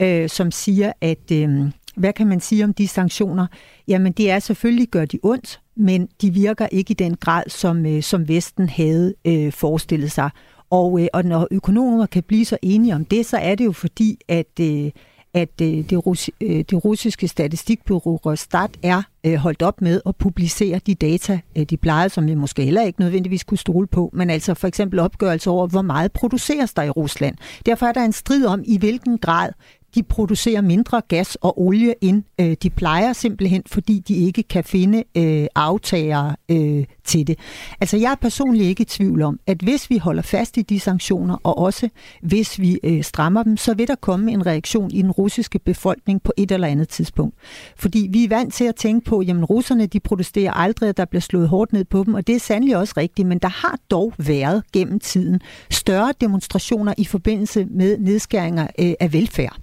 øh, 0.00 0.28
som 0.28 0.50
siger, 0.50 0.92
at... 1.00 1.32
Øh, 1.32 1.70
hvad 1.96 2.12
kan 2.12 2.26
man 2.26 2.40
sige 2.40 2.64
om 2.64 2.74
de 2.74 2.88
sanktioner? 2.88 3.46
Jamen, 3.88 4.12
det 4.12 4.30
er 4.30 4.38
selvfølgelig, 4.38 4.88
gør 4.88 5.04
de 5.04 5.18
ondt, 5.22 5.60
men 5.78 6.08
de 6.22 6.30
virker 6.30 6.66
ikke 6.72 6.90
i 6.90 6.94
den 6.94 7.16
grad, 7.16 7.42
som, 7.48 7.86
øh, 7.86 8.02
som 8.02 8.28
Vesten 8.28 8.68
havde 8.68 9.14
øh, 9.24 9.52
forestillet 9.52 10.12
sig. 10.12 10.30
Og, 10.70 11.02
øh, 11.02 11.08
og 11.12 11.24
når 11.24 11.48
økonomer 11.50 12.06
kan 12.06 12.22
blive 12.22 12.44
så 12.44 12.56
enige 12.62 12.94
om 12.94 13.04
det, 13.04 13.26
så 13.26 13.36
er 13.36 13.54
det 13.54 13.64
jo 13.64 13.72
fordi, 13.72 14.18
at, 14.28 14.60
øh, 14.60 14.90
at 15.34 15.60
øh, 15.62 15.68
det, 15.68 16.06
russi, 16.06 16.32
øh, 16.40 16.64
det 16.70 16.84
russiske 16.84 17.28
statistikbureau 17.28 18.16
Rostat 18.16 18.70
er 18.82 19.02
øh, 19.26 19.34
holdt 19.34 19.62
op 19.62 19.80
med 19.80 20.00
at 20.06 20.16
publicere 20.16 20.80
de 20.86 20.94
data, 20.94 21.40
øh, 21.58 21.64
de 21.64 21.76
plejede, 21.76 22.08
som 22.08 22.26
vi 22.26 22.34
måske 22.34 22.64
heller 22.64 22.82
ikke 22.82 23.00
nødvendigvis 23.00 23.44
kunne 23.44 23.58
stole 23.58 23.86
på, 23.86 24.10
men 24.12 24.30
altså 24.30 24.54
for 24.54 24.68
eksempel 24.68 24.98
opgørelse 24.98 25.50
over, 25.50 25.66
hvor 25.66 25.82
meget 25.82 26.12
produceres 26.12 26.74
der 26.74 26.82
i 26.82 26.90
Rusland. 26.90 27.36
Derfor 27.66 27.86
er 27.86 27.92
der 27.92 28.04
en 28.04 28.12
strid 28.12 28.46
om, 28.46 28.62
i 28.66 28.78
hvilken 28.78 29.18
grad 29.18 29.50
de 29.94 30.02
producerer 30.02 30.60
mindre 30.60 31.02
gas 31.08 31.34
og 31.34 31.60
olie, 31.60 31.94
end 32.00 32.22
øh, 32.40 32.56
de 32.62 32.70
plejer, 32.70 33.12
simpelthen 33.12 33.62
fordi 33.66 33.98
de 33.98 34.14
ikke 34.14 34.42
kan 34.42 34.64
finde 34.64 35.04
øh, 35.16 35.46
aftagere 35.54 36.36
øh, 36.48 36.84
til 37.04 37.26
det. 37.26 37.38
Altså 37.80 37.96
jeg 37.96 38.10
er 38.10 38.16
personligt 38.20 38.64
ikke 38.64 38.80
i 38.80 38.84
tvivl 38.84 39.22
om, 39.22 39.40
at 39.46 39.58
hvis 39.62 39.90
vi 39.90 39.98
holder 39.98 40.22
fast 40.22 40.56
i 40.56 40.62
de 40.62 40.80
sanktioner, 40.80 41.36
og 41.42 41.58
også 41.58 41.88
hvis 42.22 42.60
vi 42.60 42.78
øh, 42.84 43.02
strammer 43.02 43.42
dem, 43.42 43.56
så 43.56 43.74
vil 43.74 43.88
der 43.88 43.94
komme 43.94 44.32
en 44.32 44.46
reaktion 44.46 44.90
i 44.90 45.02
den 45.02 45.10
russiske 45.10 45.58
befolkning 45.58 46.22
på 46.22 46.32
et 46.36 46.52
eller 46.52 46.68
andet 46.68 46.88
tidspunkt. 46.88 47.34
Fordi 47.76 48.08
vi 48.12 48.24
er 48.24 48.28
vant 48.28 48.54
til 48.54 48.64
at 48.64 48.76
tænke 48.76 49.04
på, 49.04 49.22
jamen 49.22 49.44
russerne 49.44 49.86
de 49.86 50.00
protesterer 50.00 50.52
aldrig, 50.52 50.88
at 50.88 50.96
der 50.96 51.04
bliver 51.04 51.20
slået 51.20 51.48
hårdt 51.48 51.72
ned 51.72 51.84
på 51.84 52.04
dem, 52.04 52.14
og 52.14 52.26
det 52.26 52.34
er 52.34 52.40
sandelig 52.40 52.76
også 52.76 52.94
rigtigt, 52.96 53.28
men 53.28 53.38
der 53.38 53.48
har 53.48 53.78
dog 53.90 54.12
været 54.18 54.62
gennem 54.72 55.00
tiden 55.00 55.40
større 55.70 56.12
demonstrationer 56.20 56.94
i 56.98 57.04
forbindelse 57.04 57.66
med 57.70 57.98
nedskæringer 57.98 58.66
øh, 58.78 58.92
af 59.00 59.12
velfærd 59.12 59.56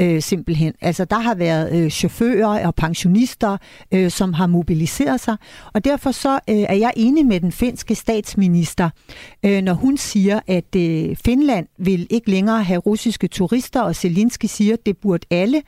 øh, 0.00 0.22
simpelthen. 0.22 0.72
Altså 0.80 1.04
der 1.04 1.18
har 1.18 1.34
været 1.34 1.72
øh, 1.72 1.90
chauffører 1.90 2.66
og 2.66 2.74
pensionister, 2.74 3.56
øh, 3.92 4.10
som 4.10 4.32
har 4.32 4.46
mobiliseret 4.46 5.20
sig, 5.20 5.36
og 5.74 5.84
derfor 5.84 6.10
så 6.10 6.34
øh, 6.34 6.56
er 6.56 6.74
jeg 6.74 6.92
enig 6.96 7.26
med 7.26 7.40
den 7.40 7.52
finske 7.52 7.94
statsminister, 7.94 8.90
øh, 9.44 9.62
når 9.62 9.74
hun 9.74 9.96
siger, 9.96 10.40
at 10.46 10.76
øh, 10.76 11.16
Finland 11.24 11.66
vil 11.78 12.06
ikke 12.10 12.30
længere 12.30 12.62
have 12.62 12.78
russiske 12.78 13.28
turister, 13.28 13.80
og 13.80 13.96
Zelinski 13.96 14.46
siger, 14.46 14.72
at 14.72 14.86
det 14.86 14.96
burde 14.96 15.26
alle 15.30 15.62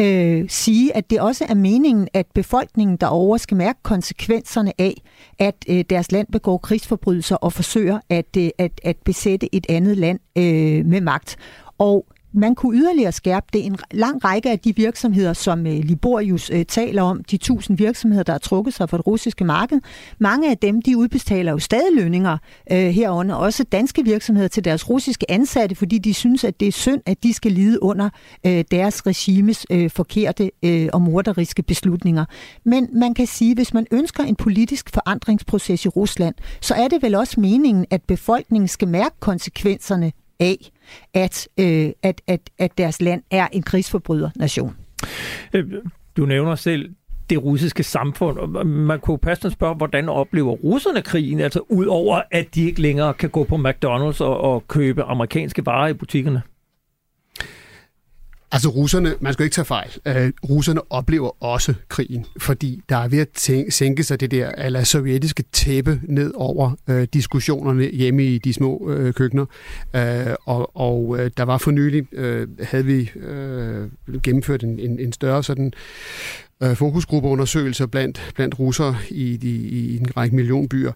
øh, 0.00 0.44
sige, 0.48 0.96
at 0.96 1.10
det 1.10 1.20
også 1.20 1.46
er 1.48 1.54
meningen, 1.54 2.08
at 2.14 2.26
befolkningen 2.34 2.96
derovre 2.96 3.38
skal 3.38 3.56
mærke 3.56 3.78
konsekvenserne 3.82 4.72
af, 4.78 5.02
at 5.38 5.54
øh, 5.68 5.84
deres 5.90 6.12
land 6.12 6.26
begår 6.32 6.58
krigsforbrydelser 6.58 7.36
og 7.36 7.52
forsøger 7.52 8.00
at, 8.08 8.36
øh, 8.38 8.48
at, 8.58 8.80
at 8.84 8.96
besætte 9.04 9.54
et 9.54 9.66
andet 9.68 9.98
land 9.98 10.20
øh, 10.36 10.86
med 10.86 11.00
magt. 11.00 11.36
Og 11.78 12.06
man 12.34 12.54
kunne 12.54 12.78
yderligere 12.78 13.12
skærpe 13.12 13.46
det. 13.52 13.66
En 13.66 13.76
lang 13.90 14.24
række 14.24 14.50
af 14.50 14.58
de 14.58 14.76
virksomheder, 14.76 15.32
som 15.32 15.66
øh, 15.66 15.72
Liborius 15.72 16.50
øh, 16.50 16.64
taler 16.64 17.02
om, 17.02 17.24
de 17.24 17.36
tusind 17.36 17.78
virksomheder, 17.78 18.22
der 18.22 18.32
har 18.32 18.38
trukket 18.38 18.74
sig 18.74 18.88
fra 18.88 18.96
det 18.96 19.06
russiske 19.06 19.44
marked, 19.44 19.80
mange 20.18 20.50
af 20.50 20.58
dem, 20.58 20.82
de 20.82 20.96
udbetaler 20.96 21.52
jo 21.52 21.58
stadig 21.58 21.96
lønninger 21.96 22.38
øh, 22.72 22.78
herunder, 22.78 23.34
også 23.34 23.64
danske 23.64 24.04
virksomheder 24.04 24.48
til 24.48 24.64
deres 24.64 24.90
russiske 24.90 25.30
ansatte, 25.30 25.74
fordi 25.74 25.98
de 25.98 26.14
synes, 26.14 26.44
at 26.44 26.60
det 26.60 26.68
er 26.68 26.72
synd, 26.72 27.00
at 27.06 27.22
de 27.22 27.32
skal 27.32 27.52
lide 27.52 27.82
under 27.82 28.08
deres 28.70 29.06
regimes 29.06 29.66
forkerte 29.88 30.50
og 30.92 31.02
morderiske 31.02 31.62
beslutninger. 31.62 32.24
Men 32.64 32.88
man 32.92 33.14
kan 33.14 33.26
sige, 33.26 33.54
hvis 33.54 33.74
man 33.74 33.86
ønsker 33.90 34.24
en 34.24 34.36
politisk 34.36 34.90
forandringsproces 34.94 35.84
i 35.84 35.88
Rusland, 35.88 36.34
så 36.60 36.74
er 36.74 36.88
det 36.88 37.02
vel 37.02 37.14
også 37.14 37.40
meningen, 37.40 37.86
at 37.90 38.02
befolkningen 38.02 38.68
skal 38.68 38.88
mærke 38.88 39.14
konsekvenserne 39.20 40.12
af, 40.42 40.70
at, 41.14 41.48
øh, 41.60 41.90
at, 42.02 42.22
at, 42.26 42.40
at 42.58 42.78
deres 42.78 43.02
land 43.02 43.22
er 43.30 43.48
en 43.52 43.62
krigsforbryder-nation. 43.62 44.76
Øh, 45.54 45.64
du 46.16 46.26
nævner 46.26 46.54
selv 46.54 46.90
det 47.30 47.44
russiske 47.44 47.82
samfund. 47.82 48.64
Man 48.64 49.00
kunne 49.00 49.18
passende 49.18 49.52
spørge, 49.52 49.74
hvordan 49.74 50.08
oplever 50.08 50.52
russerne 50.52 51.02
krigen, 51.02 51.40
altså 51.40 51.60
ud 51.68 51.86
over 51.86 52.22
at 52.30 52.54
de 52.54 52.64
ikke 52.64 52.82
længere 52.82 53.14
kan 53.14 53.30
gå 53.30 53.44
på 53.44 53.56
McDonald's 53.56 54.20
og, 54.20 54.40
og 54.40 54.68
købe 54.68 55.02
amerikanske 55.02 55.66
varer 55.66 55.88
i 55.88 55.92
butikkerne? 55.92 56.42
Altså 58.54 58.68
russerne, 58.68 59.14
man 59.20 59.32
skal 59.32 59.44
ikke 59.44 59.54
tage 59.54 59.64
fejl, 59.64 59.90
uh, 60.06 60.50
russerne 60.50 60.80
oplever 60.92 61.42
også 61.42 61.74
krigen, 61.88 62.26
fordi 62.38 62.80
der 62.88 62.96
er 62.96 63.08
ved 63.08 63.18
at 63.18 63.28
tænke, 63.28 63.70
sænke 63.70 64.04
sig 64.04 64.20
det 64.20 64.30
der 64.30 64.50
eller 64.50 64.84
sovjetiske 64.84 65.44
tæppe 65.52 66.00
ned 66.08 66.32
over 66.34 66.70
øh, 66.88 67.06
diskussionerne 67.12 67.84
hjemme 67.84 68.24
i 68.24 68.38
de 68.38 68.52
små 68.52 68.90
øh, 68.90 69.14
køkkener. 69.14 69.46
Øh, 69.96 70.34
og 70.46 70.76
og 70.76 71.16
øh, 71.18 71.30
der 71.36 71.42
var 71.42 71.58
for 71.58 71.70
nylig, 71.70 72.14
øh, 72.14 72.48
havde 72.62 72.84
vi 72.84 73.10
øh, 73.16 73.88
gennemført 74.22 74.62
en, 74.62 74.78
en, 74.78 74.98
en 74.98 75.12
større 75.12 75.42
sådan 75.42 75.72
øh, 76.62 76.76
fokusgruppeundersøgelse 76.76 77.88
blandt, 77.88 78.32
blandt 78.34 78.58
russere 78.58 78.96
i, 79.10 79.36
de, 79.36 79.50
i 79.50 79.96
en 79.96 80.16
række 80.16 80.36
millionbyer. 80.36 80.92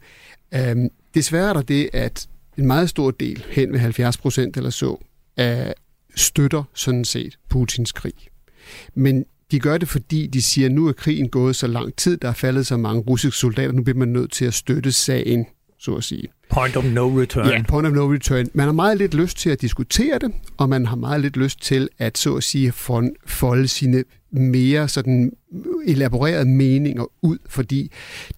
Øh, 0.55 0.77
desværre 1.15 1.49
er 1.49 1.53
der 1.53 1.63
det, 1.63 1.91
at 1.93 2.27
en 2.59 2.67
meget 2.67 2.91
stor 2.91 3.11
del, 3.11 3.45
hen 3.49 3.73
ved 3.73 3.79
70 3.79 4.17
procent 4.17 4.57
eller 4.57 4.71
så, 4.71 5.05
af 5.37 5.75
støtter 6.17 6.63
sådan 6.75 7.05
set 7.05 7.39
Putins 7.49 7.93
krig. 7.93 8.15
Men 8.95 9.25
de 9.51 9.61
gør 9.61 9.79
det, 9.79 9.89
fordi 9.89 10.27
de 10.27 10.43
siger, 10.43 10.67
at 10.67 10.73
nu 10.73 10.87
er 10.89 10.93
krigen 10.93 11.29
gået 11.29 11.57
så 11.57 11.67
lang 11.67 11.97
tid, 11.97 12.17
der 12.17 12.29
er 12.29 12.33
faldet 12.33 12.67
så 12.67 12.77
mange 12.77 13.03
russiske 13.03 13.39
soldater, 13.39 13.73
nu 13.73 13.83
bliver 13.83 13.99
man 13.99 14.09
nødt 14.09 14.33
til 14.33 14.45
at 14.45 14.55
støtte 14.55 14.93
sagen, 14.93 15.47
så 15.79 15.95
at 15.95 16.05
sige. 16.05 16.29
Point 16.51 16.77
of 16.77 16.85
no 16.85 17.21
return. 17.21 17.49
Ja, 17.49 17.63
point 17.69 17.87
of 17.87 17.93
no 17.93 18.13
return. 18.13 18.47
Man 18.55 18.67
har 18.67 18.73
meget 18.73 18.99
lidt 18.99 19.15
lyst 19.15 19.37
til 19.37 19.51
at 19.51 19.61
diskutere 19.61 20.19
det, 20.19 20.33
og 20.57 20.69
man 20.69 20.87
har 20.87 20.97
meget 20.97 21.21
lidt 21.21 21.37
lyst 21.37 21.63
til 21.63 21.89
at, 21.99 22.19
så 22.19 22.35
at 22.35 22.43
sige, 22.43 22.73
folde 23.27 23.69
sine 23.69 24.05
mere 24.31 24.89
sådan 24.89 25.33
elaborerede 25.87 26.45
meninger 26.45 27.05
ud, 27.23 27.39
fordi 27.49 27.93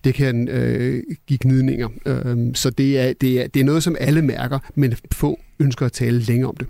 det 0.05 0.15
kan 0.15 0.49
øh, 0.49 1.03
give 1.27 1.39
gnidninger. 1.43 1.89
Øh, 2.07 2.55
så 2.55 2.71
det 2.71 2.99
er, 2.99 3.13
det, 3.13 3.41
er, 3.43 3.47
det 3.47 3.61
er 3.61 3.65
noget, 3.65 3.83
som 3.83 3.97
alle 4.01 4.23
mærker, 4.23 4.59
men 4.75 4.95
få 5.13 5.41
ønsker 5.59 5.87
at 5.87 5.93
tale 5.93 6.19
længere 6.19 6.49
om 6.49 6.57
det. 6.57 6.67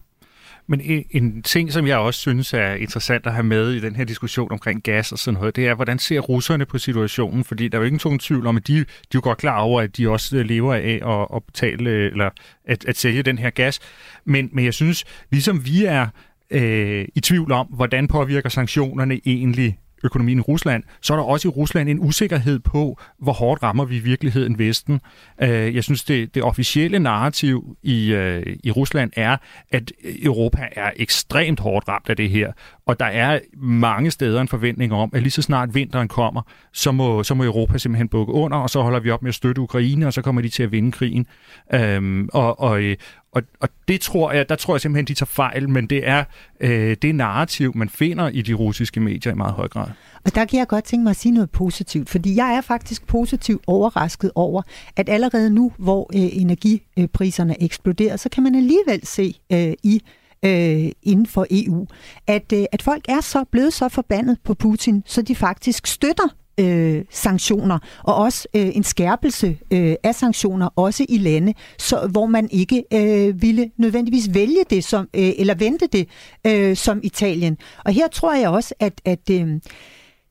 Men 0.70 0.80
en, 0.80 1.04
en 1.10 1.42
ting, 1.42 1.72
som 1.72 1.86
jeg 1.86 1.98
også 1.98 2.20
synes 2.20 2.54
er 2.54 2.74
interessant 2.74 3.26
at 3.26 3.32
have 3.32 3.44
med 3.44 3.72
i 3.72 3.80
den 3.80 3.96
her 3.96 4.04
diskussion 4.04 4.52
omkring 4.52 4.82
gas 4.82 5.12
og 5.12 5.18
sådan 5.18 5.38
noget, 5.38 5.56
det 5.56 5.66
er, 5.66 5.74
hvordan 5.74 5.98
ser 5.98 6.20
russerne 6.20 6.66
på 6.66 6.78
situationen? 6.78 7.44
Fordi 7.44 7.68
der 7.68 7.78
er 7.78 7.82
jo 7.82 7.86
ingen 7.86 8.00
nogen 8.04 8.18
tvivl 8.18 8.46
om, 8.46 8.56
at 8.56 8.66
de, 8.66 8.74
de 8.74 8.80
er 8.80 8.84
jo 9.14 9.20
godt 9.22 9.38
klar 9.38 9.60
over, 9.60 9.80
at 9.80 9.96
de 9.96 10.08
også 10.08 10.36
øh, 10.36 10.44
lever 10.44 10.74
af 10.74 11.00
at, 11.06 11.36
at 11.36 11.42
betale, 11.44 11.90
øh, 11.90 12.10
eller 12.10 12.30
at, 12.64 12.84
at 12.84 12.96
sælge 12.96 13.22
den 13.22 13.38
her 13.38 13.50
gas. 13.50 13.80
Men, 14.24 14.48
men 14.52 14.64
jeg 14.64 14.74
synes, 14.74 15.04
ligesom 15.30 15.64
vi 15.64 15.84
er 15.84 16.06
øh, 16.50 17.04
i 17.14 17.20
tvivl 17.20 17.52
om, 17.52 17.66
hvordan 17.66 18.08
påvirker 18.08 18.48
sanktionerne 18.48 19.20
egentlig 19.24 19.78
økonomien 20.04 20.38
i 20.38 20.40
Rusland, 20.40 20.82
så 21.00 21.12
er 21.12 21.16
der 21.16 21.24
også 21.24 21.48
i 21.48 21.50
Rusland 21.50 21.88
en 21.88 22.00
usikkerhed 22.00 22.58
på, 22.58 23.00
hvor 23.18 23.32
hårdt 23.32 23.62
rammer 23.62 23.84
vi 23.84 23.96
i 23.96 24.00
virkeligheden 24.00 24.58
Vesten. 24.58 25.00
Øh, 25.42 25.74
jeg 25.74 25.84
synes, 25.84 26.04
det, 26.04 26.34
det 26.34 26.42
officielle 26.42 26.98
narrativ 26.98 27.76
i, 27.82 28.12
øh, 28.12 28.56
i 28.64 28.70
Rusland 28.70 29.10
er, 29.16 29.36
at 29.70 29.92
Europa 30.22 30.68
er 30.72 30.90
ekstremt 30.96 31.60
hårdt 31.60 31.88
ramt 31.88 32.10
af 32.10 32.16
det 32.16 32.30
her, 32.30 32.52
og 32.86 33.00
der 33.00 33.06
er 33.06 33.38
mange 33.56 34.10
steder 34.10 34.40
en 34.40 34.48
forventning 34.48 34.92
om, 34.92 35.10
at 35.14 35.22
lige 35.22 35.30
så 35.30 35.42
snart 35.42 35.74
vinteren 35.74 36.08
kommer, 36.08 36.42
så 36.72 36.92
må, 36.92 37.22
så 37.22 37.34
må 37.34 37.44
Europa 37.44 37.78
simpelthen 37.78 38.08
bukke 38.08 38.32
under, 38.32 38.58
og 38.58 38.70
så 38.70 38.82
holder 38.82 39.00
vi 39.00 39.10
op 39.10 39.22
med 39.22 39.28
at 39.28 39.34
støtte 39.34 39.60
Ukraine, 39.60 40.06
og 40.06 40.12
så 40.12 40.22
kommer 40.22 40.42
de 40.42 40.48
til 40.48 40.62
at 40.62 40.72
vinde 40.72 40.92
krigen. 40.92 41.26
Øhm, 41.74 42.28
og, 42.32 42.60
og, 42.60 42.82
øh, 42.82 42.96
og, 43.32 43.42
og 43.60 43.68
det 43.88 44.00
tror 44.00 44.32
jeg, 44.32 44.48
der 44.48 44.56
tror 44.56 44.74
jeg 44.74 44.80
simpelthen, 44.80 45.06
de 45.06 45.14
tager 45.14 45.26
fejl, 45.26 45.68
men 45.68 45.86
det 45.86 46.08
er 46.08 46.24
øh, 46.60 46.96
det 47.02 47.14
narrativ, 47.14 47.72
man 47.76 47.88
finder 47.88 48.28
i 48.28 48.42
de 48.42 48.54
russiske 48.54 49.00
medier 49.00 49.32
i 49.32 49.36
meget 49.36 49.54
høj 49.54 49.68
grad. 49.68 49.88
Og 50.24 50.34
der 50.34 50.44
kan 50.44 50.58
jeg 50.58 50.68
godt 50.68 50.84
tænke 50.84 51.02
mig 51.02 51.10
at 51.10 51.16
sige 51.16 51.32
noget 51.32 51.50
positivt, 51.50 52.08
fordi 52.08 52.36
jeg 52.36 52.54
er 52.54 52.60
faktisk 52.60 53.06
positivt 53.06 53.64
overrasket 53.66 54.30
over, 54.34 54.62
at 54.96 55.08
allerede 55.08 55.50
nu, 55.50 55.72
hvor 55.78 56.10
øh, 56.14 56.42
energipriserne 56.42 57.62
eksploderer, 57.62 58.16
så 58.16 58.28
kan 58.28 58.42
man 58.42 58.54
alligevel 58.54 59.06
se 59.06 59.34
øh, 59.52 59.72
i 59.82 60.02
øh, 60.44 60.90
inden 61.02 61.26
for 61.26 61.46
EU, 61.50 61.86
at, 62.26 62.52
øh, 62.52 62.64
at 62.72 62.82
folk 62.82 63.04
er 63.08 63.20
så 63.20 63.44
blevet 63.50 63.72
så 63.72 63.88
forbandet 63.88 64.38
på 64.44 64.54
Putin, 64.54 65.02
så 65.06 65.22
de 65.22 65.34
faktisk 65.34 65.86
støtter 65.86 66.28
øh, 66.58 67.04
sanktioner, 67.10 67.78
og 68.04 68.14
også 68.14 68.48
øh, 68.54 68.76
en 68.76 68.84
skærpelse 68.84 69.58
øh, 69.72 69.94
af 70.04 70.14
sanktioner, 70.14 70.68
også 70.76 71.06
i 71.08 71.18
lande, 71.18 71.54
så, 71.78 72.08
hvor 72.12 72.26
man 72.26 72.48
ikke 72.50 72.84
øh, 72.92 73.42
ville 73.42 73.70
nødvendigvis 73.76 74.34
vælge 74.34 74.64
det, 74.70 74.84
som, 74.84 75.08
øh, 75.16 75.30
eller 75.38 75.54
vente 75.54 75.86
det, 75.92 76.08
øh, 76.46 76.76
som 76.76 77.00
Italien. 77.02 77.56
Og 77.84 77.92
her 77.92 78.08
tror 78.08 78.34
jeg 78.34 78.48
også, 78.48 78.74
at, 78.80 79.00
at 79.04 79.30
øh, 79.30 79.60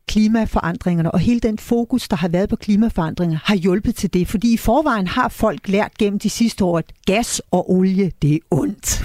klimaforandringerne 0.07 1.11
og 1.11 1.19
hele 1.19 1.39
den 1.39 1.57
fokus, 1.57 2.07
der 2.07 2.15
har 2.15 2.27
været 2.27 2.49
på 2.49 2.55
klimaforandringer, 2.55 3.39
har 3.43 3.55
hjulpet 3.55 3.95
til 3.95 4.13
det. 4.13 4.27
Fordi 4.27 4.53
i 4.53 4.57
forvejen 4.57 5.07
har 5.07 5.29
folk 5.29 5.67
lært 5.67 5.97
gennem 5.97 6.19
de 6.19 6.29
sidste 6.29 6.63
år, 6.65 6.77
at 6.77 6.85
gas 7.05 7.41
og 7.51 7.71
olie, 7.71 8.11
det 8.21 8.33
er 8.33 8.39
ondt. 8.51 9.01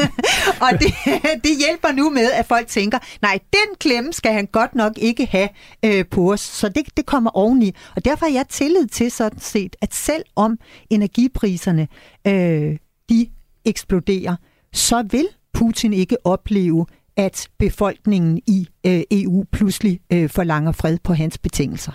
og 0.64 0.70
det, 0.80 0.94
det 1.44 1.58
hjælper 1.58 1.92
nu 1.92 2.10
med, 2.10 2.32
at 2.32 2.46
folk 2.46 2.66
tænker, 2.66 2.98
nej, 3.22 3.38
den 3.52 3.76
klemme 3.80 4.12
skal 4.12 4.32
han 4.32 4.46
godt 4.46 4.74
nok 4.74 4.92
ikke 4.98 5.26
have 5.26 5.48
øh, 5.84 6.04
på 6.10 6.32
os. 6.32 6.40
Så 6.40 6.68
det, 6.68 6.84
det 6.96 7.06
kommer 7.06 7.30
oveni. 7.30 7.74
Og 7.96 8.04
derfor 8.04 8.26
har 8.26 8.32
jeg 8.32 8.46
tillid 8.48 8.86
til 8.86 9.10
sådan 9.10 9.40
set, 9.40 9.76
at 9.80 9.94
selv 9.94 10.24
om 10.36 10.58
energipriserne 10.90 11.88
øh, 12.26 12.76
de 13.08 13.26
eksploderer, 13.64 14.36
så 14.72 15.02
vil 15.10 15.26
Putin 15.52 15.92
ikke 15.92 16.16
opleve 16.24 16.86
at 17.16 17.48
befolkningen 17.58 18.40
i 18.46 18.68
øh, 18.86 19.00
EU 19.10 19.44
pludselig 19.52 20.00
øh, 20.12 20.28
forlanger 20.28 20.72
fred 20.72 20.98
på 21.04 21.14
hans 21.14 21.38
betingelser. 21.38 21.92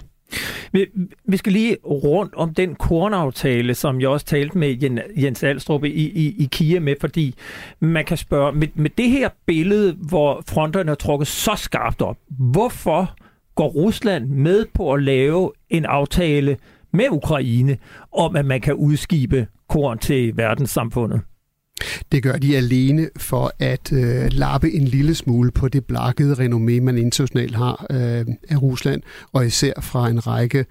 Vi, 0.71 0.85
vi 1.25 1.37
skal 1.37 1.53
lige 1.53 1.77
rundt 1.85 2.35
om 2.35 2.53
den 2.53 2.75
kornaftale, 2.75 3.75
som 3.75 4.01
jeg 4.01 4.09
også 4.09 4.25
talte 4.25 4.57
med 4.57 4.99
Jens 5.17 5.43
Alstrup 5.43 5.83
i, 5.83 5.89
i, 5.89 6.35
i 6.43 6.47
Kia 6.51 6.79
med, 6.79 6.95
fordi 7.01 7.35
man 7.79 8.05
kan 8.05 8.17
spørge, 8.17 8.51
med, 8.51 8.67
med 8.75 8.89
det 8.89 9.09
her 9.09 9.29
billede, 9.45 9.93
hvor 9.93 10.43
fronterne 10.47 10.91
er 10.91 10.95
trukket 10.95 11.27
så 11.27 11.55
skarpt 11.55 12.01
op, 12.01 12.17
hvorfor 12.27 13.15
går 13.55 13.67
Rusland 13.67 14.27
med 14.29 14.65
på 14.73 14.93
at 14.93 15.03
lave 15.03 15.51
en 15.69 15.85
aftale 15.85 16.57
med 16.93 17.05
Ukraine 17.11 17.77
om, 18.11 18.35
at 18.35 18.45
man 18.45 18.61
kan 18.61 18.73
udskibe 18.73 19.47
korn 19.69 19.97
til 19.97 20.37
verdenssamfundet? 20.37 21.21
Det 22.11 22.23
gør 22.23 22.37
de 22.37 22.57
alene 22.57 23.09
for 23.17 23.53
at 23.59 23.93
øh, 23.93 24.27
lappe 24.31 24.71
en 24.71 24.85
lille 24.85 25.15
smule 25.15 25.51
på 25.51 25.67
det 25.67 25.85
blakkede 25.85 26.33
renommé, 26.33 26.81
man 26.81 26.97
internationalt 26.97 27.55
har 27.55 27.85
øh, 27.89 28.25
af 28.49 28.61
Rusland, 28.61 29.01
og 29.31 29.45
især 29.45 29.73
fra 29.81 30.09
en 30.09 30.27
række 30.27 30.65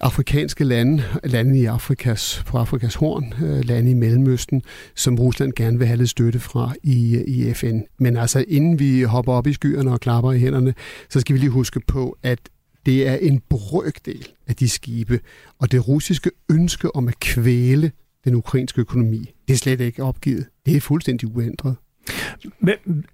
afrikanske 0.00 0.64
lande, 0.64 1.04
lande 1.24 1.58
i 1.58 1.64
Afrikas, 1.64 2.42
på 2.46 2.58
Afrikas 2.58 2.94
horn, 2.94 3.34
øh, 3.42 3.64
lande 3.64 3.90
i 3.90 3.94
Mellemøsten, 3.94 4.62
som 4.94 5.18
Rusland 5.18 5.52
gerne 5.56 5.78
vil 5.78 5.86
have 5.86 5.96
lidt 5.96 6.10
støtte 6.10 6.40
fra 6.40 6.74
i, 6.82 7.24
i 7.26 7.54
FN. 7.54 7.80
Men 7.98 8.16
altså, 8.16 8.44
inden 8.48 8.78
vi 8.78 9.02
hopper 9.02 9.32
op 9.32 9.46
i 9.46 9.52
skyerne 9.52 9.92
og 9.92 10.00
klapper 10.00 10.32
i 10.32 10.38
hænderne, 10.38 10.74
så 11.08 11.20
skal 11.20 11.34
vi 11.34 11.38
lige 11.40 11.50
huske 11.50 11.80
på, 11.86 12.16
at 12.22 12.38
det 12.86 13.08
er 13.08 13.14
en 13.14 13.42
brøkdel 13.48 14.28
af 14.46 14.56
de 14.56 14.68
skibe, 14.68 15.20
og 15.58 15.72
det 15.72 15.88
russiske 15.88 16.30
ønske 16.50 16.96
om 16.96 17.08
at 17.08 17.20
kvæle 17.20 17.92
den 18.24 18.34
ukrainske 18.34 18.80
økonomi. 18.80 19.34
Det 19.48 19.54
er 19.54 19.58
slet 19.58 19.80
ikke 19.80 20.02
opgivet. 20.02 20.46
Det 20.66 20.76
er 20.76 20.80
fuldstændig 20.80 21.36
uændret. 21.36 21.76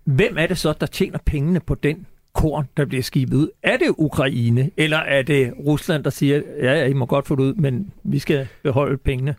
Hvem 0.04 0.38
er 0.38 0.46
det 0.46 0.59
så, 0.59 0.74
der 0.80 0.86
tjener 0.86 1.18
pengene 1.26 1.61
på 1.61 1.74
den 1.74 2.07
korn, 2.34 2.68
der 2.76 2.84
bliver 2.84 3.02
skibet 3.02 3.36
ud? 3.36 3.48
Er 3.62 3.76
det 3.76 3.94
Ukraine, 3.98 4.70
eller 4.76 4.96
er 4.96 5.22
det 5.22 5.52
Rusland, 5.66 6.04
der 6.04 6.11
siger, 6.11 6.42
ja, 6.62 6.72
ja, 6.72 6.86
I 6.86 6.92
må 6.92 7.07
godt 7.07 7.26
få 7.26 7.36
det 7.36 7.42
ud, 7.42 7.54
men 7.54 7.90
vi 8.04 8.18
skal 8.18 8.48
beholde 8.62 8.96
pengene? 8.96 9.34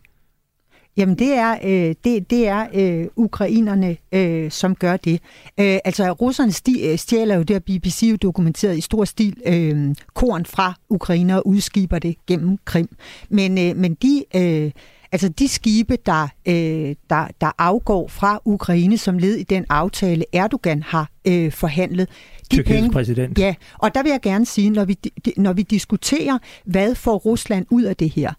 Jamen 0.96 1.18
det 1.18 1.32
er, 1.32 1.58
øh, 1.64 1.94
det, 2.04 2.30
det 2.30 2.48
er 2.48 2.66
øh, 2.74 3.06
ukrainerne, 3.16 3.96
øh, 4.12 4.50
som 4.50 4.74
gør 4.74 4.96
det. 4.96 5.20
Øh, 5.60 5.78
altså 5.84 6.12
russerne 6.12 6.52
sti, 6.52 6.90
øh, 6.90 6.98
stjæler 6.98 7.34
jo, 7.36 7.42
det 7.42 7.54
har 7.54 7.60
BBC 7.60 8.02
jo 8.02 8.16
dokumenteret 8.16 8.78
i 8.78 8.80
stor 8.80 9.04
stil, 9.04 9.36
øh, 9.46 9.94
korn 10.14 10.44
fra 10.44 10.74
Ukraine 10.88 11.36
og 11.36 11.46
udskiber 11.46 11.98
det 11.98 12.16
gennem 12.26 12.58
Krim. 12.64 12.96
Men, 13.28 13.58
øh, 13.58 13.76
men 13.76 13.94
de... 13.94 14.24
Øh, 14.36 14.70
Altså 15.12 15.28
de 15.28 15.48
skibe, 15.48 15.96
der, 16.06 16.28
øh, 16.46 16.94
der, 17.10 17.26
der 17.40 17.50
afgår 17.58 18.08
fra 18.08 18.40
Ukraine 18.44 18.98
som 18.98 19.18
led 19.18 19.34
i 19.34 19.42
den 19.42 19.64
aftale, 19.68 20.24
Erdogan 20.32 20.82
har 20.82 21.10
øh, 21.24 21.52
forhandlet. 21.52 22.08
De 22.50 22.56
Tyrkiets 22.56 22.80
penge, 22.80 22.90
præsident. 22.90 23.38
Ja, 23.38 23.54
og 23.78 23.94
der 23.94 24.02
vil 24.02 24.10
jeg 24.10 24.20
gerne 24.20 24.46
sige, 24.46 24.70
når 24.70 24.84
vi, 24.84 24.98
når 25.36 25.52
vi 25.52 25.62
diskuterer, 25.62 26.38
hvad 26.64 26.94
får 26.94 27.16
Rusland 27.16 27.66
ud 27.70 27.82
af 27.82 27.96
det 27.96 28.10
her, 28.10 28.32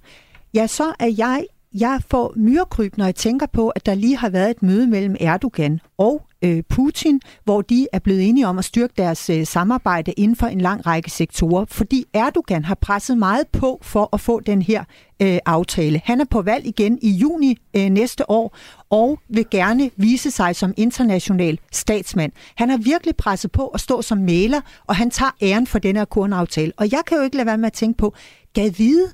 ja, 0.54 0.68
så 0.68 0.94
er 1.00 1.14
jeg 1.18 1.46
jeg 1.74 2.02
får 2.10 2.34
myrekryb, 2.36 2.98
når 2.98 3.06
jeg 3.06 3.16
tænker 3.16 3.46
på, 3.46 3.70
at 3.70 3.86
der 3.86 3.96
lige 3.96 4.18
har 4.18 4.30
været 4.30 4.50
et 4.50 4.64
møde 4.64 4.88
mellem 4.88 5.16
Erdogan 5.20 5.80
og 5.98 6.26
øh, 6.42 6.64
Putin, 6.70 7.22
hvor 7.44 7.62
de 7.62 7.88
er 7.94 8.00
blevet 8.00 8.30
enige 8.30 8.48
om 8.48 8.58
at 8.58 8.66
styrke 8.66 8.94
deres 8.98 9.30
øh, 9.30 9.46
samarbejde 9.46 10.12
inden 10.12 10.36
for 10.36 10.48
en 10.48 10.62
lang 10.62 10.86
række 10.88 11.10
sektorer, 11.10 11.66
fordi 11.66 12.06
Erdogan 12.14 12.66
har 12.66 12.76
presset 12.76 13.18
meget 13.18 13.48
på 13.48 13.80
for 13.82 14.10
at 14.14 14.22
få 14.22 14.40
den 14.40 14.62
her 14.62 14.84
øh, 15.22 15.38
aftale. 15.46 16.02
Han 16.06 16.22
er 16.22 16.26
på 16.26 16.42
valg 16.42 16.66
igen 16.66 17.00
i 17.02 17.10
juni 17.10 17.58
øh, 17.76 17.90
næste 17.90 18.30
år 18.30 18.58
og 18.90 19.20
vil 19.30 19.46
gerne 19.52 19.92
vise 19.98 20.32
sig 20.32 20.56
som 20.56 20.74
international 20.78 21.60
statsmand. 21.72 22.32
Han 22.56 22.70
har 22.70 22.78
virkelig 22.78 23.16
presset 23.16 23.52
på 23.52 23.68
at 23.68 23.82
stå 23.82 24.02
som 24.02 24.18
maler, 24.18 24.62
og 24.88 24.96
han 24.96 25.12
tager 25.12 25.32
æren 25.42 25.68
for 25.68 25.80
den 25.80 25.96
her 25.96 26.06
kornaftale. 26.06 26.72
Og 26.78 26.92
jeg 26.92 27.02
kan 27.08 27.18
jo 27.18 27.24
ikke 27.24 27.36
lade 27.36 27.46
være 27.46 27.58
med 27.58 27.68
at 27.68 27.74
tænke 27.74 27.98
på, 27.98 28.14
gad 28.54 28.72
vide, 28.72 29.12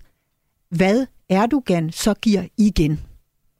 hvad 0.69 1.05
Erdogan 1.30 1.91
så 1.91 2.13
giver 2.13 2.43
igen. 2.57 2.99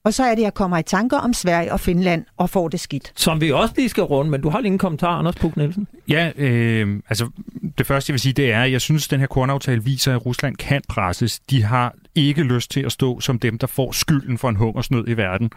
Og 0.06 0.14
så 0.14 0.24
er 0.24 0.30
det, 0.30 0.42
at 0.42 0.44
jeg 0.44 0.54
kommer 0.54 0.78
i 0.78 0.84
tanker 0.84 1.18
om 1.18 1.34
Sverige 1.34 1.74
og 1.74 1.80
Finland 1.80 2.26
og 2.38 2.50
får 2.50 2.68
det 2.68 2.80
skidt. 2.80 3.12
Som 3.16 3.42
vi 3.42 3.52
også 3.52 3.74
lige 3.78 3.90
skal 3.90 4.04
runde, 4.04 4.32
men 4.32 4.42
du 4.42 4.50
har 4.50 4.60
lige 4.60 4.72
en 4.72 4.78
kommentar, 4.78 5.20
Anders 5.20 5.36
Puk 5.36 5.58
Nielsen. 5.58 5.88
Ja, 6.10 6.32
øh, 6.38 7.02
altså 7.10 7.30
det 7.78 7.86
første, 7.88 8.12
jeg 8.12 8.14
vil 8.14 8.20
sige, 8.20 8.34
det 8.34 8.52
er, 8.52 8.64
at 8.64 8.72
jeg 8.72 8.82
synes, 8.82 9.08
at 9.08 9.12
den 9.12 9.20
her 9.20 9.28
kornaftale 9.28 9.84
viser, 9.84 10.16
at 10.16 10.26
Rusland 10.26 10.56
kan 10.56 10.82
presses. 10.90 11.40
De 11.40 11.64
har 11.64 11.96
ikke 12.16 12.44
lyst 12.44 12.72
til 12.72 12.82
at 12.82 12.92
stå 12.92 13.20
som 13.20 13.40
dem, 13.40 13.58
der 13.58 13.68
får 13.68 13.92
skylden 13.92 14.38
for 14.38 14.50
en 14.50 14.56
hungersnød 14.56 15.08
i 15.08 15.14
verden. 15.14 15.52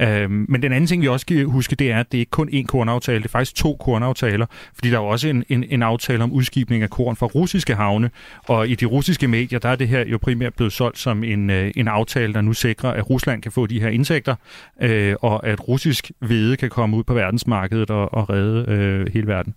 Øhm, 0.00 0.46
men 0.48 0.62
den 0.62 0.72
anden 0.72 0.86
ting, 0.86 1.02
vi 1.02 1.08
også 1.08 1.24
skal 1.24 1.44
huske, 1.44 1.76
det 1.76 1.92
er, 1.92 2.00
at 2.00 2.12
det 2.12 2.18
er 2.18 2.20
ikke 2.20 2.30
kun 2.30 2.48
én 2.48 2.66
kornaftale, 2.66 3.18
det 3.18 3.24
er 3.24 3.28
faktisk 3.28 3.54
to 3.54 3.76
kornaftaler, 3.76 4.46
fordi 4.74 4.90
der 4.90 4.96
er 4.96 5.02
også 5.02 5.28
en, 5.28 5.44
en, 5.48 5.64
en 5.68 5.82
aftale 5.82 6.24
om 6.24 6.32
udskibning 6.32 6.82
af 6.82 6.90
korn 6.90 7.16
fra 7.16 7.26
russiske 7.26 7.74
havne, 7.74 8.10
og 8.44 8.68
i 8.68 8.74
de 8.74 8.86
russiske 8.86 9.28
medier, 9.28 9.58
der 9.58 9.68
er 9.68 9.76
det 9.76 9.88
her 9.88 10.06
jo 10.06 10.18
primært 10.18 10.54
blevet 10.54 10.72
solgt 10.72 10.98
som 10.98 11.24
en, 11.24 11.50
øh, 11.50 11.72
en 11.76 11.88
aftale, 11.88 12.34
der 12.34 12.40
nu 12.40 12.52
sikrer, 12.52 12.90
at 12.90 13.10
Rusland 13.10 13.42
kan 13.42 13.52
få 13.52 13.66
de 13.66 13.80
her 13.80 13.88
indtægter, 13.88 14.34
øh, 14.82 15.14
og 15.20 15.46
at 15.46 15.68
russisk 15.68 16.10
hvede 16.18 16.56
kan 16.56 16.70
komme 16.70 16.96
ud 16.96 17.04
på 17.04 17.14
verdensmarkedet 17.14 17.90
og, 17.90 18.14
og 18.14 18.30
redde 18.30 18.64
øh, 18.68 19.12
hele 19.12 19.26
verden. 19.26 19.54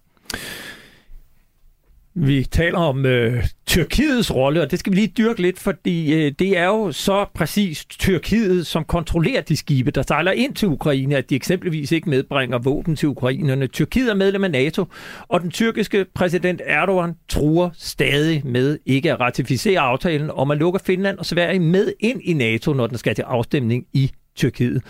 Vi 2.16 2.44
taler 2.44 2.78
om 2.78 3.06
øh, 3.06 3.44
Tyrkiets 3.66 4.36
rolle, 4.36 4.62
og 4.62 4.72
det 4.72 4.80
skal 4.80 4.92
vi 4.92 4.98
lige 4.98 5.14
dyrke 5.18 5.42
lidt, 5.42 5.60
fordi 5.60 6.14
øh, 6.14 6.32
det 6.40 6.58
er 6.58 6.66
jo 6.66 6.92
så 6.92 7.26
præcis 7.34 7.86
Tyrkiet, 7.86 8.68
som 8.68 8.84
kontrollerer 8.84 9.42
de 9.42 9.58
skibe, 9.58 9.92
der 9.92 10.02
sejler 10.02 10.32
ind 10.32 10.56
til 10.56 10.68
Ukraine, 10.68 11.18
at 11.18 11.30
de 11.30 11.36
eksempelvis 11.36 11.92
ikke 11.92 12.10
medbringer 12.10 12.58
våben 12.58 12.96
til 12.96 13.10
ukrainerne. 13.10 13.68
Tyrkiet 13.68 14.10
er 14.10 14.16
medlem 14.16 14.44
af 14.44 14.52
NATO, 14.52 14.86
og 15.28 15.42
den 15.42 15.52
tyrkiske 15.52 16.06
præsident 16.16 16.62
Erdogan 16.66 17.14
truer 17.30 17.70
stadig 17.74 18.48
med 18.48 18.80
ikke 18.86 19.12
at 19.12 19.20
ratificere 19.20 19.80
aftalen 19.80 20.30
om 20.30 20.52
at 20.52 20.58
lukke 20.58 20.80
Finland 20.86 21.18
og 21.18 21.26
Sverige 21.26 21.60
med 21.60 21.94
ind 22.00 22.22
i 22.24 22.34
NATO, 22.34 22.74
når 22.74 22.88
den 22.88 22.98
skal 22.98 23.16
til 23.16 23.22
afstemning 23.22 23.86
i 23.94 24.12
Tyrkiet. 24.36 24.82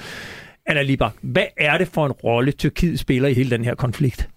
Anna 0.66 0.82
Libak, 0.82 1.14
hvad 1.22 1.46
er 1.58 1.78
det 1.78 1.88
for 1.88 2.06
en 2.06 2.12
rolle, 2.12 2.52
Tyrkiet 2.52 3.00
spiller 3.00 3.30
i 3.30 3.34
hele 3.34 3.50
den 3.50 3.66
her 3.66 3.76
konflikt? 3.76 4.30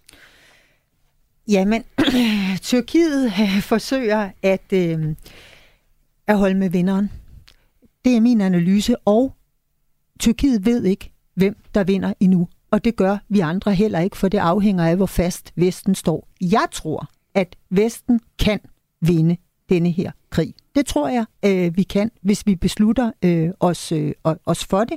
Jamen, 1.49 1.84
Tyrkiet 2.62 3.24
øh, 3.26 3.62
forsøger 3.62 4.30
at, 4.42 4.72
øh, 4.72 5.14
at 6.26 6.38
holde 6.38 6.55
med 6.55 6.70
vinderen. 6.70 7.11
Det 8.05 8.16
er 8.16 8.20
min 8.20 8.40
analyse, 8.40 8.97
og 8.99 9.34
Tyrkiet 10.20 10.64
ved 10.66 10.84
ikke, 10.84 11.12
hvem 11.34 11.57
der 11.74 11.84
vinder 11.84 12.12
endnu. 12.20 12.49
og 12.70 12.84
det 12.84 12.97
gør 12.97 13.18
vi 13.28 13.40
andre 13.40 13.74
heller 13.74 14.01
ikke, 14.01 14.16
for 14.16 14.28
det 14.28 14.38
afhænger 14.38 14.84
af, 14.84 14.97
hvor 14.97 15.07
fast 15.07 15.53
Vesten 15.57 15.94
står. 15.94 16.28
Jeg 16.40 16.66
tror, 16.72 17.09
at 17.34 17.57
Vesten 17.70 18.20
kan 18.38 18.61
vinde 19.01 19.36
denne 19.68 19.90
her 19.90 20.12
krig. 20.30 20.55
Det 20.74 20.86
tror 20.86 21.09
jeg, 21.09 21.24
øh, 21.44 21.76
vi 21.76 21.82
kan, 21.82 22.11
hvis 22.22 22.47
vi 22.47 22.55
beslutter 22.55 23.12
øh, 23.22 23.51
os, 23.61 23.92
øh, 23.92 24.12
os 24.47 24.64
for 24.64 24.84
det. 24.84 24.97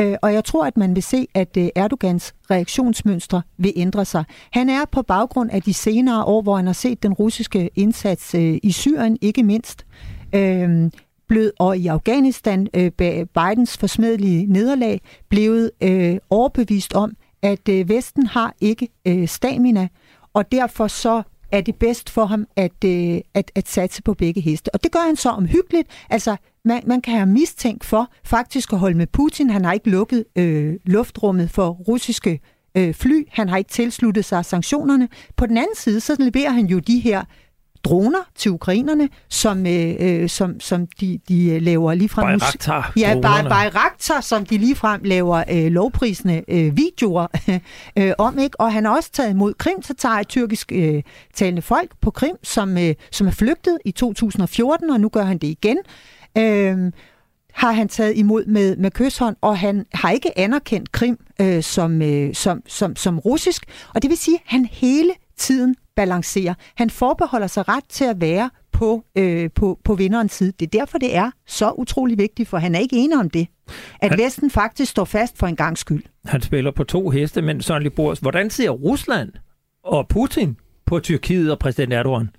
Øh, 0.00 0.16
og 0.22 0.34
jeg 0.34 0.44
tror, 0.44 0.66
at 0.66 0.76
man 0.76 0.94
vil 0.94 1.02
se, 1.02 1.26
at 1.34 1.56
øh, 1.56 1.68
Erdogans 1.76 2.34
reaktionsmønstre 2.50 3.42
vil 3.58 3.72
ændre 3.76 4.04
sig. 4.04 4.24
Han 4.52 4.68
er 4.68 4.84
på 4.92 5.02
baggrund 5.02 5.50
af 5.50 5.62
de 5.62 5.74
senere 5.74 6.24
år, 6.24 6.42
hvor 6.42 6.56
han 6.56 6.66
har 6.66 6.72
set 6.72 7.02
den 7.02 7.12
russiske 7.12 7.70
indsats 7.74 8.34
øh, 8.34 8.58
i 8.62 8.72
Syrien, 8.72 9.18
ikke 9.20 9.42
mindst, 9.42 9.86
øh, 10.34 10.90
blevet, 11.28 11.52
og 11.58 11.78
i 11.78 11.86
Afghanistan, 11.86 12.68
øh, 12.74 12.90
Bidens 13.26 13.78
forsmedelige 13.78 14.46
nederlag, 14.46 15.00
blevet 15.28 15.70
øh, 15.82 16.18
overbevist 16.30 16.94
om, 16.94 17.12
at 17.42 17.68
øh, 17.68 17.88
Vesten 17.88 18.26
har 18.26 18.54
ikke 18.60 18.88
øh, 19.06 19.28
stamina, 19.28 19.88
og 20.32 20.52
derfor 20.52 20.86
så 20.86 21.22
er 21.52 21.60
det 21.60 21.76
bedst 21.76 22.10
for 22.10 22.24
ham 22.24 22.46
at, 22.56 22.84
øh, 22.84 23.20
at, 23.34 23.50
at 23.54 23.68
satse 23.68 24.02
på 24.02 24.14
begge 24.14 24.40
heste. 24.40 24.74
Og 24.74 24.82
det 24.82 24.92
gør 24.92 25.06
han 25.06 25.16
så 25.16 25.30
omhyggeligt. 25.30 25.88
Altså, 26.10 26.36
man, 26.64 26.82
man 26.86 27.00
kan 27.00 27.14
have 27.14 27.26
mistænkt 27.26 27.84
for 27.84 28.10
faktisk 28.24 28.72
at 28.72 28.78
holde 28.78 28.96
med 28.96 29.06
Putin. 29.06 29.50
Han 29.50 29.64
har 29.64 29.72
ikke 29.72 29.90
lukket 29.90 30.24
øh, 30.36 30.74
luftrummet 30.84 31.50
for 31.50 31.68
russiske 31.68 32.40
øh, 32.74 32.94
fly. 32.94 33.28
Han 33.30 33.48
har 33.48 33.56
ikke 33.56 33.70
tilsluttet 33.70 34.24
sig 34.24 34.44
sanktionerne. 34.44 35.08
På 35.36 35.46
den 35.46 35.56
anden 35.56 35.76
side, 35.76 36.00
så 36.00 36.16
leverer 36.18 36.50
han 36.50 36.66
jo 36.66 36.78
de 36.78 36.98
her 36.98 37.24
droner 37.84 38.18
til 38.34 38.50
ukrainerne, 38.50 39.08
som, 39.28 39.66
øh, 39.66 39.94
øh 39.98 40.28
som, 40.28 40.60
som 40.60 40.86
de, 41.00 41.18
de 41.28 41.58
laver 41.58 41.94
ligefrem... 41.94 42.24
Bayraktar 42.24 42.92
Ja, 42.96 43.14
Bayraktar, 43.48 44.20
som 44.20 44.46
de 44.46 44.58
ligefrem 44.58 45.00
laver 45.04 45.44
øh, 45.50 45.66
lovprisende 45.72 46.44
øh, 46.48 46.76
videoer 46.76 47.26
øh, 47.98 48.12
om. 48.18 48.38
ikke. 48.38 48.60
Og 48.60 48.72
han 48.72 48.84
har 48.84 48.96
også 48.96 49.10
taget 49.12 49.30
imod 49.30 49.54
Krim, 49.54 49.82
så 49.82 49.94
tager 49.94 50.22
tyrkisk 50.22 50.72
øh, 50.74 51.02
talende 51.34 51.62
folk 51.62 51.90
på 52.00 52.10
Krim, 52.10 52.36
som, 52.42 52.78
øh, 52.78 52.94
som 53.10 53.26
er 53.26 53.30
flygtet 53.30 53.78
i 53.84 53.90
2014, 53.90 54.90
og 54.90 55.00
nu 55.00 55.08
gør 55.08 55.22
han 55.22 55.38
det 55.38 55.48
igen. 55.48 55.78
Øh, 56.38 56.92
har 57.52 57.72
han 57.72 57.88
taget 57.88 58.16
imod 58.16 58.46
med, 58.46 58.76
med 58.76 58.90
kysshånd, 58.90 59.36
og 59.40 59.58
han 59.58 59.86
har 59.94 60.10
ikke 60.10 60.38
anerkendt 60.38 60.92
Krim 60.92 61.18
øh, 61.40 61.62
som, 61.62 62.02
øh, 62.02 62.34
som, 62.34 62.62
som, 62.66 62.96
som 62.96 63.18
russisk. 63.18 63.64
Og 63.94 64.02
det 64.02 64.10
vil 64.10 64.18
sige, 64.18 64.34
at 64.34 64.42
han 64.46 64.64
hele 64.64 65.12
tiden 65.36 65.76
balancerer. 65.96 66.54
Han 66.74 66.90
forbeholder 66.90 67.46
sig 67.46 67.68
ret 67.68 67.84
til 67.88 68.04
at 68.04 68.20
være 68.20 68.50
på, 68.72 69.04
øh, 69.16 69.50
på, 69.54 69.78
på 69.84 69.94
vinderens 69.94 70.32
side. 70.32 70.52
Det 70.60 70.74
er 70.74 70.78
derfor, 70.78 70.98
det 70.98 71.16
er 71.16 71.30
så 71.46 71.70
utrolig 71.70 72.18
vigtigt, 72.18 72.48
for 72.48 72.58
han 72.58 72.74
er 72.74 72.78
ikke 72.78 72.96
enig 72.96 73.18
om 73.18 73.30
det. 73.30 73.46
At 74.00 74.10
han, 74.10 74.18
Vesten 74.18 74.50
faktisk 74.50 74.90
står 74.90 75.04
fast 75.04 75.38
for 75.38 75.46
en 75.46 75.56
gang 75.56 75.78
skyld. 75.78 76.02
Han 76.24 76.42
spiller 76.42 76.70
på 76.70 76.84
to 76.84 77.10
heste, 77.10 77.42
men 77.42 77.60
Søren 77.60 77.82
Libors, 77.82 78.18
hvordan 78.18 78.50
ser 78.50 78.70
Rusland 78.70 79.32
og 79.84 80.08
Putin 80.08 80.56
på 80.86 81.00
Tyrkiet 81.00 81.52
og 81.52 81.58
præsident 81.58 81.92
Erdogan? 81.92 82.30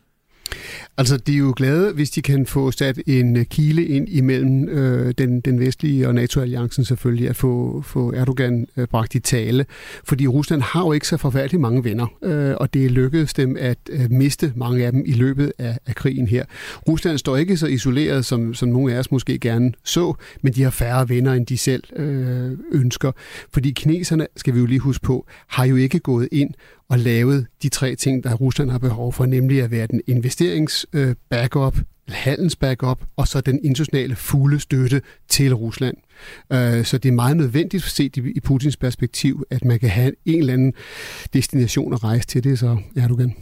Altså, 0.98 1.18
de 1.18 1.34
er 1.34 1.38
jo 1.38 1.54
glade, 1.56 1.94
hvis 1.94 2.10
de 2.10 2.22
kan 2.22 2.46
få 2.46 2.72
sat 2.72 3.00
en 3.08 3.38
øh, 3.38 3.46
kile 3.46 3.86
ind 3.86 4.10
imellem 4.10 4.70
øh, 4.70 5.14
den, 5.18 5.42
den 5.42 5.60
vestlige 5.60 6.08
og 6.08 6.16
NATO-alliancen 6.16 6.86
selvfølgelig, 6.86 7.30
at 7.30 7.36
få, 7.36 7.82
få 7.86 8.14
Erdogan 8.14 8.68
øh, 8.78 8.88
bragt 8.88 9.16
i 9.16 9.20
tale. 9.20 9.66
Fordi 10.04 10.28
Rusland 10.28 10.62
har 10.62 10.86
jo 10.86 10.92
ikke 10.92 11.08
så 11.08 11.18
forfærdeligt 11.18 11.62
mange 11.62 11.84
venner, 11.84 12.08
øh, 12.24 12.56
og 12.58 12.74
det 12.74 12.92
lykkedes 12.92 13.34
dem 13.34 13.58
at 13.60 13.78
øh, 13.90 14.12
miste 14.12 14.54
mange 14.56 14.86
af 14.86 14.92
dem 14.92 15.04
i 15.06 15.14
løbet 15.14 15.54
af, 15.58 15.78
af 15.86 15.96
krigen 15.96 16.28
her. 16.28 16.46
Rusland 16.88 17.18
står 17.18 17.38
ikke 17.38 17.58
så 17.58 17.68
isoleret, 17.68 18.26
som, 18.26 18.54
som 18.54 18.70
nogle 18.70 18.94
af 18.94 19.00
os 19.00 19.12
måske 19.12 19.40
gerne 19.40 19.74
så, 19.84 20.14
men 20.42 20.54
de 20.54 20.64
har 20.64 20.70
færre 20.70 21.10
venner, 21.10 21.34
end 21.34 21.46
de 21.46 21.58
selv 21.58 21.84
øh, 21.96 22.52
ønsker. 22.72 23.12
Fordi 23.54 23.72
kineserne, 23.72 24.28
skal 24.36 24.54
vi 24.54 24.60
jo 24.60 24.66
lige 24.66 24.80
huske 24.80 25.04
på, 25.04 25.28
har 25.48 25.66
jo 25.66 25.76
ikke 25.76 26.00
gået 26.00 26.30
ind 26.32 26.54
og 26.92 27.00
lavet 27.00 27.48
de 27.64 27.70
tre 27.70 27.96
ting, 27.96 28.24
der 28.24 28.34
Rusland 28.34 28.70
har 28.70 28.78
behov 28.78 29.14
for, 29.14 29.26
nemlig 29.26 29.62
at 29.62 29.72
være 29.72 29.88
den 29.88 30.02
øh, 30.94 31.16
backup, 31.30 31.78
handels-backup, 32.08 33.04
og 33.16 33.28
så 33.28 33.42
den 33.42 33.60
internationale 33.64 34.16
fulde 34.16 34.60
støtte 34.60 35.02
til 35.30 35.56
Rusland. 35.56 35.98
Øh, 36.54 36.86
så 36.86 36.98
det 36.98 37.10
er 37.10 37.14
meget 37.14 37.38
nødvendigt 37.38 37.84
set 37.84 38.18
i 38.18 38.40
Putins 38.40 38.78
perspektiv, 38.78 39.44
at 39.50 39.66
man 39.66 39.80
kan 39.80 39.90
have 39.90 40.14
en 40.26 40.40
eller 40.40 40.54
anden 40.54 40.74
destination 41.34 41.94
at 41.94 42.04
rejse 42.04 42.28
til 42.28 42.44
det, 42.44 42.60
så 42.60 42.78
Erdogan. 42.96 43.36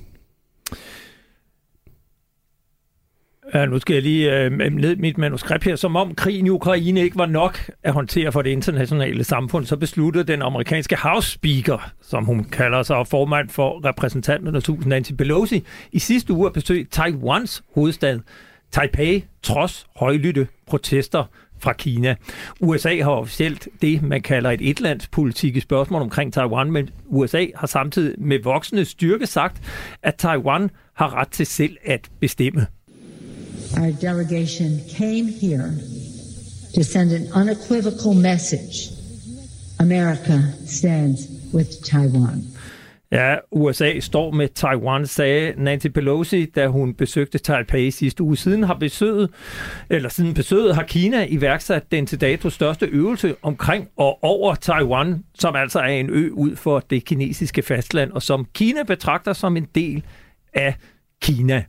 Ja, 3.53 3.65
nu 3.65 3.79
skal 3.79 3.93
jeg 3.93 4.03
lige 4.03 4.39
øh, 4.39 4.51
ned 4.51 4.95
mit 4.95 5.17
manuskript 5.17 5.63
her. 5.63 5.75
Som 5.75 5.95
om 5.95 6.15
krigen 6.15 6.45
i 6.45 6.49
Ukraine 6.49 7.01
ikke 7.01 7.17
var 7.17 7.25
nok 7.25 7.59
at 7.83 7.93
håndtere 7.93 8.31
for 8.31 8.41
det 8.41 8.49
internationale 8.49 9.23
samfund, 9.23 9.65
så 9.65 9.77
besluttede 9.77 10.23
den 10.23 10.41
amerikanske 10.41 10.95
House 10.95 11.31
Speaker, 11.31 11.91
som 12.01 12.25
hun 12.25 12.43
kalder 12.43 12.83
sig, 12.83 13.07
formand 13.07 13.49
for 13.49 13.85
repræsentanterne 13.85 14.61
tusind 14.61 14.89
Nancy 14.89 15.11
Pelosi, 15.11 15.63
i 15.91 15.99
sidste 15.99 16.33
uge 16.33 16.47
at 16.47 16.53
besøge 16.53 16.87
Taiwans 16.91 17.63
hovedstad 17.75 18.19
Taipei, 18.71 19.25
trods 19.43 19.87
højlytte 19.95 20.47
protester 20.67 21.23
fra 21.59 21.73
Kina. 21.73 22.15
USA 22.61 23.01
har 23.03 23.11
officielt 23.11 23.67
det, 23.81 24.03
man 24.03 24.21
kalder 24.21 24.51
et 24.51 24.69
etlandspolitik 24.69 25.55
i 25.55 25.59
spørgsmål 25.59 26.01
omkring 26.01 26.33
Taiwan, 26.33 26.71
men 26.71 26.89
USA 27.05 27.45
har 27.55 27.67
samtidig 27.67 28.15
med 28.21 28.39
voksende 28.43 28.85
styrke 28.85 29.27
sagt, 29.27 29.61
at 30.03 30.15
Taiwan 30.15 30.69
har 30.95 31.15
ret 31.15 31.27
til 31.27 31.45
selv 31.45 31.77
at 31.85 32.09
bestemme 32.19 32.67
our 33.77 33.91
delegation 33.91 34.81
came 34.89 35.27
here 35.27 35.73
to 36.73 36.83
send 36.83 37.11
an 37.11 37.27
unequivocal 37.33 38.13
message. 38.13 38.89
America 39.79 40.53
stands 40.65 41.27
with 41.53 41.83
Taiwan. 41.83 42.43
Ja, 43.11 43.35
USA 43.51 43.99
står 43.99 44.31
med 44.31 44.47
Taiwan, 44.47 45.07
sagde 45.07 45.53
Nancy 45.57 45.87
Pelosi, 45.87 46.45
da 46.45 46.67
hun 46.67 46.93
besøgte 46.93 47.37
Taipei 47.37 47.91
sidste 47.91 48.23
uge. 48.23 48.37
Siden 48.37 48.63
har 48.63 48.73
besøget, 48.73 49.29
eller 49.89 50.09
siden 50.09 50.33
besøget 50.33 50.75
har 50.75 50.83
Kina 50.83 51.25
iværksat 51.29 51.91
den 51.91 52.05
til 52.05 52.21
dato 52.21 52.49
største 52.49 52.85
øvelse 52.85 53.35
omkring 53.41 53.87
og 53.97 54.23
over 54.23 54.55
Taiwan, 54.55 55.23
som 55.39 55.55
altså 55.55 55.79
er 55.79 55.87
en 55.87 56.09
ø 56.09 56.29
ud 56.33 56.55
for 56.55 56.79
det 56.89 57.05
kinesiske 57.05 57.61
fastland, 57.61 58.11
og 58.11 58.21
som 58.21 58.45
Kina 58.53 58.83
betragter 58.83 59.33
som 59.33 59.57
en 59.57 59.67
del 59.75 60.03
af 60.53 60.75
Kina. 61.21 61.63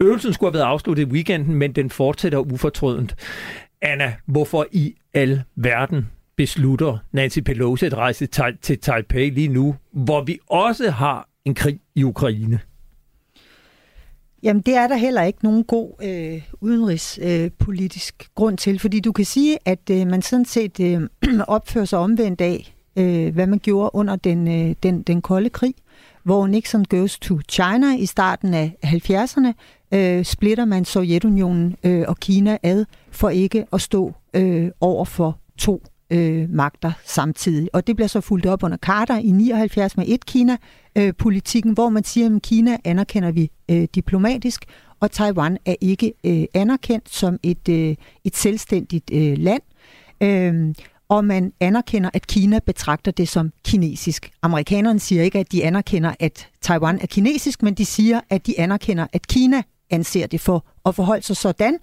Øvelsen 0.00 0.32
skulle 0.32 0.50
have 0.50 0.58
været 0.58 0.72
afsluttet 0.72 1.02
i 1.02 1.10
weekenden, 1.10 1.54
men 1.54 1.72
den 1.72 1.90
fortsætter 1.90 2.38
ufortrødent. 2.38 3.16
Anna, 3.82 4.14
hvorfor 4.26 4.66
i 4.72 4.94
al 5.14 5.42
verden 5.56 6.10
beslutter 6.36 6.98
Nancy 7.12 7.38
Pelosi 7.38 7.86
at 7.86 7.94
rejse 7.94 8.26
til 8.62 8.78
Taipei 8.78 9.30
lige 9.30 9.48
nu, 9.48 9.76
hvor 9.92 10.24
vi 10.24 10.38
også 10.46 10.90
har 10.90 11.28
en 11.44 11.54
krig 11.54 11.80
i 11.94 12.04
Ukraine? 12.04 12.60
Jamen, 14.42 14.62
det 14.62 14.74
er 14.74 14.88
der 14.88 14.96
heller 14.96 15.22
ikke 15.22 15.38
nogen 15.42 15.64
god 15.64 15.92
øh, 16.02 16.42
udenrigspolitisk 16.60 18.14
øh, 18.20 18.26
grund 18.34 18.58
til, 18.58 18.78
fordi 18.78 19.00
du 19.00 19.12
kan 19.12 19.24
sige, 19.24 19.58
at 19.64 19.90
øh, 19.90 20.06
man 20.06 20.22
sådan 20.22 20.44
set 20.44 20.80
øh, 20.80 21.02
opfører 21.48 21.84
sig 21.84 21.98
omvendt 21.98 22.40
af, 22.40 22.74
øh, 22.96 23.34
hvad 23.34 23.46
man 23.46 23.58
gjorde 23.58 23.90
under 23.94 24.16
den, 24.16 24.48
øh, 24.48 24.74
den, 24.82 25.02
den 25.02 25.22
kolde 25.22 25.50
krig, 25.50 25.74
hvor 26.22 26.46
Nixon 26.46 26.84
goes 26.84 27.18
to 27.18 27.38
China 27.48 27.96
i 27.96 28.06
starten 28.06 28.54
af 28.54 28.76
70'erne, 28.84 29.52
øh, 29.94 30.24
splitter 30.24 30.64
man 30.64 30.84
Sovjetunionen 30.84 31.76
øh, 31.84 32.04
og 32.08 32.16
Kina 32.16 32.58
ad 32.62 32.84
for 33.10 33.30
ikke 33.30 33.66
at 33.72 33.80
stå 33.80 34.14
øh, 34.34 34.70
over 34.80 35.04
for 35.04 35.38
to 35.58 35.82
øh, 36.10 36.50
magter 36.50 36.92
samtidig. 37.04 37.68
Og 37.72 37.86
det 37.86 37.96
bliver 37.96 38.08
så 38.08 38.20
fuldt 38.20 38.46
op 38.46 38.62
under 38.62 38.76
Carter 38.76 39.18
i 39.18 39.30
79 39.30 39.96
med 39.96 40.04
et 40.08 40.26
Kina-politikken, 40.26 41.70
øh, 41.70 41.74
hvor 41.74 41.88
man 41.88 42.04
siger, 42.04 42.36
at 42.36 42.42
Kina 42.42 42.76
anerkender 42.84 43.30
vi 43.30 43.50
øh, 43.70 43.88
diplomatisk, 43.94 44.64
og 45.00 45.10
Taiwan 45.10 45.58
er 45.66 45.74
ikke 45.80 46.12
øh, 46.24 46.44
anerkendt 46.54 47.10
som 47.10 47.38
et, 47.42 47.68
øh, 47.68 47.96
et 48.24 48.36
selvstændigt 48.36 49.10
øh, 49.14 49.38
land. 49.38 49.62
Øh, 50.20 50.74
og 51.08 51.24
man 51.24 51.52
anerkender, 51.60 52.10
at 52.14 52.26
Kina 52.26 52.58
betragter 52.66 53.10
det 53.10 53.28
som 53.28 53.52
kinesisk. 53.64 54.30
Amerikanerne 54.42 55.00
siger 55.00 55.22
ikke, 55.22 55.38
at 55.38 55.52
de 55.52 55.64
anerkender, 55.64 56.14
at 56.20 56.48
Taiwan 56.60 56.98
er 57.00 57.06
kinesisk, 57.06 57.62
men 57.62 57.74
de 57.74 57.84
siger, 57.84 58.20
at 58.30 58.46
de 58.46 58.60
anerkender, 58.60 59.06
at 59.12 59.26
Kina 59.26 59.62
anser 59.90 60.26
det 60.26 60.40
for 60.40 60.64
at 60.86 60.94
forholde 60.94 61.22
sig 61.22 61.36
sådan, 61.36 61.78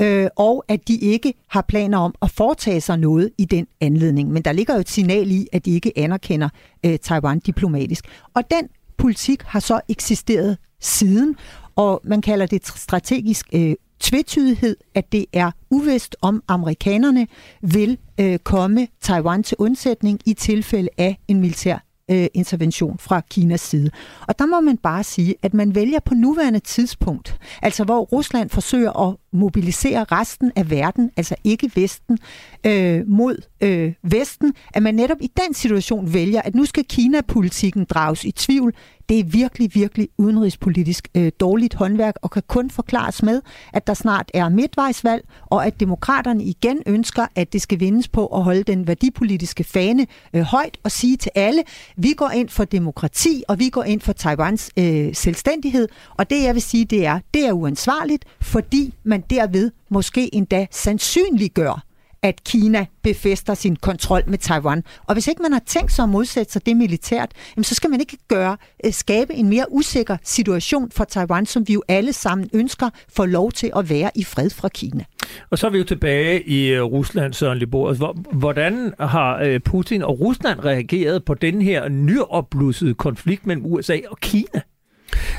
øh, 0.00 0.28
og 0.36 0.64
at 0.68 0.88
de 0.88 0.96
ikke 0.96 1.34
har 1.48 1.62
planer 1.62 1.98
om 1.98 2.14
at 2.22 2.30
foretage 2.30 2.80
sig 2.80 2.98
noget 2.98 3.30
i 3.38 3.44
den 3.44 3.66
anledning. 3.80 4.30
Men 4.30 4.42
der 4.42 4.52
ligger 4.52 4.74
jo 4.74 4.80
et 4.80 4.88
signal 4.88 5.30
i, 5.30 5.46
at 5.52 5.64
de 5.64 5.70
ikke 5.70 5.98
anerkender 5.98 6.48
øh, 6.86 6.98
Taiwan 6.98 7.38
diplomatisk. 7.38 8.04
Og 8.34 8.42
den 8.50 8.68
politik 8.96 9.42
har 9.42 9.60
så 9.60 9.80
eksisteret 9.88 10.58
siden, 10.80 11.36
og 11.76 12.00
man 12.04 12.20
kalder 12.20 12.46
det 12.46 12.66
strategisk 12.66 13.46
øh, 13.52 13.74
tvetydighed, 14.00 14.76
at 14.94 15.12
det 15.12 15.26
er 15.32 15.50
uvist, 15.70 16.16
om 16.20 16.42
amerikanerne 16.48 17.26
vil 17.62 17.98
øh, 18.20 18.38
komme 18.38 18.88
Taiwan 19.00 19.42
til 19.42 19.56
undsætning 19.58 20.20
i 20.26 20.34
tilfælde 20.34 20.88
af 20.98 21.18
en 21.28 21.40
militær 21.40 21.91
øh, 22.12 22.26
intervention 22.34 22.98
fra 22.98 23.20
Kinas 23.20 23.60
side. 23.60 23.90
Og 24.28 24.38
der 24.38 24.46
må 24.46 24.60
man 24.60 24.76
bare 24.76 25.04
sige, 25.04 25.34
at 25.42 25.54
man 25.54 25.74
vælger 25.74 26.00
på 26.00 26.14
nuværende 26.14 26.60
tidspunkt, 26.60 27.38
altså 27.62 27.84
hvor 27.84 28.00
Rusland 28.00 28.50
forsøger 28.50 29.08
at 29.08 29.16
mobilisere 29.32 30.04
resten 30.04 30.52
af 30.56 30.70
verden, 30.70 31.10
altså 31.16 31.34
ikke 31.44 31.70
Vesten, 31.74 32.18
øh, 32.66 33.02
mod 33.06 33.36
øh, 33.60 33.92
Vesten, 34.02 34.54
at 34.74 34.82
man 34.82 34.94
netop 34.94 35.16
i 35.20 35.30
den 35.44 35.54
situation 35.54 36.14
vælger, 36.14 36.42
at 36.42 36.54
nu 36.54 36.64
skal 36.64 36.84
Kina-politikken 36.84 37.84
drages 37.84 38.24
i 38.24 38.30
tvivl, 38.30 38.74
det 39.08 39.18
er 39.18 39.24
virkelig, 39.24 39.70
virkelig 39.74 40.08
udenrigspolitisk 40.18 41.08
øh, 41.16 41.32
dårligt 41.40 41.74
håndværk, 41.74 42.14
og 42.22 42.30
kan 42.30 42.42
kun 42.46 42.70
forklares 42.70 43.22
med, 43.22 43.42
at 43.72 43.86
der 43.86 43.94
snart 43.94 44.30
er 44.34 44.48
midtvejsvalg, 44.48 45.24
og 45.46 45.66
at 45.66 45.80
demokraterne 45.80 46.44
igen 46.44 46.82
ønsker, 46.86 47.26
at 47.34 47.52
det 47.52 47.62
skal 47.62 47.80
vindes 47.80 48.08
på 48.08 48.26
at 48.26 48.42
holde 48.42 48.62
den 48.62 48.86
værdipolitiske 48.86 49.64
fane 49.64 50.06
øh, 50.34 50.42
højt 50.42 50.78
og 50.84 50.90
sige 50.90 51.16
til 51.16 51.30
alle, 51.34 51.62
vi 51.96 52.12
går 52.12 52.30
ind 52.30 52.48
for 52.48 52.64
demokrati, 52.64 53.44
og 53.48 53.58
vi 53.58 53.68
går 53.68 53.82
ind 53.82 54.00
for 54.00 54.12
Taiwans 54.12 54.70
øh, 54.78 55.14
selvstændighed, 55.14 55.88
og 56.16 56.30
det 56.30 56.42
jeg 56.42 56.54
vil 56.54 56.62
sige, 56.62 56.84
det 56.84 57.06
er, 57.06 57.18
det 57.34 57.46
er 57.46 57.52
uansvarligt, 57.52 58.24
fordi 58.40 58.94
man 59.04 59.21
derved 59.30 59.70
måske 59.88 60.34
endda 60.34 60.66
sandsynliggør, 60.70 61.82
at 62.22 62.44
Kina 62.44 62.86
befester 63.02 63.54
sin 63.54 63.76
kontrol 63.76 64.22
med 64.26 64.38
Taiwan. 64.38 64.84
Og 65.04 65.14
hvis 65.14 65.26
ikke 65.26 65.42
man 65.42 65.52
har 65.52 65.62
tænkt 65.66 65.92
sig 65.92 66.02
at 66.02 66.08
modsætte 66.08 66.52
sig 66.52 66.66
det 66.66 66.76
militært, 66.76 67.32
jamen 67.56 67.64
så 67.64 67.74
skal 67.74 67.90
man 67.90 68.00
ikke 68.00 68.16
gøre 68.28 68.56
øh, 68.84 68.92
skabe 68.92 69.34
en 69.34 69.48
mere 69.48 69.66
usikker 69.70 70.16
situation 70.22 70.90
for 70.90 71.04
Taiwan, 71.04 71.46
som 71.46 71.68
vi 71.68 71.72
jo 71.72 71.82
alle 71.88 72.12
sammen 72.12 72.50
ønsker 72.52 72.90
får 73.08 73.26
lov 73.26 73.52
til 73.52 73.70
at 73.76 73.90
være 73.90 74.10
i 74.14 74.24
fred 74.24 74.50
fra 74.50 74.68
Kina. 74.68 75.04
Og 75.50 75.58
så 75.58 75.66
er 75.66 75.70
vi 75.70 75.78
jo 75.78 75.84
tilbage 75.84 76.42
i 76.42 76.68
øh, 76.68 76.82
Rusland, 76.82 77.32
Søren 77.32 77.58
Liborg. 77.58 78.16
Hvordan 78.32 78.94
har 79.00 79.38
øh, 79.38 79.60
Putin 79.60 80.02
og 80.02 80.20
Rusland 80.20 80.60
reageret 80.64 81.24
på 81.24 81.34
den 81.34 81.62
her 81.62 81.88
nyopblussede 81.88 82.94
konflikt 82.94 83.46
mellem 83.46 83.66
USA 83.66 83.98
og 84.10 84.18
Kina? 84.20 84.60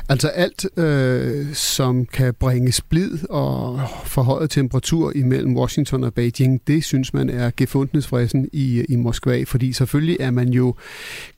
Altså 0.09 0.27
alt, 0.27 0.65
øh, 0.77 1.53
som 1.53 2.05
kan 2.05 2.33
bringe 2.33 2.71
splid 2.71 3.29
og 3.29 3.81
forhøjet 4.05 4.49
temperatur 4.49 5.11
imellem 5.15 5.57
Washington 5.57 6.03
og 6.03 6.13
Beijing, 6.13 6.61
det 6.67 6.83
synes 6.83 7.13
man 7.13 7.29
er 7.29 7.51
gefundnesfredsen 7.57 8.49
i, 8.53 8.85
i 8.89 8.95
Moskva, 8.95 9.43
fordi 9.43 9.73
selvfølgelig 9.73 10.17
er 10.19 10.31
man 10.31 10.49
jo 10.49 10.75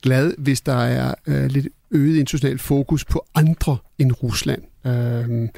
glad, 0.02 0.32
hvis 0.38 0.60
der 0.60 0.76
er 0.76 1.14
øh, 1.26 1.46
lidt 1.46 1.68
øget 1.90 2.16
international 2.18 2.58
fokus 2.58 3.04
på 3.04 3.26
andre 3.34 3.76
end 3.98 4.12
Rusland. 4.22 4.62
Øh, 4.86 5.48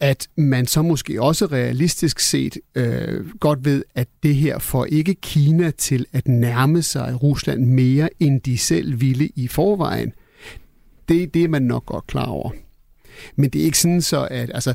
at 0.00 0.28
man 0.36 0.66
så 0.66 0.82
måske 0.82 1.22
også 1.22 1.46
realistisk 1.46 2.20
set 2.20 2.58
øh, 2.74 3.30
godt 3.40 3.64
ved, 3.64 3.84
at 3.94 4.08
det 4.22 4.34
her 4.34 4.58
får 4.58 4.84
ikke 4.84 5.14
Kina 5.14 5.70
til 5.70 6.06
at 6.12 6.28
nærme 6.28 6.82
sig 6.82 7.22
Rusland 7.22 7.64
mere, 7.64 8.08
end 8.20 8.40
de 8.40 8.58
selv 8.58 9.00
ville 9.00 9.28
i 9.36 9.48
forvejen. 9.48 10.12
Det, 11.08 11.34
det 11.34 11.44
er 11.44 11.48
man 11.48 11.62
nok 11.62 11.86
godt 11.86 12.06
klar 12.06 12.26
over. 12.26 12.50
Men 13.36 13.50
det 13.50 13.60
er 13.60 13.64
ikke 13.64 13.78
sådan 13.78 14.02
så, 14.02 14.28
at 14.30 14.50
altså, 14.54 14.74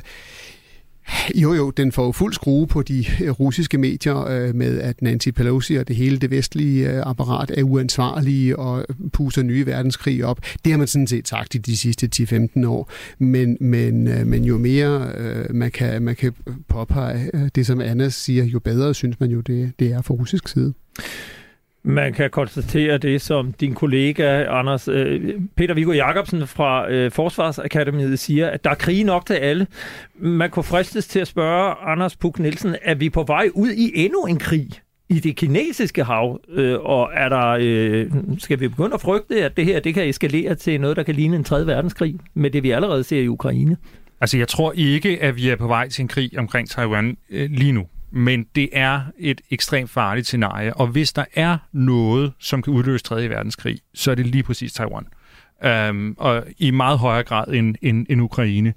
jo, 1.34 1.54
jo, 1.54 1.70
den 1.70 1.92
får 1.92 2.12
fuld 2.12 2.32
skrue 2.32 2.66
på 2.66 2.82
de 2.82 3.04
øh, 3.22 3.30
russiske 3.30 3.78
medier 3.78 4.26
øh, 4.26 4.54
med, 4.54 4.80
at 4.80 5.02
Nancy 5.02 5.28
Pelosi 5.28 5.74
og 5.74 5.88
det 5.88 5.96
hele 5.96 6.18
det 6.18 6.30
vestlige 6.30 6.90
øh, 6.90 7.02
apparat 7.06 7.50
er 7.50 7.62
uansvarlige 7.62 8.58
og 8.58 8.86
puser 9.12 9.42
nye 9.42 9.66
verdenskrig 9.66 10.24
op. 10.24 10.40
Det 10.64 10.72
har 10.72 10.78
man 10.78 10.86
sådan 10.86 11.06
set 11.06 11.28
sagt 11.28 11.54
i 11.54 11.58
de 11.58 11.76
sidste 11.76 12.08
10-15 12.16 12.66
år. 12.66 12.90
Men, 13.18 13.56
men, 13.60 14.08
øh, 14.08 14.26
men 14.26 14.44
jo 14.44 14.58
mere 14.58 15.12
øh, 15.16 15.54
man, 15.54 15.70
kan, 15.70 16.02
man 16.02 16.16
kan 16.16 16.32
påpege 16.68 17.30
øh, 17.34 17.48
det, 17.54 17.66
som 17.66 17.80
Anna 17.80 18.08
siger, 18.08 18.44
jo 18.44 18.58
bedre 18.60 18.94
synes 18.94 19.20
man 19.20 19.30
jo, 19.30 19.40
det, 19.40 19.72
det 19.78 19.92
er 19.92 20.02
fra 20.02 20.14
russisk 20.14 20.48
side. 20.48 20.74
Man 21.84 22.12
kan 22.12 22.30
konstatere 22.30 22.98
det, 22.98 23.22
som 23.22 23.52
din 23.52 23.74
kollega 23.74 24.44
Anders 24.44 24.88
øh, 24.88 25.40
Peter 25.56 25.74
Viggo 25.74 25.92
Jacobsen 25.92 26.46
fra 26.46 26.90
øh, 26.90 27.10
Forsvarsakademiet 27.10 28.18
siger, 28.18 28.50
at 28.50 28.64
der 28.64 28.70
er 28.70 28.74
krig 28.74 29.04
nok 29.04 29.26
til 29.26 29.34
alle. 29.34 29.66
Man 30.14 30.50
kunne 30.50 30.62
fristes 30.62 31.06
til 31.06 31.20
at 31.20 31.28
spørge 31.28 31.74
Anders 31.74 32.16
Puk 32.16 32.38
Nielsen, 32.38 32.76
er 32.82 32.94
vi 32.94 33.10
på 33.10 33.22
vej 33.22 33.48
ud 33.54 33.70
i 33.70 33.92
endnu 33.94 34.24
en 34.24 34.38
krig? 34.38 34.68
i 35.08 35.20
det 35.20 35.36
kinesiske 35.36 36.04
hav, 36.04 36.40
øh, 36.48 36.78
og 36.80 37.10
er 37.14 37.28
der, 37.28 37.56
øh, 37.60 38.10
skal 38.38 38.60
vi 38.60 38.68
begynde 38.68 38.94
at 38.94 39.00
frygte, 39.00 39.44
at 39.44 39.56
det 39.56 39.64
her 39.64 39.80
det 39.80 39.94
kan 39.94 40.08
eskalere 40.08 40.54
til 40.54 40.80
noget, 40.80 40.96
der 40.96 41.02
kan 41.02 41.14
ligne 41.14 41.36
en 41.36 41.44
tredje 41.44 41.66
verdenskrig, 41.66 42.18
med 42.34 42.50
det 42.50 42.62
vi 42.62 42.70
allerede 42.70 43.04
ser 43.04 43.20
i 43.20 43.28
Ukraine? 43.28 43.76
Altså, 44.20 44.38
jeg 44.38 44.48
tror 44.48 44.72
ikke, 44.76 45.22
at 45.22 45.36
vi 45.36 45.48
er 45.48 45.56
på 45.56 45.66
vej 45.66 45.88
til 45.88 46.02
en 46.02 46.08
krig 46.08 46.38
omkring 46.38 46.70
Taiwan 46.70 47.16
øh, 47.30 47.50
lige 47.50 47.72
nu. 47.72 47.86
Men 48.12 48.46
det 48.54 48.68
er 48.72 49.00
et 49.18 49.40
ekstremt 49.50 49.90
farligt 49.90 50.26
scenarie, 50.26 50.74
og 50.74 50.86
hvis 50.86 51.12
der 51.12 51.24
er 51.34 51.58
noget, 51.72 52.32
som 52.38 52.62
kan 52.62 52.72
udløse 52.72 53.04
3. 53.04 53.28
verdenskrig, 53.28 53.78
så 53.94 54.10
er 54.10 54.14
det 54.14 54.26
lige 54.26 54.42
præcis 54.42 54.72
Taiwan. 54.72 55.06
Um, 55.90 56.14
og 56.18 56.44
i 56.58 56.70
meget 56.70 56.98
højere 56.98 57.22
grad 57.22 57.48
end, 57.48 57.74
end, 57.82 58.06
end 58.10 58.22
Ukraine. 58.22 58.74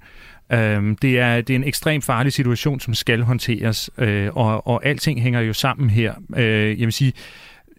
Um, 0.54 0.96
det, 0.96 1.18
er, 1.18 1.40
det 1.40 1.50
er 1.50 1.56
en 1.56 1.64
ekstremt 1.64 2.04
farlig 2.04 2.32
situation, 2.32 2.80
som 2.80 2.94
skal 2.94 3.22
håndteres, 3.22 3.90
uh, 3.98 4.36
og, 4.36 4.66
og 4.66 4.86
alting 4.86 5.22
hænger 5.22 5.40
jo 5.40 5.52
sammen 5.52 5.90
her. 5.90 6.14
Uh, 6.28 6.40
jeg 6.40 6.78
vil 6.78 6.92
sige, 6.92 7.12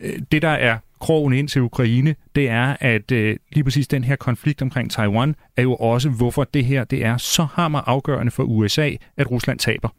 øh, 0.02 0.20
det 0.32 0.42
der 0.42 0.50
er 0.50 0.78
krogen 1.00 1.34
ind 1.34 1.48
til 1.48 1.62
Ukraine, 1.62 2.16
det 2.36 2.50
er, 2.50 2.76
at 2.80 3.12
uh, 3.12 3.18
lige 3.52 3.64
præcis 3.64 3.88
den 3.88 4.04
her 4.04 4.16
konflikt 4.16 4.62
omkring 4.62 4.92
Taiwan, 4.92 5.36
er 5.58 5.62
jo 5.62 5.76
også, 5.76 6.10
hvorfor 6.10 6.44
det 6.44 6.66
her 6.66 6.84
det 6.84 7.06
er 7.06 7.18
så 7.18 7.44
hammer 7.44 7.82
afgørende 7.90 8.32
for 8.32 8.44
USA, 8.44 8.92
at 9.18 9.32
Rusland 9.32 9.60
taber. 9.60 9.90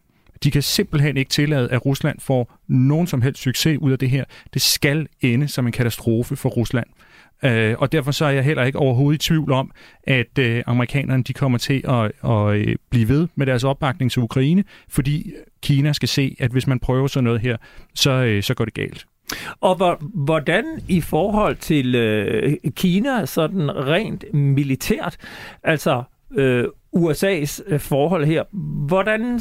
De 0.45 0.51
kan 0.51 0.63
simpelthen 0.63 1.17
ikke 1.17 1.31
tillade, 1.31 1.71
at 1.71 1.87
Rusland 1.87 2.21
får 2.21 2.59
nogen 2.69 3.07
som 3.07 3.23
helst 3.23 3.43
succes 3.43 3.79
ud 3.81 3.93
af 3.93 3.99
det 3.99 4.11
her. 4.11 4.25
Det 4.55 4.63
skal 4.63 5.07
ende 5.21 5.49
som 5.49 5.67
en 5.67 5.73
katastrofe 5.73 6.37
for 6.37 6.49
Rusland. 6.49 6.87
Øh, 7.45 7.75
og 7.79 7.93
derfor 7.93 8.11
så 8.11 8.25
er 8.25 8.31
jeg 8.31 8.45
heller 8.45 8.65
ikke 8.65 8.79
overhovedet 8.79 9.25
i 9.25 9.29
tvivl 9.29 9.53
om, 9.53 9.71
at 10.05 10.39
øh, 10.39 10.63
amerikanerne 10.67 11.23
de 11.23 11.33
kommer 11.33 11.59
til 11.59 11.83
at, 11.89 12.31
at 12.31 12.57
øh, 12.57 12.77
blive 12.91 13.09
ved 13.09 13.29
med 13.35 13.47
deres 13.47 13.65
opbakning 13.65 14.11
til 14.11 14.23
Ukraine, 14.23 14.65
fordi 14.89 15.33
Kina 15.63 15.93
skal 15.93 16.09
se, 16.09 16.37
at 16.39 16.51
hvis 16.51 16.67
man 16.67 16.79
prøver 16.79 17.07
sådan 17.07 17.25
noget 17.25 17.41
her, 17.41 17.57
så, 17.95 18.11
øh, 18.11 18.43
så 18.43 18.55
går 18.55 18.65
det 18.65 18.75
galt. 18.75 19.07
Og 19.61 19.99
hvordan 20.15 20.65
i 20.89 21.01
forhold 21.01 21.57
til 21.57 21.95
øh, 21.95 22.57
Kina, 22.77 23.27
sådan 23.27 23.71
rent 23.77 24.35
militært, 24.35 25.17
altså 25.63 26.03
øh, 26.37 26.65
USA's 26.97 27.63
øh, 27.67 27.81
forhold 27.81 28.25
her. 28.25 28.45
Hvordan, 28.87 29.41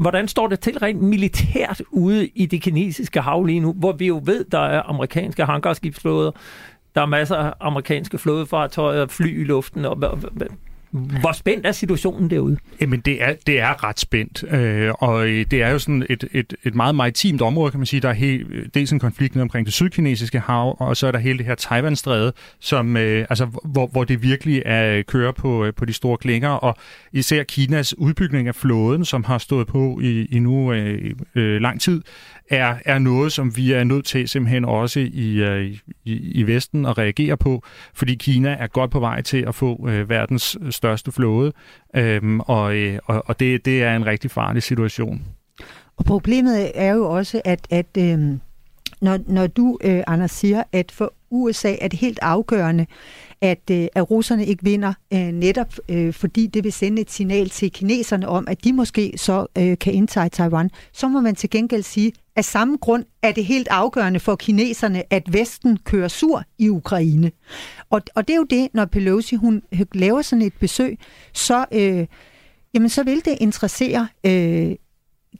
hvordan 0.00 0.28
står 0.28 0.46
det 0.46 0.60
til 0.60 0.78
rent 0.78 1.02
militært 1.02 1.82
ude 1.90 2.26
i 2.26 2.46
det 2.46 2.62
kinesiske 2.62 3.20
hav 3.20 3.44
lige 3.44 3.60
nu, 3.60 3.72
hvor 3.72 3.92
vi 3.92 4.06
jo 4.06 4.20
ved, 4.24 4.44
der 4.44 4.58
er 4.58 4.82
amerikanske 4.82 5.44
hangarskibsflåder, 5.44 6.30
der 6.94 7.00
er 7.02 7.06
masser 7.06 7.36
af 7.36 7.52
amerikanske 7.60 8.18
flådefartøjer, 8.18 9.06
fly 9.06 9.40
i 9.40 9.44
luften, 9.44 9.84
og 9.84 9.98
hvor 10.94 11.32
spændt 11.32 11.66
er 11.66 11.72
situationen 11.72 12.30
derude? 12.30 12.56
Jamen, 12.80 13.00
det 13.00 13.22
er, 13.22 13.34
det 13.46 13.60
er 13.60 13.84
ret 13.84 14.00
spændt, 14.00 14.44
øh, 14.52 14.92
og 14.98 15.28
øh, 15.28 15.46
det 15.50 15.62
er 15.62 15.68
jo 15.68 15.78
sådan 15.78 16.06
et, 16.10 16.24
et, 16.32 16.54
et 16.64 16.74
meget 16.74 16.94
maritimt 16.94 17.42
område, 17.42 17.70
kan 17.70 17.80
man 17.80 17.86
sige. 17.86 18.00
Der 18.00 18.08
er 18.08 18.12
helt, 18.12 18.74
dels 18.74 18.92
en 18.92 18.98
konflikt 18.98 19.36
omkring 19.36 19.66
det 19.66 19.74
sydkinesiske 19.74 20.40
hav, 20.40 20.76
og 20.80 20.96
så 20.96 21.06
er 21.06 21.12
der 21.12 21.18
hele 21.18 21.38
det 21.38 21.46
her 21.46 21.54
Taiwan-stræde, 21.54 22.32
som, 22.60 22.96
øh, 22.96 23.26
altså, 23.30 23.46
hvor, 23.64 23.86
hvor 23.86 24.04
det 24.04 24.22
virkelig 24.22 24.62
er 24.64 24.96
øh, 24.96 25.04
kører 25.04 25.32
på, 25.32 25.64
øh, 25.64 25.74
på 25.74 25.84
de 25.84 25.92
store 25.92 26.16
klinger, 26.16 26.48
og 26.48 26.76
især 27.12 27.42
Kinas 27.42 27.98
udbygning 27.98 28.48
af 28.48 28.54
flåden, 28.54 29.04
som 29.04 29.24
har 29.24 29.38
stået 29.38 29.66
på 29.66 30.00
i, 30.02 30.24
i 30.24 30.38
nu 30.38 30.72
øh, 30.72 31.14
øh, 31.34 31.60
lang 31.60 31.80
tid, 31.80 32.02
er, 32.50 32.74
er 32.84 32.98
noget, 32.98 33.32
som 33.32 33.56
vi 33.56 33.72
er 33.72 33.84
nødt 33.84 34.06
til 34.06 34.28
simpelthen 34.28 34.64
også 34.64 35.00
øh, 35.00 35.06
i, 35.06 35.80
i, 36.04 36.12
i 36.14 36.42
Vesten 36.42 36.86
at 36.86 36.98
reagere 36.98 37.36
på, 37.36 37.62
fordi 37.94 38.14
Kina 38.14 38.56
er 38.60 38.66
godt 38.66 38.90
på 38.90 39.00
vej 39.00 39.22
til 39.22 39.44
at 39.48 39.54
få 39.54 39.88
øh, 39.88 40.08
verdens 40.08 40.56
største 40.70 41.12
flåde, 41.12 41.52
øhm, 41.96 42.40
og, 42.40 42.76
øh, 42.76 42.98
og, 43.04 43.22
og 43.26 43.40
det, 43.40 43.64
det 43.64 43.82
er 43.82 43.96
en 43.96 44.06
rigtig 44.06 44.30
farlig 44.30 44.62
situation. 44.62 45.22
Og 45.96 46.04
problemet 46.04 46.72
er 46.74 46.94
jo 46.94 47.10
også, 47.10 47.42
at, 47.44 47.66
at 47.70 47.86
øh, 47.98 48.18
når, 49.00 49.18
når 49.26 49.46
du, 49.46 49.78
øh, 49.84 50.02
Anders, 50.06 50.30
siger, 50.30 50.62
at 50.72 50.92
for 50.92 51.12
USA 51.30 51.74
er 51.80 51.88
det 51.88 51.98
helt 51.98 52.18
afgørende, 52.22 52.86
at, 53.44 53.70
øh, 53.70 53.86
at 53.94 54.10
russerne 54.10 54.46
ikke 54.46 54.64
vinder, 54.64 54.92
øh, 55.12 55.18
netop 55.18 55.74
øh, 55.88 56.12
fordi 56.12 56.46
det 56.46 56.64
vil 56.64 56.72
sende 56.72 57.02
et 57.02 57.10
signal 57.10 57.50
til 57.50 57.70
kineserne 57.70 58.28
om, 58.28 58.48
at 58.48 58.64
de 58.64 58.72
måske 58.72 59.12
så 59.16 59.46
øh, 59.58 59.78
kan 59.78 59.94
indtage 59.94 60.28
Taiwan, 60.28 60.70
så 60.92 61.08
må 61.08 61.20
man 61.20 61.34
til 61.34 61.50
gengæld 61.50 61.82
sige, 61.82 62.12
af 62.36 62.44
samme 62.44 62.76
grund 62.76 63.04
er 63.22 63.32
det 63.32 63.44
helt 63.44 63.68
afgørende 63.70 64.20
for 64.20 64.36
kineserne, 64.36 65.12
at 65.12 65.32
Vesten 65.32 65.76
kører 65.76 66.08
sur 66.08 66.44
i 66.58 66.68
Ukraine. 66.68 67.30
Og, 67.90 68.02
og 68.14 68.28
det 68.28 68.34
er 68.34 68.38
jo 68.38 68.46
det, 68.50 68.68
når 68.74 68.84
Pelosi 68.84 69.36
hun 69.36 69.62
øh, 69.72 69.80
laver 69.94 70.22
sådan 70.22 70.42
et 70.42 70.54
besøg, 70.60 70.98
så, 71.34 71.64
øh, 71.72 72.06
jamen, 72.74 72.88
så 72.88 73.02
vil 73.02 73.24
det 73.24 73.38
interessere 73.40 74.08
øh, 74.26 74.76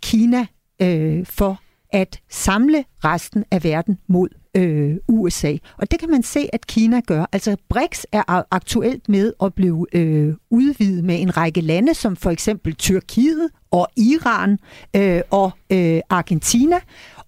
Kina 0.03 0.47
øh, 0.83 1.27
for 1.27 1.61
at 1.93 2.21
samle 2.31 2.85
resten 3.05 3.45
af 3.51 3.65
verden 3.65 3.99
mod 4.07 4.29
øh, 4.55 4.97
USA. 5.09 5.57
Og 5.79 5.91
det 5.91 6.01
kan 6.01 6.11
man 6.11 6.23
se, 6.23 6.49
at 6.53 6.67
Kina 6.67 7.01
gør. 7.07 7.25
Altså 7.33 7.57
BRICS 7.69 8.07
er 8.13 8.43
aktuelt 8.55 9.09
med 9.09 9.33
at 9.43 9.55
blive 9.55 9.87
øh, 9.93 10.35
udvidet 10.51 11.05
med 11.05 11.21
en 11.21 11.37
række 11.37 11.61
lande, 11.61 11.95
som 11.95 12.17
for 12.17 12.31
eksempel 12.31 12.75
Tyrkiet 12.75 13.49
og 13.71 13.89
Iran 13.97 14.59
øh, 14.97 15.21
og 15.31 15.51
øh, 15.71 16.01
Argentina. 16.11 16.77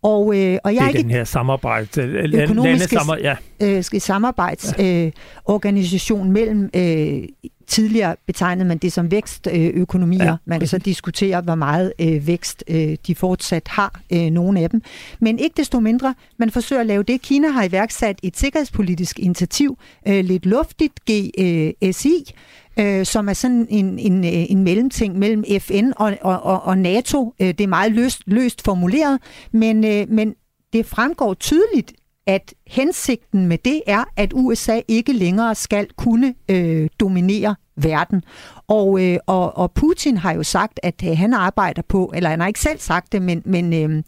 Og, 0.02 0.38
øh, 0.38 0.58
og 0.64 0.74
jeg 0.74 0.80
det 0.80 0.84
er 0.84 0.88
ikke 0.88 1.02
den 1.02 1.10
her 1.10 1.24
samarbejde, 1.24 2.02
øh, 2.02 2.42
økonomiske 2.42 2.96
samar- 2.96 3.18
ja. 3.18 3.36
øh, 3.62 3.84
samarbejdesorganisation 3.84 6.26
øh, 6.26 6.32
mellem 6.32 6.70
øh, 6.76 7.22
tidligere 7.66 8.16
betegnede 8.26 8.68
man 8.68 8.78
det 8.78 8.92
som 8.92 9.10
vækstøkonomier. 9.10 10.24
Ja, 10.24 10.36
man 10.44 10.58
kan 10.58 10.68
så 10.68 10.78
diskutere, 10.78 11.40
hvor 11.40 11.54
meget 11.54 11.92
øh, 12.00 12.26
vækst 12.26 12.64
øh, 12.68 12.96
de 13.06 13.14
fortsat 13.14 13.68
har, 13.68 14.00
øh, 14.12 14.30
nogle 14.30 14.60
af 14.60 14.70
dem. 14.70 14.82
Men 15.20 15.38
ikke 15.38 15.54
desto 15.56 15.80
mindre, 15.80 16.14
man 16.38 16.50
forsøger 16.50 16.80
at 16.80 16.86
lave 16.86 17.02
det. 17.02 17.22
Kina 17.22 17.48
har 17.48 17.64
iværksat 17.64 18.18
et 18.22 18.36
sikkerhedspolitisk 18.36 19.18
initiativ, 19.18 19.78
øh, 20.08 20.24
lidt 20.24 20.46
luftigt, 20.46 20.92
GSI, 21.10 22.34
øh, 22.78 23.06
som 23.06 23.28
er 23.28 23.32
sådan 23.32 23.66
en, 23.70 23.98
en, 23.98 24.24
øh, 24.24 24.50
en 24.50 24.64
mellemting 24.64 25.18
mellem 25.18 25.44
FN 25.60 25.90
og, 25.96 26.16
og, 26.22 26.62
og 26.62 26.78
NATO. 26.78 27.34
Øh, 27.40 27.48
det 27.48 27.60
er 27.60 27.66
meget 27.66 27.92
løst, 27.92 28.22
løst 28.26 28.62
formuleret, 28.64 29.18
men, 29.52 29.84
øh, 29.84 30.10
men 30.10 30.34
det 30.72 30.86
fremgår 30.86 31.34
tydeligt, 31.34 31.92
at 32.26 32.54
hensigten 32.66 33.46
med 33.46 33.58
det 33.58 33.82
er, 33.86 34.04
at 34.16 34.32
USA 34.34 34.80
ikke 34.88 35.12
længere 35.12 35.54
skal 35.54 35.88
kunne 35.96 36.34
øh, 36.50 36.88
dominere 37.00 37.54
verden. 37.76 38.22
Og, 38.68 39.04
øh, 39.04 39.18
og, 39.26 39.56
og 39.56 39.72
Putin 39.72 40.16
har 40.16 40.32
jo 40.32 40.42
sagt, 40.42 40.80
at 40.82 41.02
øh, 41.04 41.18
han 41.18 41.34
arbejder 41.34 41.82
på, 41.82 42.12
eller 42.14 42.30
han 42.30 42.40
har 42.40 42.46
ikke 42.46 42.60
selv 42.60 42.78
sagt 42.78 43.12
det, 43.12 43.22
men, 43.22 43.42
men 43.44 43.72
øh, 43.72 44.02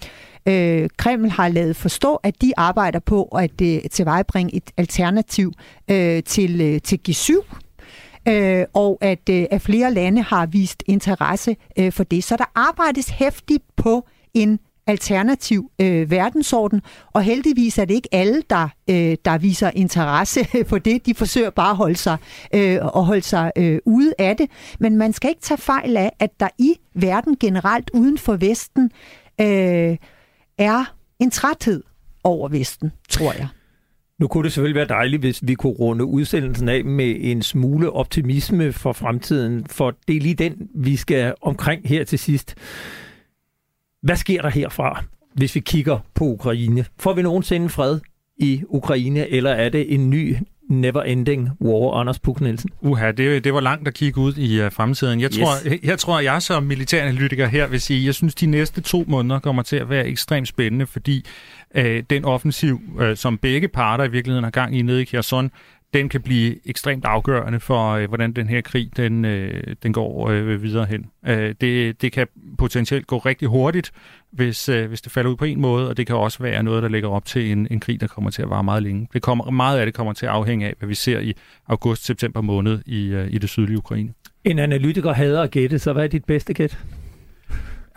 øh, 0.48 0.88
Kreml 0.96 1.30
har 1.30 1.48
lavet 1.48 1.76
forstå, 1.76 2.14
at 2.14 2.42
de 2.42 2.52
arbejder 2.56 2.98
på 2.98 3.22
at 3.22 3.60
øh, 3.62 3.80
tilvejebringe 3.90 4.54
et 4.54 4.70
alternativ 4.76 5.52
øh, 5.90 6.22
til, 6.22 6.60
øh, 6.60 6.80
til 6.80 7.00
G7, 7.08 7.54
øh, 8.28 8.64
og 8.74 8.98
at, 9.00 9.28
øh, 9.30 9.46
at 9.50 9.62
flere 9.62 9.94
lande 9.94 10.22
har 10.22 10.46
vist 10.46 10.82
interesse 10.86 11.56
øh, 11.78 11.92
for 11.92 12.04
det. 12.04 12.24
Så 12.24 12.36
der 12.36 12.50
arbejdes 12.54 13.08
hæftigt 13.08 13.64
på 13.76 14.06
en 14.34 14.58
alternativ 14.88 15.70
øh, 15.80 16.10
verdensorden, 16.10 16.82
og 17.12 17.22
heldigvis 17.22 17.78
er 17.78 17.84
det 17.84 17.94
ikke 17.94 18.08
alle, 18.12 18.42
der, 18.50 18.68
øh, 18.90 19.16
der 19.24 19.38
viser 19.38 19.70
interesse 19.74 20.40
for 20.70 20.78
det. 20.78 21.06
De 21.06 21.14
forsøger 21.14 21.50
bare 21.50 21.70
at 21.70 21.76
holde 21.76 21.96
sig, 21.96 22.16
øh, 22.54 22.74
at 22.74 23.04
holde 23.04 23.22
sig 23.22 23.52
øh, 23.56 23.78
ude 23.86 24.14
af 24.18 24.36
det. 24.36 24.50
Men 24.80 24.96
man 24.96 25.12
skal 25.12 25.30
ikke 25.30 25.42
tage 25.42 25.58
fejl 25.58 25.96
af, 25.96 26.12
at 26.18 26.30
der 26.40 26.48
i 26.58 26.74
verden 26.94 27.36
generelt 27.40 27.90
uden 27.94 28.18
for 28.18 28.36
Vesten 28.36 28.90
øh, 29.40 29.96
er 30.58 30.94
en 31.18 31.30
træthed 31.30 31.82
over 32.24 32.48
Vesten, 32.48 32.92
tror 33.08 33.32
jeg. 33.32 33.48
Nu 34.20 34.28
kunne 34.28 34.44
det 34.44 34.52
selvfølgelig 34.52 34.76
være 34.76 34.88
dejligt, 34.88 35.22
hvis 35.22 35.40
vi 35.42 35.54
kunne 35.54 35.72
runde 35.72 36.04
udsendelsen 36.04 36.68
af 36.68 36.84
med 36.84 37.16
en 37.18 37.42
smule 37.42 37.90
optimisme 37.90 38.72
for 38.72 38.92
fremtiden, 38.92 39.66
for 39.66 39.94
det 40.08 40.16
er 40.16 40.20
lige 40.20 40.34
den, 40.34 40.68
vi 40.74 40.96
skal 40.96 41.34
omkring 41.42 41.88
her 41.88 42.04
til 42.04 42.18
sidst. 42.18 42.54
Hvad 44.08 44.16
sker 44.16 44.42
der 44.42 44.48
herfra, 44.48 45.04
hvis 45.34 45.54
vi 45.54 45.60
kigger 45.60 45.98
på 46.14 46.24
Ukraine? 46.24 46.84
Får 46.98 47.12
vi 47.12 47.22
nogensinde 47.22 47.68
fred 47.68 48.00
i 48.36 48.62
Ukraine, 48.68 49.28
eller 49.28 49.50
er 49.50 49.68
det 49.68 49.94
en 49.94 50.10
ny 50.10 50.36
never-ending 50.70 51.48
war, 51.60 52.00
Anders 52.00 52.18
Puk 52.18 52.40
Nielsen? 52.40 52.70
Uha, 52.80 53.12
det, 53.12 53.44
det 53.44 53.54
var 53.54 53.60
langt 53.60 53.88
at 53.88 53.94
kigge 53.94 54.20
ud 54.20 54.34
i 54.36 54.64
uh, 54.64 54.72
fremtiden. 54.72 55.20
Jeg 55.20 55.30
tror, 55.30 55.56
yes. 55.56 55.72
jeg, 55.72 55.78
jeg 55.84 55.98
tror, 55.98 56.20
jeg 56.20 56.42
som 56.42 56.62
militæranalytiker 56.62 57.46
her 57.46 57.66
vil 57.66 57.80
sige, 57.80 58.06
jeg 58.06 58.14
synes, 58.14 58.34
de 58.34 58.46
næste 58.46 58.80
to 58.80 59.04
måneder 59.08 59.38
kommer 59.38 59.62
til 59.62 59.76
at 59.76 59.90
være 59.90 60.06
ekstremt 60.06 60.48
spændende, 60.48 60.86
fordi 60.86 61.26
uh, 61.78 61.84
den 62.10 62.24
offensiv, 62.24 62.80
uh, 63.00 63.14
som 63.14 63.38
begge 63.38 63.68
parter 63.68 64.04
i 64.04 64.10
virkeligheden 64.10 64.44
har 64.44 64.50
gang 64.50 64.78
i 64.78 64.82
nede 64.82 65.02
i 65.02 65.04
Kherson, 65.04 65.50
den 65.94 66.08
kan 66.08 66.22
blive 66.22 66.68
ekstremt 66.68 67.04
afgørende 67.04 67.60
for, 67.60 67.90
øh, 67.90 68.08
hvordan 68.08 68.32
den 68.32 68.48
her 68.48 68.60
krig 68.60 68.90
den, 68.96 69.24
øh, 69.24 69.76
den 69.82 69.92
går 69.92 70.28
øh, 70.28 70.62
videre 70.62 70.86
hen. 70.86 71.06
Øh, 71.26 71.54
det, 71.60 72.02
det 72.02 72.12
kan 72.12 72.26
potentielt 72.58 73.06
gå 73.06 73.18
rigtig 73.18 73.48
hurtigt, 73.48 73.92
hvis, 74.30 74.68
øh, 74.68 74.88
hvis 74.88 75.00
det 75.00 75.12
falder 75.12 75.30
ud 75.30 75.36
på 75.36 75.44
en 75.44 75.60
måde, 75.60 75.88
og 75.88 75.96
det 75.96 76.06
kan 76.06 76.16
også 76.16 76.42
være 76.42 76.62
noget, 76.62 76.82
der 76.82 76.88
ligger 76.88 77.08
op 77.08 77.24
til 77.24 77.52
en, 77.52 77.68
en 77.70 77.80
krig, 77.80 78.00
der 78.00 78.06
kommer 78.06 78.30
til 78.30 78.42
at 78.42 78.50
vare 78.50 78.64
meget 78.64 78.82
længe. 78.82 79.08
Det 79.12 79.22
kommer, 79.22 79.50
meget 79.50 79.78
af 79.78 79.86
det 79.86 79.94
kommer 79.94 80.12
til 80.12 80.26
at 80.26 80.32
afhænge 80.32 80.66
af, 80.66 80.74
hvad 80.78 80.88
vi 80.88 80.94
ser 80.94 81.20
i 81.20 81.34
august-september 81.66 82.40
måned 82.40 82.80
i, 82.86 83.06
øh, 83.06 83.32
i 83.32 83.38
det 83.38 83.48
sydlige 83.48 83.78
Ukraine. 83.78 84.12
En 84.44 84.58
analytiker 84.58 85.12
hader 85.12 85.42
at 85.42 85.50
gætte, 85.50 85.78
så 85.78 85.92
hvad 85.92 86.04
er 86.04 86.08
dit 86.08 86.24
bedste 86.24 86.54
gæt? 86.54 86.78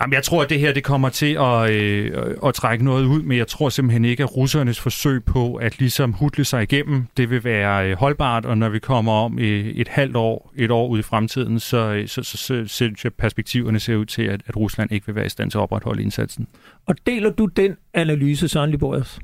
Jamen, 0.02 0.14
jeg 0.14 0.24
tror, 0.24 0.44
at 0.44 0.50
det 0.50 0.60
her 0.60 0.74
det 0.74 0.84
kommer 0.84 1.10
til 1.10 1.38
at, 1.40 1.72
øh, 1.72 2.36
at 2.46 2.54
trække 2.54 2.86
noget 2.86 3.06
ud, 3.06 3.22
men 3.22 3.38
jeg 3.38 3.48
tror 3.48 3.70
simpelthen 3.70 4.06
ikke, 4.06 4.24
at 4.24 4.38
russernes 4.38 4.80
forsøg 4.80 5.24
på 5.24 5.56
at 5.56 5.80
ligesom 5.80 6.14
hudle 6.14 6.46
sig 6.46 6.64
igennem, 6.64 7.08
det 7.18 7.30
vil 7.30 7.44
være 7.44 7.90
øh, 7.90 7.98
holdbart, 7.98 8.46
og 8.46 8.58
når 8.58 8.70
vi 8.70 8.80
kommer 8.80 9.12
om 9.12 9.40
øh, 9.40 9.66
et 9.66 9.88
halvt 9.88 10.16
år, 10.16 10.54
et 10.56 10.72
år 10.72 10.88
ud 10.88 11.00
i 11.00 11.02
fremtiden, 11.02 11.54
øh, 11.54 11.60
så, 11.60 12.04
så, 12.08 12.24
så, 12.24 12.38
så 12.38 12.66
synes 12.68 13.04
jeg, 13.04 13.14
perspektiverne 13.14 13.80
ser 13.80 13.96
ud 13.96 14.06
til, 14.06 14.24
at, 14.24 14.42
at 14.48 14.58
Rusland 14.58 14.92
ikke 14.92 15.06
vil 15.06 15.16
være 15.16 15.26
i 15.26 15.30
stand 15.30 15.52
til 15.52 15.58
at 15.58 15.62
opretholde 15.62 16.02
indsatsen. 16.02 16.48
Og 16.86 16.96
deler 17.06 17.30
du 17.30 17.46
den 17.46 17.76
analyse, 17.94 18.48
Søren 18.48 18.72
Liborius? 18.72 19.20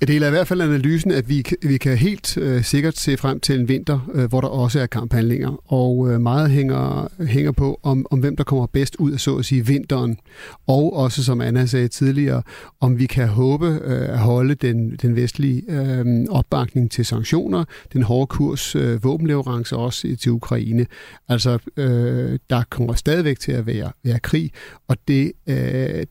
Jeg 0.00 0.08
deler 0.08 0.26
i 0.26 0.30
hvert 0.30 0.48
fald 0.48 0.60
analysen, 0.60 1.10
at 1.10 1.28
vi, 1.28 1.44
vi 1.62 1.76
kan 1.76 1.96
helt 1.96 2.36
øh, 2.36 2.64
sikkert 2.64 2.98
se 2.98 3.16
frem 3.16 3.40
til 3.40 3.60
en 3.60 3.68
vinter, 3.68 4.10
øh, 4.14 4.24
hvor 4.24 4.40
der 4.40 4.48
også 4.48 4.80
er 4.80 4.86
kamphandlinger. 4.86 5.72
Og 5.72 6.10
øh, 6.10 6.20
meget 6.20 6.50
hænger, 6.50 7.08
hænger 7.24 7.52
på, 7.52 7.80
om, 7.82 8.06
om 8.10 8.18
hvem 8.18 8.36
der 8.36 8.44
kommer 8.44 8.66
bedst 8.66 8.96
ud 8.96 9.12
af 9.12 9.20
så 9.20 9.36
at 9.36 9.44
sige 9.44 9.66
vinteren. 9.66 10.18
Og 10.66 10.96
også, 10.96 11.24
som 11.24 11.40
Anna 11.40 11.66
sagde 11.66 11.88
tidligere, 11.88 12.42
om 12.80 12.98
vi 12.98 13.06
kan 13.06 13.28
håbe 13.28 13.66
øh, 13.66 14.08
at 14.08 14.18
holde 14.18 14.54
den, 14.54 14.96
den 15.02 15.16
vestlige 15.16 15.62
øh, 15.68 16.06
opbakning 16.30 16.90
til 16.90 17.04
sanktioner, 17.04 17.64
den 17.92 18.02
hårde 18.02 18.26
kurs 18.26 18.76
øh, 18.76 19.04
våbenleverance 19.04 19.76
også 19.76 20.16
til 20.20 20.32
Ukraine. 20.32 20.86
Altså, 21.28 21.58
øh, 21.76 22.38
der 22.50 22.62
kommer 22.70 22.94
stadigvæk 22.94 23.40
til 23.40 23.52
at 23.52 23.66
være, 23.66 23.92
være 24.04 24.18
krig, 24.18 24.50
og 24.88 24.96
det, 25.08 25.32
øh, 25.46 25.54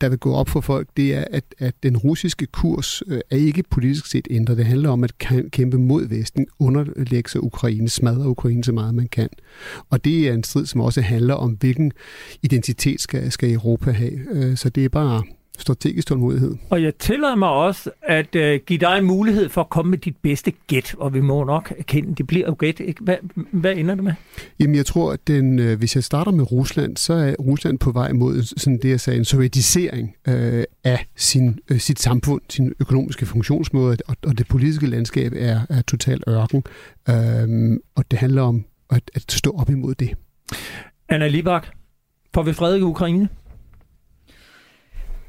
der 0.02 0.10
vil 0.10 0.20
gå 0.20 0.34
op 0.34 0.50
for 0.50 0.62
folk, 0.62 0.88
det 0.97 1.16
er, 1.16 1.24
at, 1.32 1.43
at 1.58 1.74
den 1.84 1.97
russiske 1.97 2.45
kurs 2.45 3.04
øh, 3.08 3.20
er 3.32 3.39
ikke 3.40 3.64
politisk 3.70 4.06
set 4.06 4.28
ændret. 4.32 4.58
Det 4.58 4.66
handler 4.66 4.90
om 4.90 5.04
at 5.04 5.18
kæmpe 5.52 5.78
mod 5.78 6.08
Vesten, 6.08 6.48
underlægge 6.60 7.30
sig 7.30 7.44
Ukraine, 7.44 7.90
smadre 7.90 8.30
Ukraine 8.30 8.64
så 8.64 8.72
meget 8.72 8.96
man 8.96 9.08
kan. 9.08 9.30
Og 9.90 10.06
det 10.06 10.28
er 10.28 10.34
en 10.34 10.44
strid, 10.44 10.66
som 10.66 10.82
også 10.82 11.02
handler 11.02 11.34
om, 11.34 11.52
hvilken 11.52 11.92
identitet 12.44 13.02
skal, 13.02 13.32
skal 13.32 13.54
Europa 13.54 13.92
have. 13.92 14.20
Øh, 14.32 14.58
så 14.58 14.70
det 14.70 14.86
er 14.86 14.90
bare 14.90 15.24
strategisk 15.60 16.07
tålmodighed. 16.07 16.55
Og 16.70 16.84
jeg 16.84 16.95
tillader 16.95 17.36
mig 17.36 17.49
også 17.49 17.91
at 18.01 18.36
uh, 18.36 18.41
give 18.66 18.80
dig 18.80 18.97
en 18.97 19.05
mulighed 19.05 19.49
for 19.49 19.62
at 19.62 19.70
komme 19.70 19.89
med 19.89 19.97
dit 19.97 20.18
bedste 20.18 20.53
gæt, 20.68 20.95
og 20.97 21.14
vi 21.14 21.22
må 21.22 21.43
nok 21.43 21.74
erkende, 21.78 22.16
det 22.16 22.28
bliver 22.28 22.47
jo 22.47 22.55
gæt. 22.60 22.80
Ikke? 22.80 23.03
Hvad, 23.03 23.16
hvad 23.51 23.76
ender 23.76 23.95
det 23.95 24.03
med? 24.03 24.14
Jamen 24.60 24.76
jeg 24.76 24.86
tror, 24.86 25.12
at 25.12 25.28
den, 25.28 25.60
øh, 25.60 25.78
hvis 25.78 25.95
jeg 25.95 26.03
starter 26.03 26.32
med 26.32 26.51
Rusland, 26.51 26.97
så 26.97 27.14
er 27.14 27.36
Rusland 27.36 27.80
på 27.80 27.91
vej 27.91 28.12
mod 28.12 28.43
sådan 28.43 28.80
det, 28.82 28.89
jeg 28.89 28.99
sagde, 28.99 29.20
en 29.20 29.26
sovjetisering 29.26 30.16
øh, 30.28 30.64
af 30.84 31.05
sin, 31.16 31.60
øh, 31.72 31.80
sit 31.80 31.99
samfund, 31.99 32.41
sin 32.49 32.74
økonomiske 32.80 33.26
funktionsmåde, 33.26 33.97
og, 34.07 34.16
og 34.24 34.38
det 34.38 34.47
politiske 34.47 34.88
landskab 34.88 35.34
er, 35.36 35.60
er 35.70 35.82
totalt 35.82 36.24
ørken. 36.28 36.64
Øh, 37.10 37.80
og 37.95 38.12
det 38.12 38.20
handler 38.20 38.41
om 38.41 38.66
at, 38.89 39.12
at 39.16 39.32
stå 39.32 39.51
op 39.51 39.70
imod 39.70 39.95
det. 39.95 40.10
Anna 41.10 41.28
Libak, 41.28 41.68
får 42.34 42.43
vi 42.43 42.53
fred 42.53 42.78
i 42.78 42.82
Ukraine? 42.82 43.30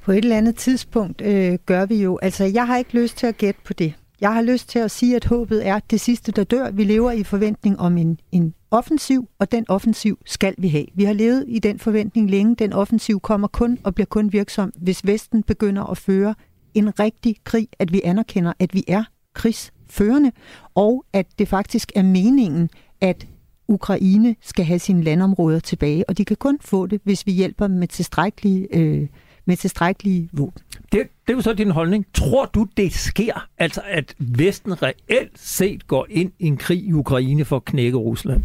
På 0.02 0.12
et 0.12 0.18
eller 0.18 0.36
andet 0.36 0.56
tidspunkt 0.56 1.20
øh, 1.20 1.58
gør 1.66 1.86
vi 1.86 2.02
jo, 2.02 2.18
altså 2.22 2.44
jeg 2.44 2.66
har 2.66 2.76
ikke 2.76 3.00
lyst 3.00 3.16
til 3.16 3.26
at 3.26 3.36
gætte 3.36 3.60
på 3.64 3.72
det. 3.72 3.94
Jeg 4.20 4.34
har 4.34 4.42
lyst 4.42 4.68
til 4.68 4.78
at 4.78 4.90
sige, 4.90 5.16
at 5.16 5.24
håbet 5.24 5.66
er 5.66 5.80
det 5.90 6.00
sidste, 6.00 6.32
der 6.32 6.44
dør. 6.44 6.70
Vi 6.70 6.84
lever 6.84 7.10
i 7.10 7.22
forventning 7.22 7.80
om 7.80 7.98
en, 7.98 8.18
en 8.32 8.54
offensiv, 8.70 9.28
og 9.38 9.52
den 9.52 9.64
offensiv 9.68 10.18
skal 10.26 10.54
vi 10.58 10.68
have. 10.68 10.86
Vi 10.94 11.04
har 11.04 11.12
levet 11.12 11.44
i 11.48 11.58
den 11.58 11.78
forventning 11.78 12.30
længe. 12.30 12.54
Den 12.54 12.72
offensiv 12.72 13.20
kommer 13.20 13.48
kun 13.48 13.78
og 13.84 13.94
bliver 13.94 14.06
kun 14.06 14.32
virksom, 14.32 14.72
hvis 14.76 15.06
Vesten 15.06 15.42
begynder 15.42 15.84
at 15.84 15.98
føre 15.98 16.34
en 16.74 17.00
rigtig 17.00 17.36
krig, 17.44 17.68
at 17.78 17.92
vi 17.92 18.00
anerkender, 18.04 18.52
at 18.58 18.74
vi 18.74 18.84
er 18.88 19.04
krigsførende, 19.34 20.32
og 20.74 21.04
at 21.12 21.26
det 21.38 21.48
faktisk 21.48 21.92
er 21.94 22.02
meningen, 22.02 22.70
at 23.00 23.26
Ukraine 23.68 24.36
skal 24.40 24.64
have 24.64 24.78
sine 24.78 25.02
landområder 25.02 25.60
tilbage, 25.60 26.08
og 26.08 26.18
de 26.18 26.24
kan 26.24 26.36
kun 26.36 26.58
få 26.60 26.86
det, 26.86 27.00
hvis 27.04 27.26
vi 27.26 27.32
hjælper 27.32 27.66
dem 27.66 27.76
med 27.76 27.88
tilstrækkelige 27.88 28.76
øh, 28.76 29.08
med 29.50 29.56
tilstrækkelige 29.56 30.28
våben. 30.32 30.62
Det, 30.92 31.08
det 31.26 31.32
er 31.32 31.32
jo 31.32 31.40
så 31.40 31.52
din 31.52 31.70
holdning. 31.70 32.06
Tror 32.14 32.44
du, 32.44 32.66
det 32.76 32.92
sker? 32.92 33.48
Altså, 33.58 33.80
at 33.86 34.14
Vesten 34.18 34.82
reelt 34.82 35.38
set 35.38 35.86
går 35.86 36.06
ind 36.10 36.32
i 36.38 36.46
en 36.46 36.56
krig 36.56 36.84
i 36.84 36.92
Ukraine 36.92 37.44
for 37.44 37.56
at 37.56 37.64
knække 37.64 37.98
Rusland? 37.98 38.44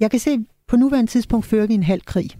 Jeg 0.00 0.10
kan 0.10 0.20
se, 0.20 0.38
på 0.68 0.76
nuværende 0.76 1.10
tidspunkt 1.10 1.46
fører 1.46 1.66
vi 1.66 1.74
en 1.74 1.82
halv 1.82 2.02
krig. 2.04 2.30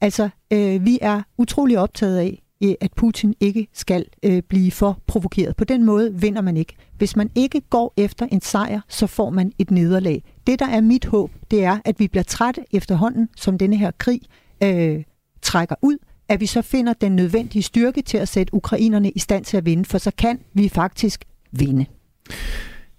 Altså, 0.00 0.28
øh, 0.52 0.84
vi 0.84 0.98
er 1.02 1.22
utrolig 1.38 1.78
optaget 1.78 2.18
af, 2.18 2.42
øh, 2.64 2.74
at 2.80 2.92
Putin 2.96 3.34
ikke 3.40 3.68
skal 3.72 4.04
øh, 4.22 4.42
blive 4.42 4.70
for 4.70 4.98
provokeret. 5.06 5.56
På 5.56 5.64
den 5.64 5.84
måde 5.84 6.14
vinder 6.14 6.42
man 6.42 6.56
ikke. 6.56 6.76
Hvis 6.98 7.16
man 7.16 7.30
ikke 7.34 7.60
går 7.60 7.94
efter 7.96 8.26
en 8.26 8.40
sejr, 8.40 8.80
så 8.88 9.06
får 9.06 9.30
man 9.30 9.52
et 9.58 9.70
nederlag. 9.70 10.22
Det, 10.46 10.58
der 10.58 10.66
er 10.66 10.80
mit 10.80 11.04
håb, 11.04 11.30
det 11.50 11.64
er, 11.64 11.78
at 11.84 12.00
vi 12.00 12.08
bliver 12.08 12.24
trætte 12.24 12.64
efterhånden, 12.72 13.28
som 13.36 13.58
denne 13.58 13.76
her 13.76 13.90
krig 13.98 14.20
øh, 14.62 15.04
trækker 15.42 15.74
ud, 15.82 15.96
at 16.28 16.40
vi 16.40 16.46
så 16.46 16.62
finder 16.62 16.92
den 16.92 17.16
nødvendige 17.16 17.62
styrke 17.62 18.02
til 18.02 18.18
at 18.18 18.28
sætte 18.28 18.54
ukrainerne 18.54 19.10
i 19.10 19.18
stand 19.18 19.44
til 19.44 19.56
at 19.56 19.66
vinde, 19.66 19.84
for 19.84 19.98
så 19.98 20.10
kan 20.18 20.40
vi 20.54 20.68
faktisk 20.68 21.24
vinde. 21.52 21.86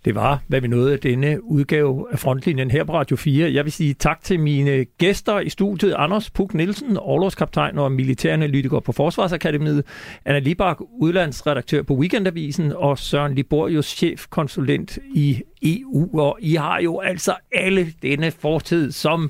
Det 0.05 0.15
var, 0.15 0.43
hvad 0.47 0.61
vi 0.61 0.67
nåede 0.67 0.93
af 0.93 0.99
denne 0.99 1.43
udgave 1.43 2.05
af 2.11 2.19
Frontlinjen 2.19 2.71
her 2.71 2.83
på 2.83 2.93
Radio 2.93 3.15
4. 3.15 3.53
Jeg 3.53 3.63
vil 3.63 3.71
sige 3.71 3.93
tak 3.93 4.23
til 4.23 4.39
mine 4.39 4.85
gæster 4.97 5.39
i 5.39 5.49
studiet. 5.49 5.93
Anders 5.97 6.29
Puk 6.29 6.53
Nielsen, 6.53 6.97
overlovskaptajn 6.97 7.77
og 7.77 7.91
militæranalytiker 7.91 8.79
på 8.79 8.91
Forsvarsakademiet. 8.91 9.85
Anna 10.25 10.39
Libak, 10.39 10.77
udlandsredaktør 10.99 11.81
på 11.81 11.93
Weekendavisen. 11.93 12.73
Og 12.75 12.99
Søren 12.99 13.35
Liborius, 13.35 13.85
chefkonsulent 13.85 14.97
i 15.13 15.41
EU. 15.61 16.19
Og 16.19 16.37
I 16.41 16.55
har 16.55 16.81
jo 16.81 16.99
altså 16.99 17.35
alle 17.51 17.93
denne 18.01 18.31
fortid 18.31 18.91
som 18.91 19.29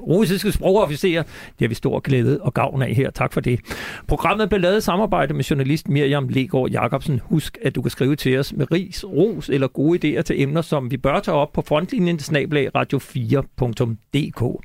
russiske 0.00 0.52
sprogofficerer. 0.52 1.22
Det 1.22 1.60
har 1.60 1.68
vi 1.68 1.74
stor 1.74 2.00
glæde 2.00 2.40
og 2.42 2.54
gavn 2.54 2.82
af 2.82 2.94
her. 2.94 3.10
Tak 3.10 3.32
for 3.32 3.40
det. 3.40 3.60
Programmet 4.08 4.48
blev 4.48 4.60
lavet 4.60 4.78
i 4.78 4.80
samarbejde 4.80 5.34
med 5.34 5.44
journalist 5.44 5.88
Miriam 5.88 6.28
Legård 6.28 6.70
Jacobsen. 6.70 7.20
Husk, 7.24 7.58
at 7.62 7.74
du 7.74 7.82
kan 7.82 7.90
skrive 7.90 8.16
til 8.16 8.38
os 8.38 8.52
med 8.52 8.72
ris, 8.72 9.04
ros 9.04 9.48
eller 9.48 9.68
gode 9.68 10.18
idéer 10.18 10.22
til 10.22 10.42
emner, 10.42 10.62
som 10.62 10.90
vi 10.90 10.96
bør 10.96 11.20
tage 11.20 11.34
op 11.34 11.52
på 11.52 11.62
frontlinjen 11.62 12.18
snablag 12.18 12.70
radio4.dk. 12.76 14.64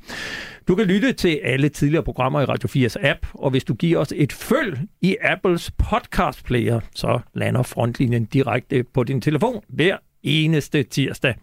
Du 0.68 0.74
kan 0.74 0.86
lytte 0.86 1.12
til 1.12 1.40
alle 1.44 1.68
tidligere 1.68 2.04
programmer 2.04 2.40
i 2.40 2.44
Radio 2.44 2.86
4's 2.86 3.06
app, 3.06 3.26
og 3.34 3.50
hvis 3.50 3.64
du 3.64 3.74
giver 3.74 3.98
os 3.98 4.12
et 4.16 4.32
følg 4.32 4.78
i 5.00 5.16
Apples 5.22 5.70
podcast 5.70 6.44
player, 6.44 6.80
så 6.94 7.20
lander 7.34 7.62
frontlinjen 7.62 8.24
direkte 8.24 8.84
på 8.94 9.04
din 9.04 9.20
telefon 9.20 9.62
hver 9.68 9.96
eneste 10.22 10.82
tirsdag. 10.82 11.34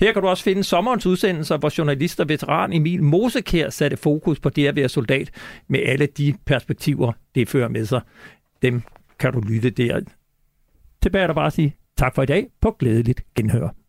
Her 0.00 0.12
kan 0.12 0.22
du 0.22 0.28
også 0.28 0.44
finde 0.44 0.64
sommerens 0.64 1.06
udsendelser, 1.06 1.56
hvor 1.56 1.78
journalist 1.78 2.20
og 2.20 2.28
veteran 2.28 2.72
Emil 2.72 3.02
Mosekær 3.02 3.70
satte 3.70 3.96
fokus 3.96 4.40
på 4.40 4.48
det 4.48 4.66
at 4.66 4.76
være 4.76 4.88
soldat 4.88 5.30
med 5.68 5.80
alle 5.80 6.06
de 6.06 6.34
perspektiver, 6.46 7.12
det 7.34 7.48
fører 7.48 7.68
med 7.68 7.86
sig. 7.86 8.00
Dem 8.62 8.82
kan 9.18 9.32
du 9.32 9.40
lytte 9.40 9.70
der. 9.70 10.00
Tilbage 11.02 11.22
er 11.22 11.26
der 11.26 11.34
bare 11.34 11.46
at 11.46 11.52
sige 11.52 11.76
tak 11.98 12.14
for 12.14 12.22
i 12.22 12.26
dag 12.26 12.46
på 12.60 12.76
glædeligt 12.78 13.24
genhør. 13.34 13.83